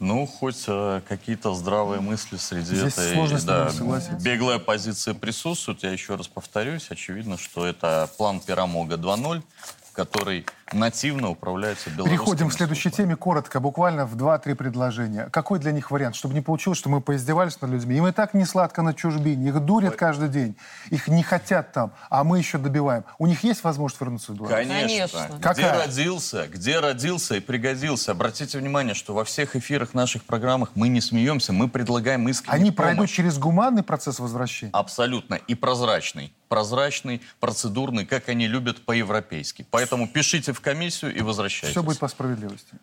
Ну, 0.00 0.26
хоть 0.26 0.64
э, 0.66 1.00
какие-то 1.08 1.54
здравые 1.54 2.00
мысли 2.00 2.36
среди 2.36 2.74
Здесь 2.74 2.94
этой 2.94 3.14
сложно 3.14 3.40
да, 3.42 3.70
согласиться. 3.70 4.16
беглой 4.16 4.56
оппозиции 4.56 5.12
присутствуют. 5.12 5.84
Я 5.84 5.92
еще 5.92 6.16
раз 6.16 6.26
повторюсь, 6.26 6.90
очевидно, 6.90 7.38
что 7.38 7.64
это 7.64 8.10
план 8.18 8.40
Пирамога 8.40 8.96
2.0. 8.96 9.44
который 9.92 10.46
нативно 10.72 11.28
управляется 11.28 11.90
белорусским 11.90 12.18
Переходим 12.18 12.48
к 12.48 12.52
следующей 12.52 12.90
теме 12.90 13.16
коротко, 13.16 13.60
буквально 13.60 14.06
в 14.06 14.16
два-три 14.16 14.54
предложения. 14.54 15.28
Какой 15.30 15.58
для 15.58 15.72
них 15.72 15.90
вариант? 15.90 16.16
Чтобы 16.16 16.34
не 16.34 16.40
получилось, 16.40 16.78
что 16.78 16.88
мы 16.88 17.00
поиздевались 17.00 17.60
над 17.60 17.70
людьми. 17.70 17.96
Им 17.96 18.06
и 18.06 18.12
так 18.12 18.34
не 18.34 18.44
сладко 18.44 18.82
на 18.82 18.94
чужбине, 18.94 19.48
их 19.48 19.60
дурят 19.60 19.96
каждый 19.96 20.28
день, 20.28 20.56
их 20.90 21.08
не 21.08 21.22
хотят 21.22 21.72
там, 21.72 21.92
а 22.08 22.24
мы 22.24 22.38
еще 22.38 22.58
добиваем. 22.58 23.04
У 23.18 23.26
них 23.26 23.44
есть 23.44 23.62
возможность 23.64 24.00
вернуться 24.00 24.32
в 24.32 24.36
Беларусь? 24.36 24.66
Конечно. 24.66 24.82
Конечно. 24.82 25.34
Где 25.34 25.42
Какая? 25.42 25.86
родился, 25.86 26.48
где 26.48 26.80
родился 26.80 27.36
и 27.36 27.40
пригодился. 27.40 28.12
Обратите 28.12 28.58
внимание, 28.58 28.94
что 28.94 29.14
во 29.14 29.24
всех 29.24 29.56
эфирах 29.56 29.94
наших 29.94 30.24
программах 30.24 30.70
мы 30.74 30.88
не 30.88 31.00
смеемся, 31.00 31.52
мы 31.52 31.68
предлагаем 31.68 32.28
искреннюю 32.28 32.60
Они 32.60 32.70
помощь. 32.70 32.76
пройдут 32.76 33.10
через 33.10 33.38
гуманный 33.38 33.82
процесс 33.82 34.18
возвращения? 34.18 34.72
Абсолютно. 34.72 35.34
И 35.34 35.54
прозрачный. 35.54 36.32
Прозрачный, 36.52 37.22
процедурный, 37.40 38.04
как 38.04 38.28
они 38.28 38.46
любят 38.46 38.84
по-европейски. 38.84 39.64
Поэтому 39.70 40.06
пишите 40.06 40.52
в 40.52 40.60
комиссию 40.60 41.14
и 41.14 41.22
возвращайтесь. 41.22 41.70
Все 41.70 41.82
будет 41.82 41.98
по 41.98 42.08
справедливости. 42.08 42.74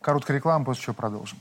Короткая 0.00 0.38
реклама, 0.38 0.64
после 0.64 0.82
чего 0.82 0.94
продолжим. 0.94 1.38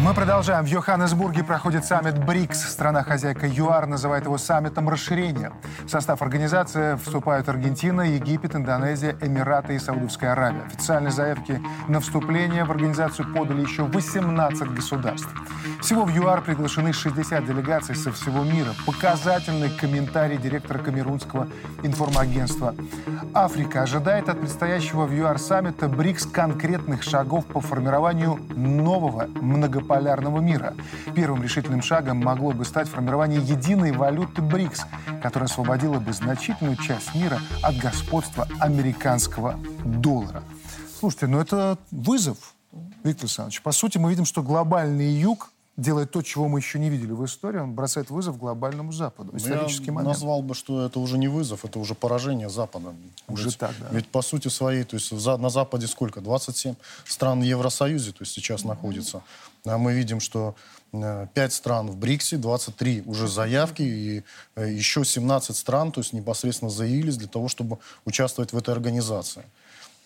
Мы 0.00 0.14
продолжаем. 0.14 0.64
В 0.64 0.68
Йоханнесбурге 0.68 1.44
проходит 1.44 1.84
саммит 1.84 2.18
БРИКС. 2.24 2.72
Страна-хозяйка 2.72 3.46
ЮАР 3.46 3.86
называет 3.86 4.24
его 4.24 4.38
саммитом 4.38 4.88
расширения. 4.88 5.52
В 5.84 5.90
состав 5.90 6.22
организации 6.22 6.96
вступают 6.96 7.48
Аргентина, 7.48 8.00
Египет, 8.00 8.56
Индонезия, 8.56 9.16
Эмираты 9.20 9.74
и 9.74 9.78
Саудовская 9.78 10.32
Аравия. 10.32 10.62
Официальные 10.62 11.12
заявки 11.12 11.60
на 11.88 12.00
вступление 12.00 12.64
в 12.64 12.70
организацию 12.70 13.32
подали 13.32 13.60
еще 13.60 13.84
18 13.84 14.74
государств. 14.74 15.28
Всего 15.80 16.04
в 16.04 16.10
ЮАР 16.10 16.42
приглашены 16.42 16.92
60 16.92 17.44
делегаций 17.44 17.94
со 17.94 18.10
всего 18.12 18.44
мира. 18.44 18.70
Показательный 18.86 19.70
комментарий 19.70 20.38
директора 20.38 20.78
Камерунского 20.78 21.48
информагентства. 21.82 22.74
Африка 23.34 23.82
ожидает 23.82 24.28
от 24.28 24.40
предстоящего 24.40 25.04
в 25.04 25.12
ЮАР 25.12 25.38
саммита 25.38 25.88
БРИКС 25.88 26.26
конкретных 26.26 27.02
шагов 27.02 27.44
по 27.46 27.60
формированию 27.60 28.40
нового 28.56 29.28
многополярного 29.96 30.40
мира. 30.40 30.74
Первым 31.14 31.42
решительным 31.42 31.82
шагом 31.82 32.18
могло 32.18 32.52
бы 32.52 32.64
стать 32.64 32.88
формирование 32.88 33.40
единой 33.40 33.92
валюты 33.92 34.42
БРИКС, 34.42 34.82
которая 35.22 35.48
освободила 35.48 35.98
бы 35.98 36.12
значительную 36.12 36.76
часть 36.76 37.14
мира 37.14 37.38
от 37.62 37.76
господства 37.76 38.48
американского 38.60 39.58
доллара. 39.84 40.42
Слушайте, 40.98 41.26
ну 41.26 41.40
это 41.40 41.78
вызов, 41.90 42.54
Виктор 43.04 43.24
Александрович. 43.24 43.62
По 43.62 43.72
сути, 43.72 43.98
мы 43.98 44.10
видим, 44.10 44.24
что 44.24 44.42
глобальный 44.42 45.10
юг 45.12 45.50
делает 45.76 46.10
то, 46.10 46.20
чего 46.22 46.48
мы 46.48 46.58
еще 46.58 46.78
не 46.78 46.90
видели 46.90 47.12
в 47.12 47.24
истории. 47.24 47.58
Он 47.58 47.72
бросает 47.74 48.10
вызов 48.10 48.36
глобальному 48.38 48.92
Западу. 48.92 49.30
Ну, 49.32 49.38
Исторический 49.38 49.86
Я 49.86 49.92
момент. 49.92 50.14
назвал 50.14 50.42
бы, 50.42 50.54
что 50.54 50.84
это 50.84 51.00
уже 51.00 51.16
не 51.16 51.28
вызов, 51.28 51.64
это 51.64 51.78
уже 51.78 51.94
поражение 51.94 52.50
Запада. 52.50 52.92
Уже 53.26 53.46
ведь, 53.46 53.58
так, 53.58 53.72
да. 53.80 53.86
Ведь 53.90 54.06
по 54.08 54.20
сути 54.20 54.48
своей, 54.48 54.84
то 54.84 54.96
есть 54.96 55.10
за- 55.18 55.38
на 55.38 55.48
Западе 55.48 55.86
сколько? 55.86 56.20
27 56.20 56.74
стран 57.06 57.40
в 57.40 57.44
Евросоюзе, 57.44 58.10
то 58.12 58.18
есть 58.20 58.32
сейчас 58.32 58.64
находится. 58.64 59.22
А 59.64 59.78
мы 59.78 59.92
видим, 59.92 60.18
что 60.18 60.56
э, 60.92 61.26
5 61.34 61.52
стран 61.52 61.86
в 61.90 61.96
БРИКСе, 61.96 62.36
23 62.36 63.04
уже 63.06 63.28
заявки, 63.28 63.82
и 63.82 64.22
э, 64.56 64.72
еще 64.72 65.04
17 65.04 65.56
стран, 65.56 65.92
то 65.92 66.00
есть 66.00 66.12
непосредственно 66.12 66.70
заявились 66.70 67.16
для 67.16 67.28
того, 67.28 67.46
чтобы 67.48 67.78
участвовать 68.04 68.52
в 68.52 68.58
этой 68.58 68.74
организации. 68.74 69.44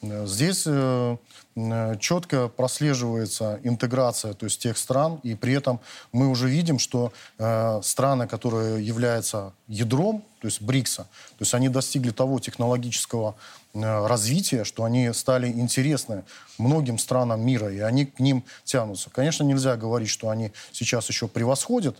Э, 0.03 0.27
Здесь 0.27 0.65
э, 0.67 1.17
э, 1.57 1.97
четко 2.01 2.49
прослеживается 2.49 3.59
интеграция 3.65 4.35
то 4.35 4.45
есть, 4.45 4.61
тех 4.61 4.77
стран, 4.77 5.21
и 5.23 5.35
при 5.35 5.55
этом 5.55 5.81
мы 6.13 6.29
уже 6.29 6.49
видим, 6.51 6.79
что 6.79 7.15
э, 7.39 7.81
страны, 7.83 8.27
которые 8.29 8.87
являются 8.87 9.55
ядром, 9.69 10.23
то 10.41 10.49
есть 10.49 10.61
БРИКСа, 10.61 11.05
то 11.05 11.41
есть 11.41 11.55
они 11.55 11.71
достигли 11.71 12.11
того 12.11 12.41
технологического 12.41 13.31
э, 13.31 13.66
развития, 13.83 14.65
что 14.65 14.85
они 14.85 15.13
стали 15.13 15.49
интересны 15.49 16.25
многим 16.59 16.99
странам 16.99 17.45
мира, 17.45 17.73
и 17.73 17.79
они 17.81 18.07
к 18.07 18.21
ним 18.21 18.45
тянутся. 18.65 19.11
Конечно, 19.11 19.45
нельзя 19.45 19.77
говорить, 19.77 20.09
что 20.09 20.31
они 20.31 20.53
сейчас 20.73 21.09
еще 21.09 21.29
превосходят, 21.29 21.99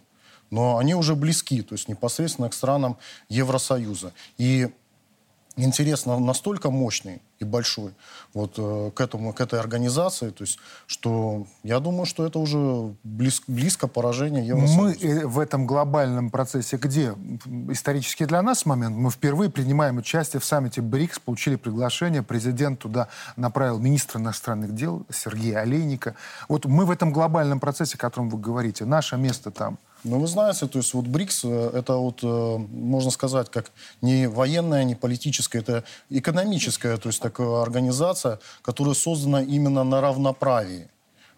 но 0.51 0.79
они 0.79 0.95
уже 0.95 1.15
близки, 1.15 1.63
то 1.63 1.75
есть 1.75 1.89
непосредственно 1.89 2.49
к 2.49 2.55
странам 2.55 2.97
Евросоюза. 3.29 4.13
И 4.39 4.69
интерес 5.57 6.07
на- 6.07 6.19
настолько 6.19 6.71
мощный 6.71 7.21
и 7.39 7.45
большой 7.45 7.93
вот 8.35 8.55
э, 8.59 8.91
к 8.95 9.01
этому 9.01 9.33
к 9.33 9.41
этой 9.41 9.61
организации, 9.61 10.31
то 10.31 10.43
есть 10.43 10.59
что 10.87 11.47
я 11.63 11.81
думаю, 11.81 12.07
что 12.07 12.25
это 12.27 12.39
уже 12.39 12.95
близ- 13.05 13.43
близко 13.47 13.89
поражение 13.89 14.43
Мы 14.55 14.63
Евросоюза. 14.91 15.07
э, 15.07 15.27
в 15.27 15.39
этом 15.39 15.67
глобальном 15.67 16.31
процессе 16.31 16.77
где? 16.79 17.09
М, 17.09 17.73
Исторический 17.73 18.25
для 18.27 18.43
нас 18.43 18.65
момент. 18.67 18.97
Мы 18.97 19.11
впервые 19.11 19.51
принимаем 19.51 19.99
участие 19.99 20.41
в 20.41 20.45
саммите 20.45 20.81
БРИКС, 20.81 21.19
получили 21.19 21.57
приглашение. 21.57 22.23
Президент 22.23 22.79
туда 22.79 23.09
направил 23.37 23.79
министра 23.79 24.19
иностранных 24.21 24.75
дел 24.75 25.05
Сергея 25.11 25.61
Олейника. 25.61 26.15
Вот 26.49 26.65
мы 26.65 26.87
в 26.87 26.91
этом 26.91 27.13
глобальном 27.13 27.61
процессе, 27.61 27.97
о 27.97 27.99
котором 27.99 28.31
вы 28.31 28.39
говорите, 28.39 28.85
наше 28.87 29.17
место 29.17 29.51
там. 29.51 29.79
Ну, 30.07 30.21
вы 30.21 30.29
знаете, 30.29 30.69
то 30.69 30.79
есть 30.79 30.95
вот 30.95 31.07
БРИКС, 31.07 31.45
э, 31.45 31.71
это 31.75 31.97
вот, 31.97 32.21
э, 32.23 32.57
можно 32.59 33.11
сказать, 33.11 33.51
как 33.51 33.73
не 34.03 34.29
военная, 34.29 34.85
не 34.85 34.95
политическая, 34.95 35.59
это 35.59 35.83
экономическая, 36.11 36.97
то 36.97 37.09
есть 37.09 37.21
такая 37.21 37.61
организация, 37.61 38.39
которая 38.63 38.95
создана 38.95 39.43
именно 39.43 39.83
на 39.83 40.01
равноправии. 40.01 40.89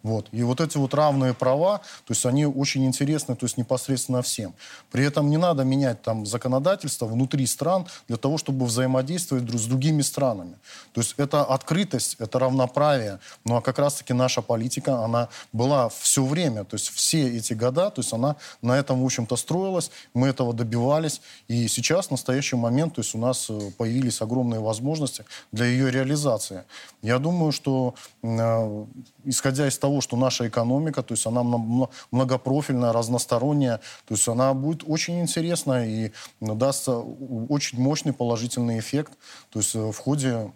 Вот. 0.08 0.28
И 0.32 0.42
вот 0.42 0.62
эти 0.62 0.78
вот 0.78 0.94
равные 0.94 1.34
права, 1.34 1.78
то 2.06 2.12
есть 2.12 2.24
они 2.24 2.46
очень 2.46 2.86
интересны, 2.86 3.36
то 3.36 3.44
есть 3.44 3.58
непосредственно 3.58 4.22
всем. 4.22 4.54
При 4.90 5.04
этом 5.04 5.28
не 5.28 5.36
надо 5.36 5.64
менять 5.64 6.00
там 6.00 6.24
законодательство 6.24 7.04
внутри 7.04 7.46
стран 7.46 7.86
для 8.08 8.16
того, 8.16 8.38
чтобы 8.38 8.64
взаимодействовать 8.64 9.44
друг 9.44 9.60
с 9.60 9.66
другими 9.66 10.00
странами. 10.00 10.56
То 10.94 11.02
есть 11.02 11.12
это 11.18 11.44
открытость, 11.44 12.16
это 12.20 12.38
равноправие. 12.38 13.18
Ну 13.44 13.56
а 13.56 13.60
как 13.60 13.78
раз-таки 13.78 14.14
наша 14.14 14.40
политика, 14.40 15.04
она 15.04 15.28
была 15.52 15.90
все 15.90 16.24
время, 16.24 16.64
то 16.64 16.76
есть 16.76 16.88
все 16.88 17.36
эти 17.36 17.52
года, 17.52 17.90
то 17.90 18.00
есть 18.00 18.14
она 18.14 18.36
на 18.62 18.78
этом, 18.78 19.02
в 19.02 19.04
общем-то, 19.04 19.36
строилась, 19.36 19.90
мы 20.14 20.28
этого 20.28 20.54
добивались. 20.54 21.20
И 21.48 21.68
сейчас, 21.68 22.06
в 22.06 22.12
настоящий 22.12 22.56
момент, 22.56 22.94
то 22.94 23.02
есть 23.02 23.14
у 23.14 23.18
нас 23.18 23.50
э, 23.50 23.70
появились 23.76 24.22
огромные 24.22 24.60
возможности 24.60 25.26
для 25.52 25.66
ее 25.66 25.90
реализации. 25.90 26.64
Я 27.02 27.18
думаю, 27.18 27.52
что 27.52 27.94
э, 28.22 28.86
исходя 29.24 29.68
из 29.68 29.78
того, 29.78 29.97
что 30.00 30.16
наша 30.16 30.48
экономика, 30.48 31.02
то 31.02 31.14
есть 31.14 31.26
она 31.26 31.42
мно- 31.42 31.90
многопрофильная, 32.10 32.92
разносторонняя, 32.92 33.78
то 34.06 34.14
есть 34.14 34.28
она 34.28 34.54
будет 34.54 34.82
очень 34.86 35.20
интересна 35.20 35.86
и 35.86 36.12
дастся 36.40 36.96
у- 36.96 37.46
очень 37.48 37.80
мощный 37.80 38.12
положительный 38.12 38.78
эффект, 38.78 39.12
то 39.50 39.58
есть 39.58 39.74
э, 39.74 39.78
в 39.90 39.96
ходе 39.96 40.52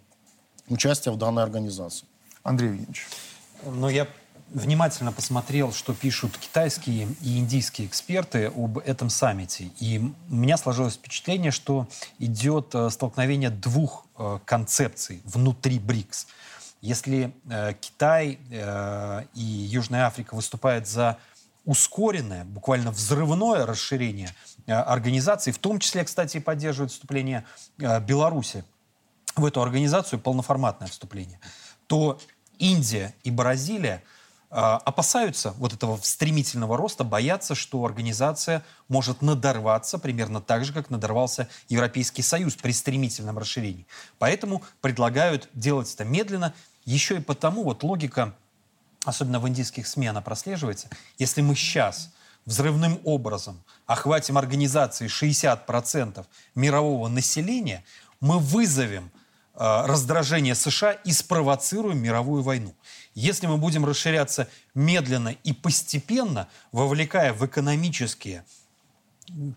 участия 0.69 1.11
в 1.11 1.19
данной 1.19 1.43
организации. 1.43 2.07
Андрей 2.43 2.69
Евгеньевич. 2.71 3.07
Но 3.65 3.89
я 3.89 4.09
внимательно 4.51 5.13
посмотрел, 5.13 5.73
что 5.73 5.95
пишут 5.95 6.37
китайские 6.37 7.09
и 7.23 7.39
индийские 7.39 7.87
эксперты 7.87 8.47
об 8.47 8.79
этом 8.79 9.09
саммите. 9.09 9.71
И 9.81 10.01
у 10.31 10.35
меня 10.35 10.57
сложилось 10.57 10.95
впечатление, 10.95 11.51
что 11.51 11.87
идет 12.19 12.75
э, 12.75 12.91
столкновение 12.91 13.51
двух 13.51 14.07
э, 14.19 14.39
концепций 14.45 15.23
внутри 15.25 15.79
БРИКС. 15.79 16.27
Если 16.83 17.33
э, 17.49 17.75
Китай 17.81 18.41
э, 18.51 19.25
и 19.35 19.41
Южная 19.41 20.07
Африка 20.07 20.35
выступают 20.35 20.89
за 20.89 21.17
ускоренное, 21.65 22.45
буквально 22.45 22.91
взрывное 22.91 23.65
расширение 23.65 24.35
э, 24.67 24.73
организации, 24.73 25.53
в 25.53 25.59
том 25.59 25.79
числе, 25.79 26.05
кстати, 26.05 26.41
поддерживают 26.41 26.91
вступление 26.91 27.45
э, 27.79 28.01
Беларуси 28.01 28.65
в 29.37 29.45
эту 29.45 29.63
организацию, 29.63 30.19
полноформатное 30.19 30.89
вступление, 30.89 31.39
то 31.87 32.19
Индия 32.59 33.15
и 33.23 33.31
Бразилия 33.31 34.03
э, 34.51 34.57
опасаются 34.57 35.53
вот 35.59 35.73
этого 35.73 35.99
стремительного 36.03 36.77
роста, 36.77 37.05
боятся, 37.05 37.55
что 37.55 37.85
организация 37.85 38.65
может 38.89 39.23
надорваться 39.23 39.99
примерно 39.99 40.41
так 40.41 40.65
же, 40.65 40.73
как 40.73 40.91
надорвался 40.91 41.49
Европейский 41.69 42.23
Союз 42.23 42.57
при 42.57 42.73
стремительном 42.73 43.39
расширении. 43.39 43.87
Поэтому 44.19 44.63
предлагают 44.81 45.49
делать 45.55 45.95
это 45.95 46.05
медленно, 46.05 46.53
еще 46.85 47.17
и 47.17 47.21
потому 47.21 47.65
вот 47.65 47.83
логика 47.83 48.35
особенно 49.05 49.41
в 49.41 49.49
индийских 49.49 49.87
СМИ 49.87 50.09
она 50.09 50.21
прослеживается, 50.21 50.89
если 51.19 51.41
мы 51.41 51.55
сейчас 51.55 52.11
взрывным 52.45 53.01
образом 53.05 53.63
охватим 53.87 54.39
организации 54.39 55.07
60% 55.07 56.25
мирового 56.55 57.09
населения, 57.09 57.85
мы 58.21 58.39
вызовем 58.39 59.11
э, 59.55 59.87
раздражение 59.87 60.55
США 60.55 60.93
и 60.93 61.13
спровоцируем 61.13 61.99
мировую 61.99 62.43
войну. 62.43 62.75
Если 63.15 63.47
мы 63.47 63.59
будем 63.59 63.85
расширяться 63.85 64.49
медленно 64.75 65.37
и 65.45 65.53
постепенно, 65.53 66.49
вовлекая 66.73 67.33
в 67.33 67.45
экономические 67.45 68.45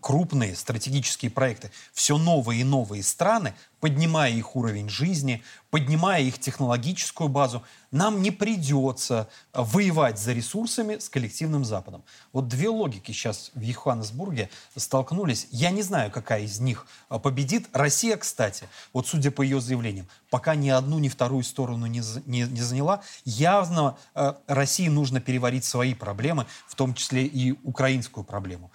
крупные 0.00 0.54
стратегические 0.54 1.30
проекты, 1.30 1.70
все 1.92 2.18
новые 2.18 2.60
и 2.60 2.64
новые 2.64 3.02
страны, 3.02 3.54
поднимая 3.80 4.32
их 4.32 4.56
уровень 4.56 4.88
жизни, 4.88 5.42
поднимая 5.70 6.22
их 6.22 6.38
технологическую 6.38 7.28
базу, 7.28 7.62
нам 7.90 8.22
не 8.22 8.30
придется 8.30 9.28
воевать 9.52 10.18
за 10.18 10.32
ресурсами 10.32 10.98
с 10.98 11.08
коллективным 11.08 11.64
Западом. 11.64 12.02
Вот 12.32 12.48
две 12.48 12.68
логики 12.68 13.12
сейчас 13.12 13.50
в 13.54 13.60
Йоханнесбурге 13.60 14.50
столкнулись. 14.76 15.46
Я 15.50 15.70
не 15.70 15.82
знаю, 15.82 16.10
какая 16.10 16.42
из 16.42 16.58
них 16.58 16.86
а, 17.08 17.18
победит. 17.18 17.68
Россия, 17.72 18.16
кстати, 18.16 18.68
вот 18.92 19.06
судя 19.06 19.30
по 19.30 19.42
ее 19.42 19.60
заявлениям, 19.60 20.08
пока 20.30 20.54
ни 20.54 20.68
одну, 20.68 20.98
ни 20.98 21.08
вторую 21.08 21.44
сторону 21.44 21.86
не, 21.86 22.02
не, 22.26 22.42
не 22.42 22.60
заняла. 22.62 23.02
Явно 23.24 23.96
э, 24.14 24.34
России 24.46 24.88
нужно 24.88 25.20
переварить 25.20 25.64
свои 25.64 25.94
проблемы, 25.94 26.46
в 26.66 26.74
том 26.74 26.94
числе 26.94 27.24
и 27.24 27.52
украинскую 27.62 28.24
проблему. 28.24 28.70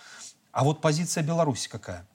А 0.51 0.63
вот 0.63 0.81
позиция 0.81 1.23
Беларуси 1.23 1.69
какая? 1.69 2.05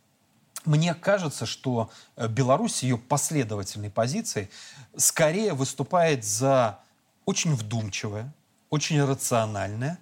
Мне 0.65 0.95
кажется, 0.95 1.47
что 1.47 1.91
э, 2.17 2.27
Беларусь 2.29 2.83
ее 2.83 2.99
последовательной 2.99 3.91
позицией 3.91 4.49
скорее 4.97 5.55
выступает 5.55 6.25
за 6.25 6.81
очень 7.25 7.55
вдумчивое, 7.55 8.33
очень 8.71 9.03
рациональное, 9.03 9.99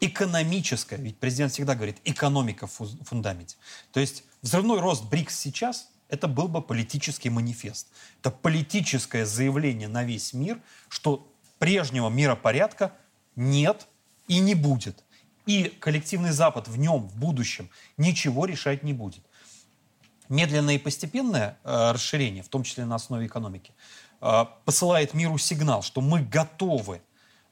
экономическое, 0.00 0.96
ведь 0.96 1.18
президент 1.18 1.52
всегда 1.52 1.74
говорит, 1.74 1.98
экономика 2.04 2.66
в 2.66 3.04
фундаменте. 3.04 3.56
То 3.92 4.00
есть 4.00 4.24
взрывной 4.42 4.80
рост 4.80 5.04
БРИКС 5.04 5.38
сейчас– 5.38 5.88
это 6.08 6.26
был 6.26 6.48
бы 6.48 6.62
политический 6.62 7.30
манифест. 7.30 7.88
Это 8.20 8.30
политическое 8.30 9.26
заявление 9.26 9.88
на 9.88 10.04
весь 10.04 10.32
мир, 10.32 10.60
что 10.88 11.30
прежнего 11.58 12.08
миропорядка 12.08 12.92
нет 13.36 13.86
и 14.26 14.38
не 14.38 14.54
будет 14.54 15.04
и 15.48 15.70
коллективный 15.80 16.30
Запад 16.30 16.68
в 16.68 16.78
нем 16.78 17.08
в 17.08 17.16
будущем 17.16 17.70
ничего 17.96 18.44
решать 18.44 18.82
не 18.82 18.92
будет. 18.92 19.22
Медленное 20.28 20.74
и 20.74 20.78
постепенное 20.78 21.56
э, 21.64 21.92
расширение, 21.92 22.42
в 22.42 22.48
том 22.48 22.62
числе 22.64 22.84
на 22.84 22.96
основе 22.96 23.26
экономики, 23.26 23.72
э, 24.20 24.44
посылает 24.66 25.14
миру 25.14 25.38
сигнал, 25.38 25.82
что 25.82 26.02
мы 26.02 26.20
готовы 26.20 27.00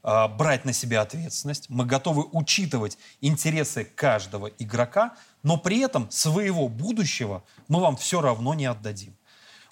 э, 0.03 0.29
брать 0.29 0.67
на 0.67 0.75
себя 0.75 1.01
ответственность, 1.01 1.71
мы 1.71 1.87
готовы 1.87 2.27
учитывать 2.33 2.99
интересы 3.23 3.85
каждого 3.85 4.49
игрока, 4.49 5.17
но 5.43 5.57
при 5.57 5.81
этом 5.81 6.11
своего 6.11 6.69
будущего 6.69 7.45
мы 7.67 7.81
вам 7.81 7.97
все 7.97 8.21
равно 8.21 8.53
не 8.53 8.67
отдадим. 8.67 9.17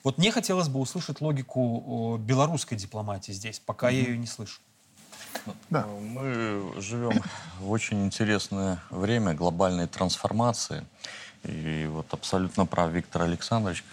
Вот 0.02 0.16
мне 0.16 0.30
хотелось 0.30 0.68
бы 0.68 0.80
услышать 0.80 1.20
логику 1.20 2.16
белорусской 2.18 2.78
дипломатии 2.78 3.32
здесь, 3.32 3.58
пока 3.60 3.90
mm-hmm. 3.90 3.94
я 3.94 4.00
ее 4.00 4.16
не 4.16 4.26
слышу. 4.26 4.62
Да. 5.70 5.86
Мы 5.86 6.72
живем 6.78 7.22
в 7.60 7.70
очень 7.70 8.04
интересное 8.04 8.78
время 8.90 9.34
глобальной 9.34 9.86
трансформации. 9.86 10.84
И 11.44 11.86
вот 11.90 12.06
абсолютно 12.12 12.66
прав 12.66 12.90
Виктор 12.90 13.22
Александрович, 13.22 13.84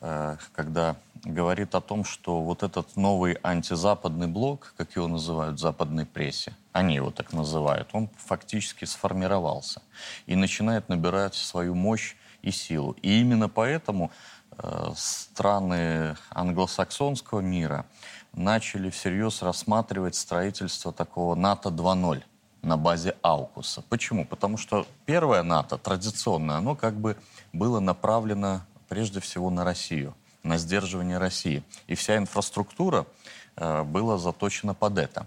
э, 0.00 0.36
когда 0.54 0.96
говорит 1.24 1.74
о 1.74 1.80
том, 1.80 2.04
что 2.04 2.40
вот 2.40 2.62
этот 2.62 2.96
новый 2.96 3.38
антизападный 3.42 4.28
блок, 4.28 4.74
как 4.76 4.94
его 4.94 5.08
называют 5.08 5.56
в 5.56 5.60
западной 5.60 6.06
прессе, 6.06 6.52
они 6.72 6.94
его 6.94 7.10
так 7.10 7.32
называют, 7.32 7.88
он 7.92 8.08
фактически 8.16 8.84
сформировался 8.84 9.82
и 10.26 10.36
начинает 10.36 10.88
набирать 10.88 11.34
свою 11.34 11.74
мощь 11.74 12.14
и 12.42 12.52
силу. 12.52 12.96
И 13.02 13.20
именно 13.20 13.48
поэтому 13.48 14.12
э, 14.58 14.92
страны 14.94 16.16
англосаксонского 16.30 17.40
мира– 17.40 17.84
начали 18.36 18.90
всерьез 18.90 19.42
рассматривать 19.42 20.14
строительство 20.14 20.92
такого 20.92 21.34
НАТО 21.34 21.70
2.0 21.70 22.22
на 22.62 22.76
базе 22.76 23.16
Аукуса. 23.22 23.82
Почему? 23.88 24.24
Потому 24.24 24.58
что 24.58 24.86
первое 25.06 25.42
НАТО, 25.42 25.78
традиционное, 25.78 26.56
оно 26.56 26.74
как 26.74 26.94
бы 26.94 27.16
было 27.52 27.80
направлено 27.80 28.60
прежде 28.88 29.20
всего 29.20 29.50
на 29.50 29.64
Россию, 29.64 30.14
на 30.42 30.58
сдерживание 30.58 31.18
России. 31.18 31.64
И 31.86 31.94
вся 31.94 32.16
инфраструктура 32.16 33.06
э, 33.56 33.82
была 33.82 34.18
заточена 34.18 34.74
под 34.74 34.98
это. 34.98 35.26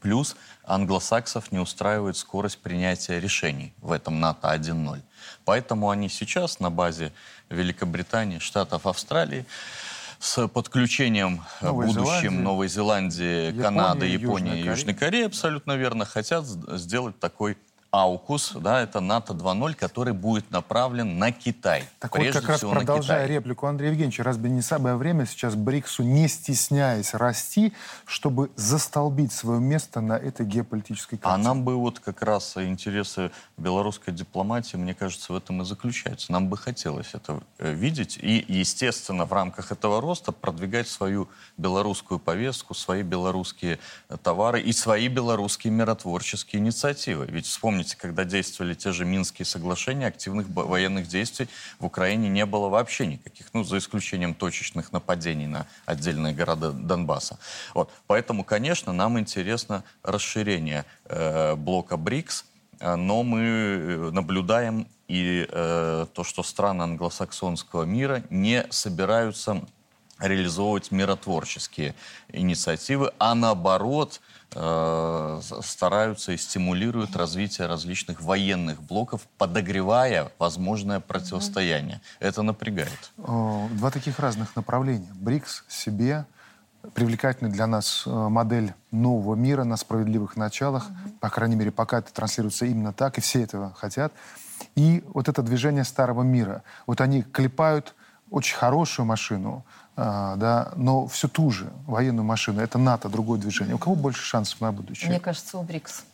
Плюс 0.00 0.36
англосаксов 0.64 1.52
не 1.52 1.58
устраивает 1.58 2.16
скорость 2.16 2.58
принятия 2.58 3.20
решений 3.20 3.72
в 3.80 3.92
этом 3.92 4.18
НАТО 4.20 4.52
1.0. 4.52 5.00
Поэтому 5.44 5.90
они 5.90 6.08
сейчас 6.08 6.58
на 6.58 6.70
базе 6.70 7.12
Великобритании, 7.50 8.38
Штатов, 8.38 8.86
Австралии 8.86 9.46
с 10.26 10.48
подключением 10.48 11.42
э, 11.60 11.66
Новой 11.66 11.86
будущим 11.86 12.04
Зеландии, 12.04 12.42
Новой 12.42 12.68
Зеландии, 12.68 13.46
Японии, 13.46 13.62
Канады, 13.62 14.06
Японии 14.06 14.64
Южной 14.64 14.94
Кореи, 14.94 15.24
абсолютно 15.24 15.76
верно, 15.76 16.04
хотят 16.04 16.44
сделать 16.44 17.18
такой 17.20 17.56
АУКУС, 18.02 18.52
да, 18.60 18.80
это 18.80 19.00
НАТО 19.00 19.32
2.0, 19.32 19.74
который 19.74 20.12
будет 20.12 20.50
направлен 20.50 21.18
на 21.18 21.32
Китай. 21.32 21.84
Так 21.98 22.16
вот, 22.16 22.26
как 22.32 22.48
раз 22.48 22.60
продолжая 22.60 23.26
реплику 23.26 23.66
Андрея 23.66 23.90
Евгеньевича, 23.90 24.22
разве 24.22 24.50
не 24.50 24.62
самое 24.62 24.96
время 24.96 25.26
сейчас 25.26 25.54
БРИКСу, 25.54 26.02
не 26.02 26.28
стесняясь 26.28 27.14
расти, 27.14 27.72
чтобы 28.04 28.50
застолбить 28.56 29.32
свое 29.32 29.60
место 29.60 30.00
на 30.00 30.14
этой 30.14 30.46
геополитической 30.46 31.16
карте? 31.16 31.34
А 31.34 31.38
нам 31.38 31.64
бы 31.64 31.76
вот 31.76 32.00
как 32.00 32.22
раз 32.22 32.56
интересы 32.56 33.30
белорусской 33.56 34.12
дипломатии, 34.12 34.76
мне 34.76 34.94
кажется, 34.94 35.32
в 35.32 35.36
этом 35.36 35.62
и 35.62 35.64
заключаются. 35.64 36.32
Нам 36.32 36.48
бы 36.48 36.56
хотелось 36.56 37.14
это 37.14 37.40
э, 37.58 37.72
видеть 37.72 38.18
и, 38.20 38.44
естественно, 38.48 39.24
в 39.24 39.32
рамках 39.32 39.72
этого 39.72 40.00
роста 40.00 40.32
продвигать 40.32 40.88
свою 40.88 41.28
белорусскую 41.56 42.18
повестку, 42.18 42.74
свои 42.74 43.02
белорусские 43.02 43.78
э, 44.08 44.16
товары 44.22 44.60
и 44.60 44.72
свои 44.72 45.08
белорусские 45.08 45.72
миротворческие 45.72 46.60
инициативы. 46.60 47.26
Ведь 47.26 47.46
вспомните, 47.46 47.85
Помните, 47.86 48.02
когда 48.02 48.24
действовали 48.24 48.74
те 48.74 48.90
же 48.90 49.04
Минские 49.04 49.46
соглашения, 49.46 50.08
активных 50.08 50.48
военных 50.48 51.06
действий 51.06 51.48
в 51.78 51.86
Украине 51.86 52.28
не 52.28 52.44
было 52.44 52.68
вообще 52.68 53.06
никаких, 53.06 53.46
ну, 53.52 53.62
за 53.62 53.78
исключением 53.78 54.34
точечных 54.34 54.90
нападений 54.90 55.46
на 55.46 55.68
отдельные 55.84 56.34
города 56.34 56.72
Донбасса. 56.72 57.38
Вот. 57.74 57.92
Поэтому, 58.08 58.42
конечно, 58.42 58.92
нам 58.92 59.20
интересно 59.20 59.84
расширение 60.02 60.84
э, 61.04 61.54
блока 61.54 61.96
БРИКС, 61.96 62.44
э, 62.80 62.96
но 62.96 63.22
мы 63.22 63.40
э, 63.40 64.10
наблюдаем 64.10 64.88
и 65.06 65.46
э, 65.48 66.06
то, 66.12 66.24
что 66.24 66.42
страны 66.42 66.82
англосаксонского 66.82 67.84
мира 67.84 68.24
не 68.30 68.66
собираются 68.70 69.62
реализовывать 70.18 70.90
миротворческие 70.90 71.94
инициативы, 72.32 73.12
а 73.20 73.36
наоборот 73.36 74.20
э, 74.54 75.40
стараются 75.62 76.32
и 76.32 76.36
стимулируют 76.36 77.16
развитие 77.16 77.66
различных 77.66 78.20
военных 78.20 78.82
блоков, 78.82 79.22
подогревая 79.38 80.30
возможное 80.38 81.00
противостояние. 81.00 82.00
Это 82.20 82.42
напрягает. 82.42 83.12
Два 83.16 83.90
таких 83.90 84.18
разных 84.18 84.56
направления. 84.56 85.08
БРИКС 85.14 85.64
себе 85.68 86.26
привлекательная 86.94 87.52
для 87.52 87.66
нас 87.66 88.04
э, 88.06 88.10
модель 88.10 88.72
нового 88.90 89.34
мира 89.34 89.64
на 89.64 89.76
справедливых 89.76 90.36
началах. 90.36 90.86
По 91.20 91.30
крайней 91.30 91.56
мере, 91.56 91.70
пока 91.70 91.98
это 91.98 92.12
транслируется 92.12 92.66
именно 92.66 92.92
так, 92.92 93.18
и 93.18 93.20
все 93.20 93.42
этого 93.42 93.72
хотят. 93.74 94.12
И 94.74 95.04
вот 95.12 95.28
это 95.28 95.42
движение 95.42 95.84
старого 95.84 96.22
мира. 96.22 96.62
Вот 96.86 97.00
они 97.00 97.22
клепают 97.22 97.94
очень 98.30 98.56
хорошую 98.56 99.06
машину, 99.06 99.64
да, 99.96 100.72
но 100.76 101.06
всю 101.06 101.28
ту 101.28 101.50
же 101.50 101.72
военную 101.86 102.24
машину. 102.24 102.60
Это 102.60 102.78
НАТО, 102.78 103.08
другое 103.08 103.40
движение. 103.40 103.74
У 103.74 103.78
кого 103.78 103.94
больше 103.94 104.22
шансов 104.22 104.60
на 104.60 104.70
будущее? 104.70 105.08
Мне 105.08 105.20
кажется, 105.20 105.58
у 105.58 105.62
БРИКС. 105.62 106.04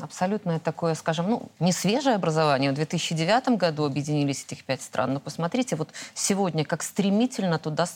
Абсолютно 0.00 0.58
такое, 0.58 0.94
скажем, 0.94 1.30
ну, 1.30 1.42
не 1.60 1.72
свежее 1.72 2.16
образование. 2.16 2.72
В 2.72 2.74
2009 2.74 3.56
году 3.56 3.84
объединились 3.84 4.44
этих 4.44 4.64
пять 4.64 4.82
стран. 4.82 5.14
Но 5.14 5.20
посмотрите, 5.20 5.76
вот 5.76 5.90
сегодня 6.14 6.64
как 6.64 6.82
стремительно 6.82 7.58
туда 7.58 7.86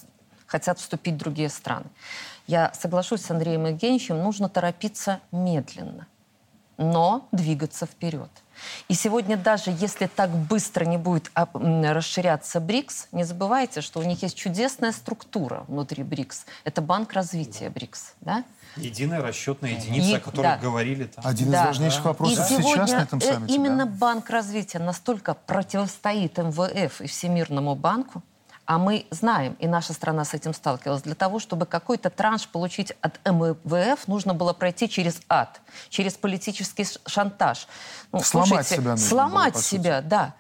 хотят 0.47 0.79
вступить 0.79 1.16
другие 1.16 1.49
страны. 1.49 1.87
Я 2.47 2.73
соглашусь 2.75 3.23
с 3.23 3.31
Андреем 3.31 3.66
Евгеньевичем, 3.66 4.18
нужно 4.18 4.49
торопиться 4.49 5.20
медленно, 5.31 6.07
но 6.77 7.27
двигаться 7.33 7.87
вперед. 7.87 8.31
И 8.88 8.94
сегодня 8.94 9.36
даже 9.36 9.70
если 9.70 10.06
так 10.06 10.30
быстро 10.30 10.84
не 10.84 10.98
будет 10.98 11.30
а, 11.34 11.48
расширяться 11.54 12.60
БРИКС, 12.60 13.08
не 13.12 13.24
забывайте, 13.24 13.80
что 13.80 14.00
у 14.00 14.02
них 14.02 14.22
есть 14.22 14.36
чудесная 14.36 14.92
структура 14.92 15.64
внутри 15.68 16.02
БРИКС. 16.02 16.46
Это 16.64 16.82
банк 16.82 17.12
развития 17.12 17.70
БРИКС. 17.70 18.14
Да? 18.20 18.44
Единая 18.76 19.20
расчетная 19.20 19.72
единица, 19.72 20.08
и, 20.08 20.14
о 20.14 20.20
которой 20.20 20.42
да. 20.42 20.56
говорили. 20.56 21.04
Там. 21.04 21.26
Один 21.26 21.50
да. 21.50 21.62
из 21.62 21.66
важнейших 21.66 22.04
вопросов 22.04 22.50
и 22.50 22.62
сейчас 22.62 22.90
на 22.90 23.02
этом 23.02 23.18
э, 23.18 23.22
саммите. 23.22 23.54
Именно 23.54 23.86
да? 23.86 23.92
Банк 23.92 24.30
развития 24.30 24.78
настолько 24.78 25.34
противостоит 25.34 26.38
МВФ 26.38 27.00
и 27.02 27.06
Всемирному 27.06 27.74
банку, 27.74 28.22
а 28.73 28.79
мы 28.79 29.05
знаем, 29.11 29.55
и 29.59 29.66
наша 29.66 29.93
страна 29.93 30.25
с 30.25 30.33
этим 30.33 30.55
сталкивалась, 30.55 31.03
для 31.03 31.14
того, 31.14 31.41
чтобы 31.41 31.66
какой-то 31.66 32.09
транш 32.09 32.49
получить 32.49 32.95
от 33.03 33.20
МВФ, 33.31 34.09
нужно 34.09 34.33
было 34.33 34.55
пройти 34.55 34.89
через 34.89 35.20
ад, 35.29 35.61
через 35.91 36.14
политический 36.14 36.87
шантаж. 37.07 37.68
Ну, 38.12 38.20
сломать 38.20 38.49
слушайте, 38.49 38.77
себя 38.77 38.97
Сломать 38.97 39.53
было, 39.53 39.62
себя, 39.62 40.01
да. 40.01 40.35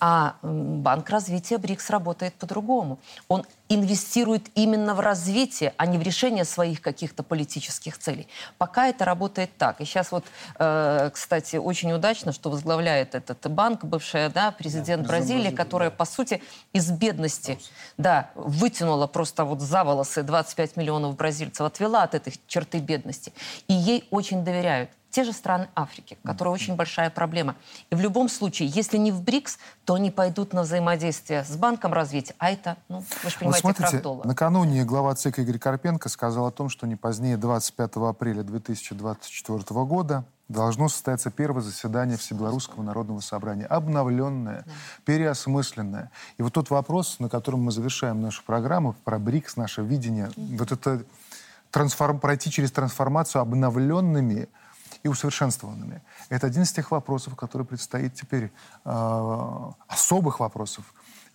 А 0.00 0.36
Банк 0.42 1.10
развития 1.10 1.58
БРИКС 1.58 1.90
работает 1.90 2.34
по-другому. 2.34 2.98
Он 3.28 3.44
инвестирует 3.68 4.46
именно 4.54 4.94
в 4.94 5.00
развитие, 5.00 5.74
а 5.76 5.86
не 5.86 5.98
в 5.98 6.02
решение 6.02 6.44
своих 6.44 6.80
каких-то 6.80 7.22
политических 7.22 7.98
целей. 7.98 8.26
Пока 8.56 8.88
это 8.88 9.04
работает 9.04 9.50
так. 9.58 9.80
И 9.80 9.84
сейчас 9.84 10.10
вот, 10.10 10.24
э, 10.58 11.10
кстати, 11.12 11.56
очень 11.56 11.92
удачно, 11.92 12.32
что 12.32 12.50
возглавляет 12.50 13.14
этот 13.14 13.50
банк 13.50 13.84
бывшая 13.84 14.30
да, 14.30 14.52
президент 14.52 15.02
да, 15.02 15.08
Бразилии, 15.08 15.34
Бразилии, 15.34 15.56
которая, 15.56 15.90
да. 15.90 15.96
по 15.96 16.04
сути, 16.04 16.42
из 16.72 16.90
бедности 16.90 17.58
да, 17.98 18.30
вытянула 18.34 19.06
просто 19.06 19.44
вот 19.44 19.60
за 19.60 19.84
волосы 19.84 20.22
25 20.22 20.76
миллионов 20.76 21.16
бразильцев, 21.16 21.66
отвела 21.66 22.04
от 22.04 22.14
этой 22.14 22.32
черты 22.46 22.78
бедности. 22.78 23.32
И 23.66 23.74
ей 23.74 24.06
очень 24.10 24.44
доверяют 24.44 24.90
те 25.10 25.24
же 25.24 25.32
страны 25.32 25.68
Африки, 25.74 26.18
которые 26.24 26.52
очень 26.52 26.76
большая 26.76 27.10
проблема. 27.10 27.56
И 27.90 27.94
в 27.94 28.00
любом 28.00 28.28
случае, 28.28 28.68
если 28.68 28.98
не 28.98 29.10
в 29.10 29.22
БРИКС, 29.22 29.58
то 29.84 29.94
они 29.94 30.10
пойдут 30.10 30.52
на 30.52 30.62
взаимодействие 30.62 31.44
с 31.44 31.56
Банком 31.56 31.92
развития. 31.92 32.34
А 32.38 32.50
это, 32.50 32.76
ну, 32.88 33.04
вы 33.22 33.30
же 33.30 33.38
понимаете, 33.38 33.66
вот 33.66 33.76
смотрите, 33.76 34.02
крах 34.02 34.24
накануне 34.24 34.84
глава 34.84 35.14
ЦИК 35.14 35.40
Игорь 35.40 35.58
Карпенко 35.58 36.08
сказал 36.08 36.46
о 36.46 36.50
том, 36.50 36.68
что 36.68 36.86
не 36.86 36.96
позднее 36.96 37.36
25 37.36 37.96
апреля 37.96 38.42
2024 38.42 39.84
года 39.84 40.24
должно 40.48 40.88
состояться 40.88 41.30
первое 41.30 41.62
заседание 41.62 42.16
Всебелорусского 42.16 42.82
народного 42.82 43.20
собрания. 43.20 43.66
Обновленное, 43.66 44.64
да. 44.64 44.72
переосмысленное. 45.04 46.10
И 46.38 46.42
вот 46.42 46.54
тот 46.54 46.70
вопрос, 46.70 47.18
на 47.18 47.28
котором 47.28 47.60
мы 47.60 47.72
завершаем 47.72 48.22
нашу 48.22 48.42
программу, 48.44 48.94
про 49.04 49.18
БРИКС, 49.18 49.56
наше 49.56 49.82
видение, 49.82 50.26
mm-hmm. 50.28 50.58
вот 50.58 50.72
это 50.72 51.04
трансформ, 51.70 52.18
пройти 52.18 52.50
через 52.50 52.72
трансформацию 52.72 53.42
обновленными 53.42 54.48
и 55.02 55.08
усовершенствованными. 55.08 56.02
Это 56.28 56.46
один 56.46 56.62
из 56.62 56.72
тех 56.72 56.90
вопросов, 56.90 57.36
который 57.36 57.66
предстоит 57.66 58.14
теперь, 58.14 58.50
э, 58.84 59.70
особых 59.88 60.40
вопросов, 60.40 60.84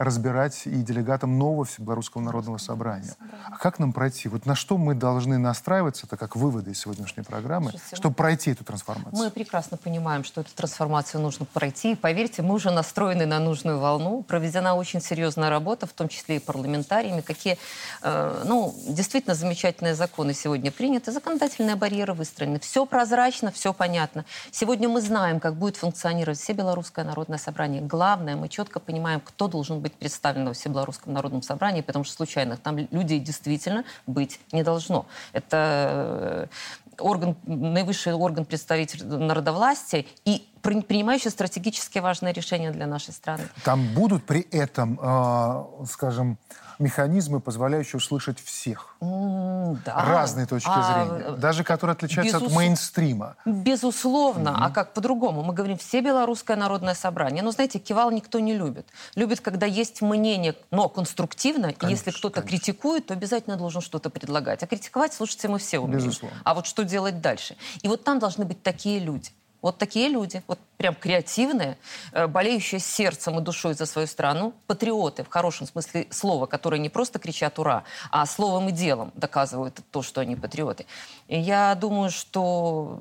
разбирать 0.04 0.64
и 0.66 0.82
делегатам 0.82 1.38
нового 1.38 1.66
Всебелорусского 1.66 2.22
народного 2.22 2.58
собрания. 2.58 3.16
А 3.45 3.58
как 3.58 3.80
нам 3.80 3.93
пройти? 3.93 4.30
Вот 4.30 4.45
на 4.45 4.56
что 4.56 4.78
мы 4.78 4.95
должны 4.95 5.38
настраиваться, 5.38 6.06
это 6.06 6.18
как 6.18 6.36
выводы 6.36 6.72
из 6.72 6.80
сегодняшней 6.80 7.24
программы, 7.24 7.72
Слушайте, 7.72 7.95
чтобы 7.95 8.16
пройти 8.16 8.51
эту 8.51 8.64
трансформацию? 8.64 9.16
Мы 9.16 9.30
прекрасно 9.32 9.78
понимаем, 9.78 10.24
что 10.24 10.41
эту 10.41 10.54
трансформацию 10.54 11.22
нужно 11.22 11.45
пройти. 11.45 11.93
И 11.93 11.95
поверьте, 11.95 12.41
мы 12.41 12.56
уже 12.56 12.72
настроены 12.72 13.26
на 13.26 13.39
нужную 13.39 13.80
волну. 13.80 14.24
Проведена 14.24 14.76
очень 14.76 15.01
серьезная 15.01 15.49
работа, 15.49 15.88
в 15.88 15.93
том 15.93 16.08
числе 16.08 16.38
и 16.38 16.39
парламентариями. 16.39 17.22
Какие, 17.22 17.58
э, 18.01 18.43
ну, 18.45 18.76
действительно 18.88 19.36
замечательные 19.36 19.95
законы 19.95 20.34
сегодня 20.34 20.72
приняты. 20.72 21.12
Законодательные 21.12 21.76
барьеры 21.76 22.14
выстроены. 22.14 22.60
Все 22.60 22.86
прозрачно, 22.86 23.51
все 23.51 23.74
понятно. 23.74 24.26
Сегодня 24.51 24.89
мы 24.89 25.01
знаем, 25.01 25.39
как 25.39 25.56
будет 25.56 25.78
функционировать 25.78 26.39
все 26.39 26.54
Белорусское 26.54 27.06
народное 27.06 27.38
собрание. 27.38 27.82
Главное, 27.82 28.36
мы 28.36 28.49
четко 28.49 28.80
понимаем, 28.80 29.22
кто 29.22 29.47
должен 29.47 29.80
быть 29.80 29.92
представлено 29.95 30.53
в 30.53 30.57
Всебелорусском 30.57 31.13
народном 31.13 31.41
собрании, 31.41 31.81
потому 31.81 32.05
что 32.05 32.15
случайных 32.15 32.59
там 32.59 32.77
людей 32.77 33.19
действительно 33.19 33.83
быть 34.07 34.39
не 34.51 34.63
должно. 34.63 35.05
Это 35.33 36.47
э, 36.49 37.01
орган, 37.01 37.35
наивысший 37.45 38.13
орган 38.13 38.45
представитель 38.45 39.05
народовластия 39.05 40.05
и 40.25 40.47
принимающий 40.61 41.29
стратегически 41.29 41.99
важные 41.99 42.33
решения 42.33 42.71
для 42.71 42.87
нашей 42.87 43.13
страны. 43.13 43.43
Там 43.63 43.93
будут 43.93 44.25
при 44.25 44.41
этом, 44.51 44.99
э, 45.01 45.85
скажем, 45.89 46.37
механизмы, 46.80 47.39
позволяющие 47.39 47.97
услышать 47.97 48.39
всех. 48.39 48.95
Mm, 49.01 49.78
да. 49.86 50.05
Разные 50.05 50.45
точки 50.45 50.69
а, 50.71 50.84
зрения. 50.84 51.38
Даже 51.38 51.63
которые 51.63 51.93
отличаются 51.93 52.38
безус... 52.38 52.51
от 52.51 52.57
мейнстрима. 52.57 53.36
Безусловно. 53.45 54.49
Mm-hmm. 54.49 54.59
А 54.59 54.69
как 54.69 54.93
по-другому? 54.93 55.43
Мы 55.43 55.53
говорим, 55.53 55.78
все 55.78 56.01
белорусское 56.01 56.57
народное 56.57 56.93
собрание. 56.93 57.43
Но, 57.43 57.51
знаете, 57.51 57.80
кивал 57.80 58.11
никто 58.11 58.39
не 58.39 58.53
любит. 58.53 58.88
Любит, 59.15 59.41
когда 59.41 59.65
есть 59.65 60.01
мнение, 60.01 60.55
но 60.71 60.89
конструктивно. 60.89 61.74
Конечно, 61.74 61.88
и 61.88 61.91
если 61.91 62.11
кто-то 62.11 62.41
критикует, 62.41 63.07
то 63.07 63.13
обязательно 63.13 63.57
должен 63.57 63.82
что-то 63.82 64.09
предлагать. 64.09 64.63
А 64.63 64.67
критиковать, 64.67 65.13
слушайте, 65.13 65.47
мы 65.47 65.59
все 65.59 65.80
умеем. 65.80 65.99
Безусловно. 65.99 66.38
А 66.43 66.53
вот 66.53 66.65
что 66.65 66.84
делать 66.84 67.21
дальше? 67.21 67.55
И 67.82 67.88
вот 67.88 68.03
там 68.03 68.19
должны 68.19 68.45
быть 68.45 68.63
такие 68.63 68.99
люди. 68.99 69.32
Вот 69.64 69.78
такие 69.78 70.09
люди, 70.09 70.43
вот 70.47 70.59
прям 70.76 70.93
креативные, 70.93 71.78
э, 72.11 72.28
болеющие 72.28 72.82
сердцем 72.82 73.39
и 73.39 73.41
душой 73.41 73.74
за 73.74 73.86
свою 73.86 74.07
страну, 74.07 74.53
патриоты 74.68 75.24
в 75.24 75.30
хорошем 75.30 75.66
смысле 75.68 76.05
слова, 76.09 76.47
которые 76.47 76.82
не 76.82 76.89
просто 76.89 77.18
кричат 77.18 77.57
«ура», 77.59 77.84
а 78.11 78.26
словом 78.26 78.68
и 78.68 78.72
делом 78.74 79.14
доказывают 79.16 79.80
то, 79.89 80.01
что 80.01 80.20
они 80.20 80.36
патриоты. 80.36 80.86
И 81.30 81.39
я 81.39 81.74
думаю, 81.76 82.11
что 82.11 82.99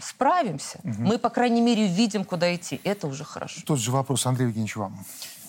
справимся. 0.00 0.78
Угу. 0.84 0.94
Мы, 0.98 1.18
по 1.18 1.28
крайней 1.28 1.60
мере, 1.60 1.88
видим, 1.88 2.24
куда 2.24 2.54
идти. 2.54 2.80
Это 2.84 3.08
уже 3.08 3.24
хорошо. 3.24 3.60
Тот 3.66 3.80
же 3.80 3.90
вопрос, 3.90 4.26
Андрей 4.26 4.46
Евгеньевич, 4.46 4.76
вам. 4.76 5.04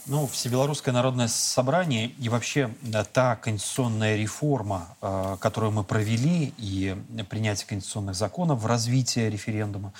Ну, 0.07 0.27
Всебелорусское 0.27 0.93
народное 0.93 1.27
собрание 1.27 2.09
и 2.09 2.29
вообще 2.29 2.69
да, 2.83 3.03
та 3.03 3.35
конституционная 3.37 4.15
реформа, 4.17 4.95
э, 5.01 5.37
которую 5.39 5.71
мы 5.71 5.83
провели, 5.83 6.53
и 6.59 6.95
принятие 7.27 7.65
конституционных 7.65 8.13
законов 8.13 8.61
в 8.61 8.67
развитии 8.67 9.21
референдума, 9.21 9.93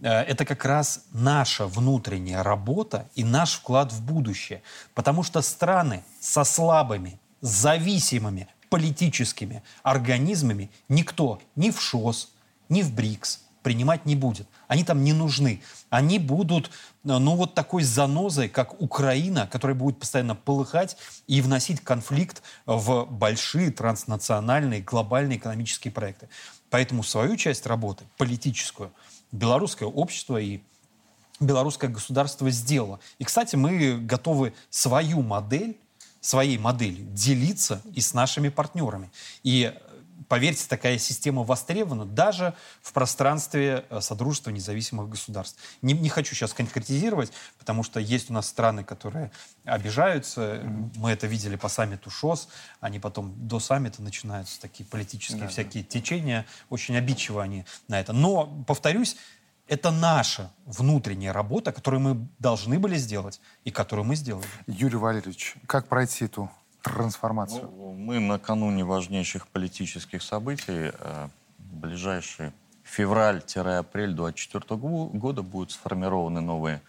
э, 0.00 0.10
это 0.10 0.44
как 0.44 0.64
раз 0.64 1.06
наша 1.12 1.66
внутренняя 1.66 2.44
работа 2.44 3.08
и 3.16 3.24
наш 3.24 3.54
вклад 3.54 3.92
в 3.92 4.00
будущее. 4.00 4.62
Потому 4.94 5.24
что 5.24 5.42
страны 5.42 6.04
со 6.20 6.44
слабыми, 6.44 7.18
зависимыми 7.40 8.46
политическими 8.70 9.64
организмами 9.82 10.70
никто 10.88 11.40
ни 11.56 11.70
в 11.70 11.82
ШОС, 11.82 12.30
ни 12.68 12.82
в 12.82 12.94
БРИКС 12.94 13.40
принимать 13.62 14.06
не 14.06 14.16
будет. 14.16 14.46
Они 14.66 14.82
там 14.82 15.04
не 15.04 15.12
нужны. 15.12 15.60
Они 15.90 16.18
будут, 16.18 16.68
э, 16.68 16.70
ну, 17.08 17.36
вот 17.36 17.54
такой 17.54 17.82
занозой, 17.82 18.48
как 18.48 18.80
Украина, 18.82 19.46
которая 19.46 19.74
будет 19.74 19.98
постоянно 19.98 20.34
полыхать 20.34 20.96
и 21.26 21.40
вносить 21.40 21.80
конфликт 21.80 22.42
в 22.66 23.06
большие 23.06 23.70
транснациональные, 23.70 24.82
глобальные 24.82 25.38
экономические 25.38 25.92
проекты. 25.92 26.28
Поэтому 26.68 27.02
свою 27.02 27.36
часть 27.36 27.66
работы, 27.66 28.04
политическую, 28.18 28.92
белорусское 29.32 29.88
общество 29.88 30.36
и 30.36 30.60
белорусское 31.40 31.88
государство 31.88 32.50
сделало. 32.50 33.00
И, 33.18 33.24
кстати, 33.24 33.56
мы 33.56 33.96
готовы 33.98 34.52
свою 34.68 35.22
модель 35.22 35.78
своей 36.20 36.58
моделью 36.58 37.06
делиться 37.06 37.80
и 37.94 38.00
с 38.00 38.12
нашими 38.12 38.48
партнерами. 38.48 39.10
И 39.44 39.72
поверьте, 40.28 40.66
такая 40.68 40.98
система 40.98 41.42
востребована 41.44 42.04
даже 42.04 42.54
в 42.82 42.92
пространстве 42.92 43.84
э, 43.88 44.00
Содружества 44.00 44.50
независимых 44.50 45.08
государств. 45.08 45.60
Не, 45.82 45.94
не 45.94 46.08
хочу 46.08 46.34
сейчас 46.34 46.52
конкретизировать, 46.52 47.32
потому 47.58 47.82
что 47.82 48.00
есть 48.00 48.30
у 48.30 48.32
нас 48.32 48.48
страны, 48.48 48.84
которые 48.84 49.30
обижаются. 49.64 50.62
Мы 50.96 51.10
это 51.10 51.26
видели 51.26 51.56
по 51.56 51.68
саммиту 51.68 52.10
ШОС. 52.10 52.48
Они 52.80 52.98
потом 52.98 53.34
до 53.36 53.60
саммита 53.60 54.02
начинаются 54.02 54.60
такие 54.60 54.84
политические 54.84 55.44
yeah, 55.44 55.48
всякие 55.48 55.84
yeah. 55.84 55.86
течения. 55.86 56.46
Очень 56.70 56.96
обидчиво 56.96 57.42
они 57.42 57.64
на 57.86 58.00
это. 58.00 58.12
Но, 58.12 58.46
повторюсь, 58.66 59.16
это 59.68 59.90
наша 59.90 60.50
внутренняя 60.64 61.32
работа, 61.32 61.72
которую 61.72 62.00
мы 62.00 62.28
должны 62.38 62.78
были 62.78 62.96
сделать 62.96 63.40
и 63.64 63.70
которую 63.70 64.06
мы 64.06 64.16
сделали. 64.16 64.46
Юрий 64.66 64.96
Валерьевич, 64.96 65.56
как 65.66 65.88
пройти 65.88 66.24
эту 66.24 66.50
трансформацию? 66.82 67.70
Ну, 67.70 67.92
мы 67.92 68.20
накануне 68.20 68.84
важнейших 68.84 69.46
политических 69.48 70.22
событий. 70.22 70.92
Э, 70.92 71.28
ближайший 71.58 72.52
февраль-апрель 72.84 74.12
2024 74.14 74.80
года 74.80 75.42
будет 75.42 75.72
сформированы 75.72 76.40
новые 76.40 76.80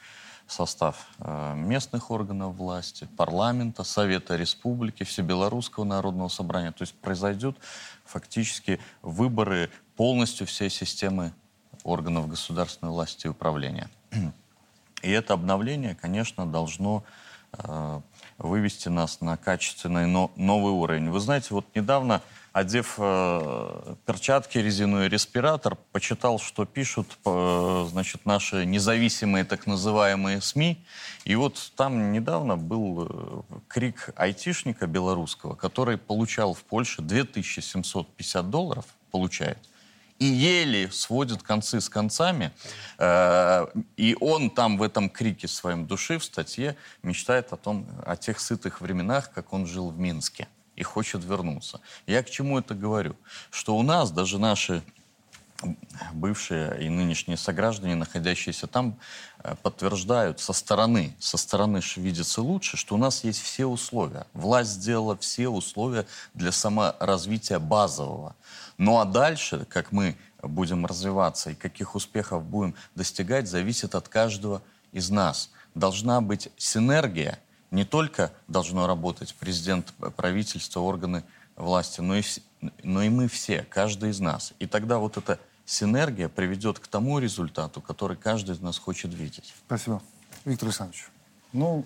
состав 0.48 1.08
э, 1.20 1.54
местных 1.56 2.12
органов 2.12 2.56
власти, 2.56 3.08
парламента, 3.18 3.84
Совета 3.84 4.36
Республики, 4.36 5.04
Всебелорусского 5.04 5.84
народного 5.84 6.30
собрания. 6.30 6.72
То 6.72 6.84
есть 6.84 6.96
произойдут 6.96 7.58
фактически 8.06 8.80
выборы 9.02 9.70
полностью 9.96 10.48
всей 10.48 10.70
системы 10.70 11.34
органов 11.84 12.28
государственной 12.28 12.92
власти 12.92 13.28
и 13.28 13.30
управления. 13.30 13.90
И 15.02 15.10
это 15.12 15.34
обновление, 15.34 15.96
конечно, 15.96 16.46
должно 16.46 17.04
э, 17.54 18.02
вывести 18.40 18.88
нас 18.90 19.22
на 19.22 19.38
качественный 19.38 20.08
но, 20.08 20.32
новый 20.36 20.74
уровень. 20.74 21.10
Вы 21.10 21.20
знаете, 21.20 21.48
вот 21.52 21.66
недавно, 21.76 22.22
одев 22.54 22.96
э, 22.98 23.96
перчатки, 24.06 24.58
резиновый 24.58 25.10
респиратор, 25.10 25.78
почитал, 25.92 26.40
что 26.40 26.66
пишут 26.66 27.18
э, 27.26 27.88
значит, 27.90 28.26
наши 28.26 28.66
независимые 28.66 29.44
так 29.44 29.68
называемые 29.68 30.42
СМИ. 30.42 30.84
И 31.26 31.36
вот 31.36 31.72
там 31.76 32.12
недавно 32.12 32.58
был 32.58 33.08
э, 33.08 33.42
крик 33.68 34.10
айтишника 34.16 34.88
белорусского, 34.88 35.56
который 35.56 35.98
получал 35.98 36.54
в 36.54 36.64
Польше 36.64 37.02
2750 37.02 38.50
долларов, 38.50 38.86
получает 39.12 39.68
и 40.20 40.26
еле 40.26 40.91
сводит 40.91 41.41
концы 41.41 41.82
с 41.82 41.89
концами. 41.89 42.51
Э, 42.97 43.67
и 43.97 44.15
он 44.20 44.49
там 44.49 44.78
в 44.78 44.84
этом 44.84 45.09
крике 45.09 45.47
своем 45.47 45.88
души 45.88 46.20
в 46.20 46.24
статье 46.24 46.76
мечтает 47.03 47.51
о 47.53 47.57
том, 47.57 47.88
о 48.05 48.15
тех 48.15 48.39
сытых 48.39 48.82
временах, 48.82 49.32
как 49.32 49.53
он 49.53 49.65
жил 49.65 49.89
в 49.89 49.97
Минске 49.97 50.47
и 50.76 50.84
хочет 50.84 51.24
вернуться. 51.24 51.82
Я 52.05 52.24
к 52.24 52.30
чему 52.30 52.59
это 52.59 52.74
говорю? 52.74 53.15
Что 53.49 53.76
у 53.76 53.84
нас 53.84 54.11
даже 54.11 54.39
наши 54.39 54.82
бывшие 56.14 56.82
и 56.82 56.89
нынешние 56.89 57.38
сограждане, 57.38 57.95
находящиеся 57.95 58.68
там, 58.68 58.97
э, 59.43 59.55
подтверждают 59.62 60.39
со 60.39 60.53
стороны, 60.53 61.16
со 61.20 61.38
стороны 61.38 61.82
видится 61.95 62.41
лучше, 62.41 62.78
что 62.78 62.95
у 62.95 62.97
нас 62.97 63.24
есть 63.24 63.41
все 63.41 63.66
условия. 63.66 64.26
Власть 64.34 64.72
сделала 64.72 65.18
все 65.18 65.49
условия 65.49 66.05
для 66.34 66.51
саморазвития 66.51 67.60
базового. 67.60 68.36
Ну 68.78 68.99
а 68.99 69.05
дальше, 69.05 69.66
как 69.70 69.91
мы 69.91 70.16
будем 70.41 70.86
развиваться 70.86 71.51
и 71.51 71.55
каких 71.55 71.95
успехов 71.95 72.43
будем 72.43 72.76
достигать, 72.95 73.47
зависит 73.47 73.95
от 73.95 74.07
каждого 74.07 74.62
из 74.91 75.10
нас. 75.10 75.51
Должна 75.76 76.22
быть 76.22 76.49
синергия, 76.57 77.39
не 77.72 77.86
только 77.86 78.32
должно 78.47 78.88
работать 78.88 79.36
президент, 79.39 79.93
правительство, 80.16 80.80
органы 80.80 81.24
власти, 81.55 82.01
но 82.01 82.16
и, 82.16 82.24
но 82.84 83.03
и 83.03 83.10
мы 83.10 83.28
все, 83.28 83.64
каждый 83.70 84.10
из 84.10 84.20
нас. 84.20 84.53
И 84.60 84.66
тогда 84.66 84.97
вот 84.97 85.18
эта 85.18 85.39
синергия 85.70 86.30
приведет 86.30 86.80
к 86.80 86.88
тому 86.88 87.20
результату, 87.20 87.80
который 87.80 88.17
каждый 88.17 88.55
из 88.55 88.59
нас 88.59 88.80
хочет 88.80 89.13
видеть. 89.13 89.53
Спасибо. 89.67 90.01
Виктор 90.43 90.67
Александрович. 90.67 91.09
Ну, 91.53 91.86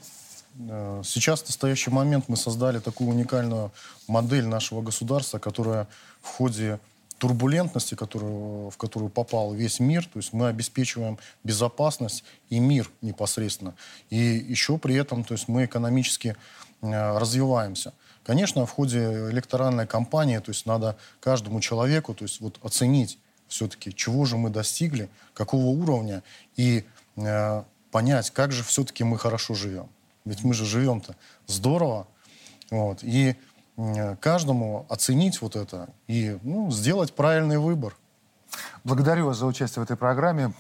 э, 0.70 1.02
сейчас, 1.04 1.42
в 1.42 1.48
настоящий 1.48 1.92
момент, 1.92 2.30
мы 2.30 2.38
создали 2.38 2.80
такую 2.80 3.10
уникальную 3.10 3.72
модель 4.08 4.46
нашего 4.46 4.82
государства, 4.82 5.38
которая 5.38 5.88
в 6.22 6.30
ходе 6.30 6.80
турбулентности, 7.18 7.96
которую, 7.96 8.70
в 8.70 8.78
которую 8.78 9.10
попал 9.10 9.54
весь 9.54 9.80
мир, 9.80 10.06
то 10.06 10.18
есть 10.20 10.34
мы 10.34 10.48
обеспечиваем 10.48 11.18
безопасность 11.44 12.24
и 12.50 12.60
мир 12.60 12.90
непосредственно. 13.02 13.76
И 14.10 14.18
еще 14.18 14.78
при 14.78 14.96
этом 14.96 15.24
то 15.24 15.34
есть 15.34 15.48
мы 15.48 15.66
экономически 15.66 16.36
э, 16.82 17.18
развиваемся. 17.18 17.94
Конечно, 18.24 18.66
в 18.66 18.72
ходе 18.72 19.30
электоральной 19.30 19.88
кампании, 19.88 20.38
то 20.38 20.52
есть 20.52 20.66
надо 20.66 20.96
каждому 21.20 21.60
человеку, 21.60 22.14
то 22.14 22.24
есть 22.24 22.40
вот 22.40 22.58
оценить 22.64 23.20
все-таки, 23.54 23.94
чего 23.94 24.26
же 24.26 24.38
мы 24.38 24.50
достигли, 24.50 25.10
какого 25.34 25.68
уровня, 25.68 26.24
и 26.56 26.84
э, 27.16 27.64
понять, 27.92 28.32
как 28.32 28.52
же 28.52 28.64
все-таки 28.64 29.04
мы 29.04 29.20
хорошо 29.20 29.54
живем. 29.54 29.88
Ведь 30.26 30.44
мы 30.44 30.54
же 30.54 30.66
живем-то 30.66 31.16
здорово. 31.46 32.08
Вот, 32.72 33.04
и 33.04 33.36
э, 33.78 34.16
каждому 34.16 34.86
оценить 34.90 35.42
вот 35.42 35.56
это 35.56 35.90
и 36.08 36.40
ну, 36.42 36.72
сделать 36.72 37.14
правильный 37.14 37.60
выбор. 37.60 37.96
Благодарю 38.84 39.28
вас 39.28 39.38
за 39.38 39.46
участие 39.46 39.82
в 39.82 39.86
этой 39.86 39.98
программе. 39.98 40.54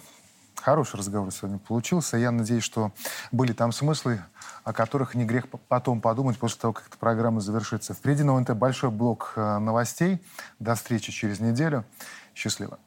Хороший 0.56 0.98
разговор 0.98 1.32
сегодня 1.32 1.58
получился. 1.58 2.18
Я 2.18 2.32
надеюсь, 2.32 2.64
что 2.64 2.92
были 3.32 3.54
там 3.54 3.72
смыслы, 3.72 4.24
о 4.64 4.72
которых 4.72 5.16
не 5.16 5.26
грех 5.26 5.46
потом 5.68 6.00
подумать 6.00 6.38
после 6.38 6.60
того, 6.60 6.74
как 6.74 6.88
эта 6.88 6.98
программа 6.98 7.42
завершится. 7.42 7.94
Впереди 7.94 8.24
на 8.24 8.38
ОНТ 8.38 8.52
большой 8.52 8.92
блок 8.92 9.34
э, 9.36 9.58
новостей. 9.58 10.22
До 10.60 10.76
встречи 10.76 11.12
через 11.12 11.40
неделю. 11.40 11.84
Счастливо. 12.34 12.78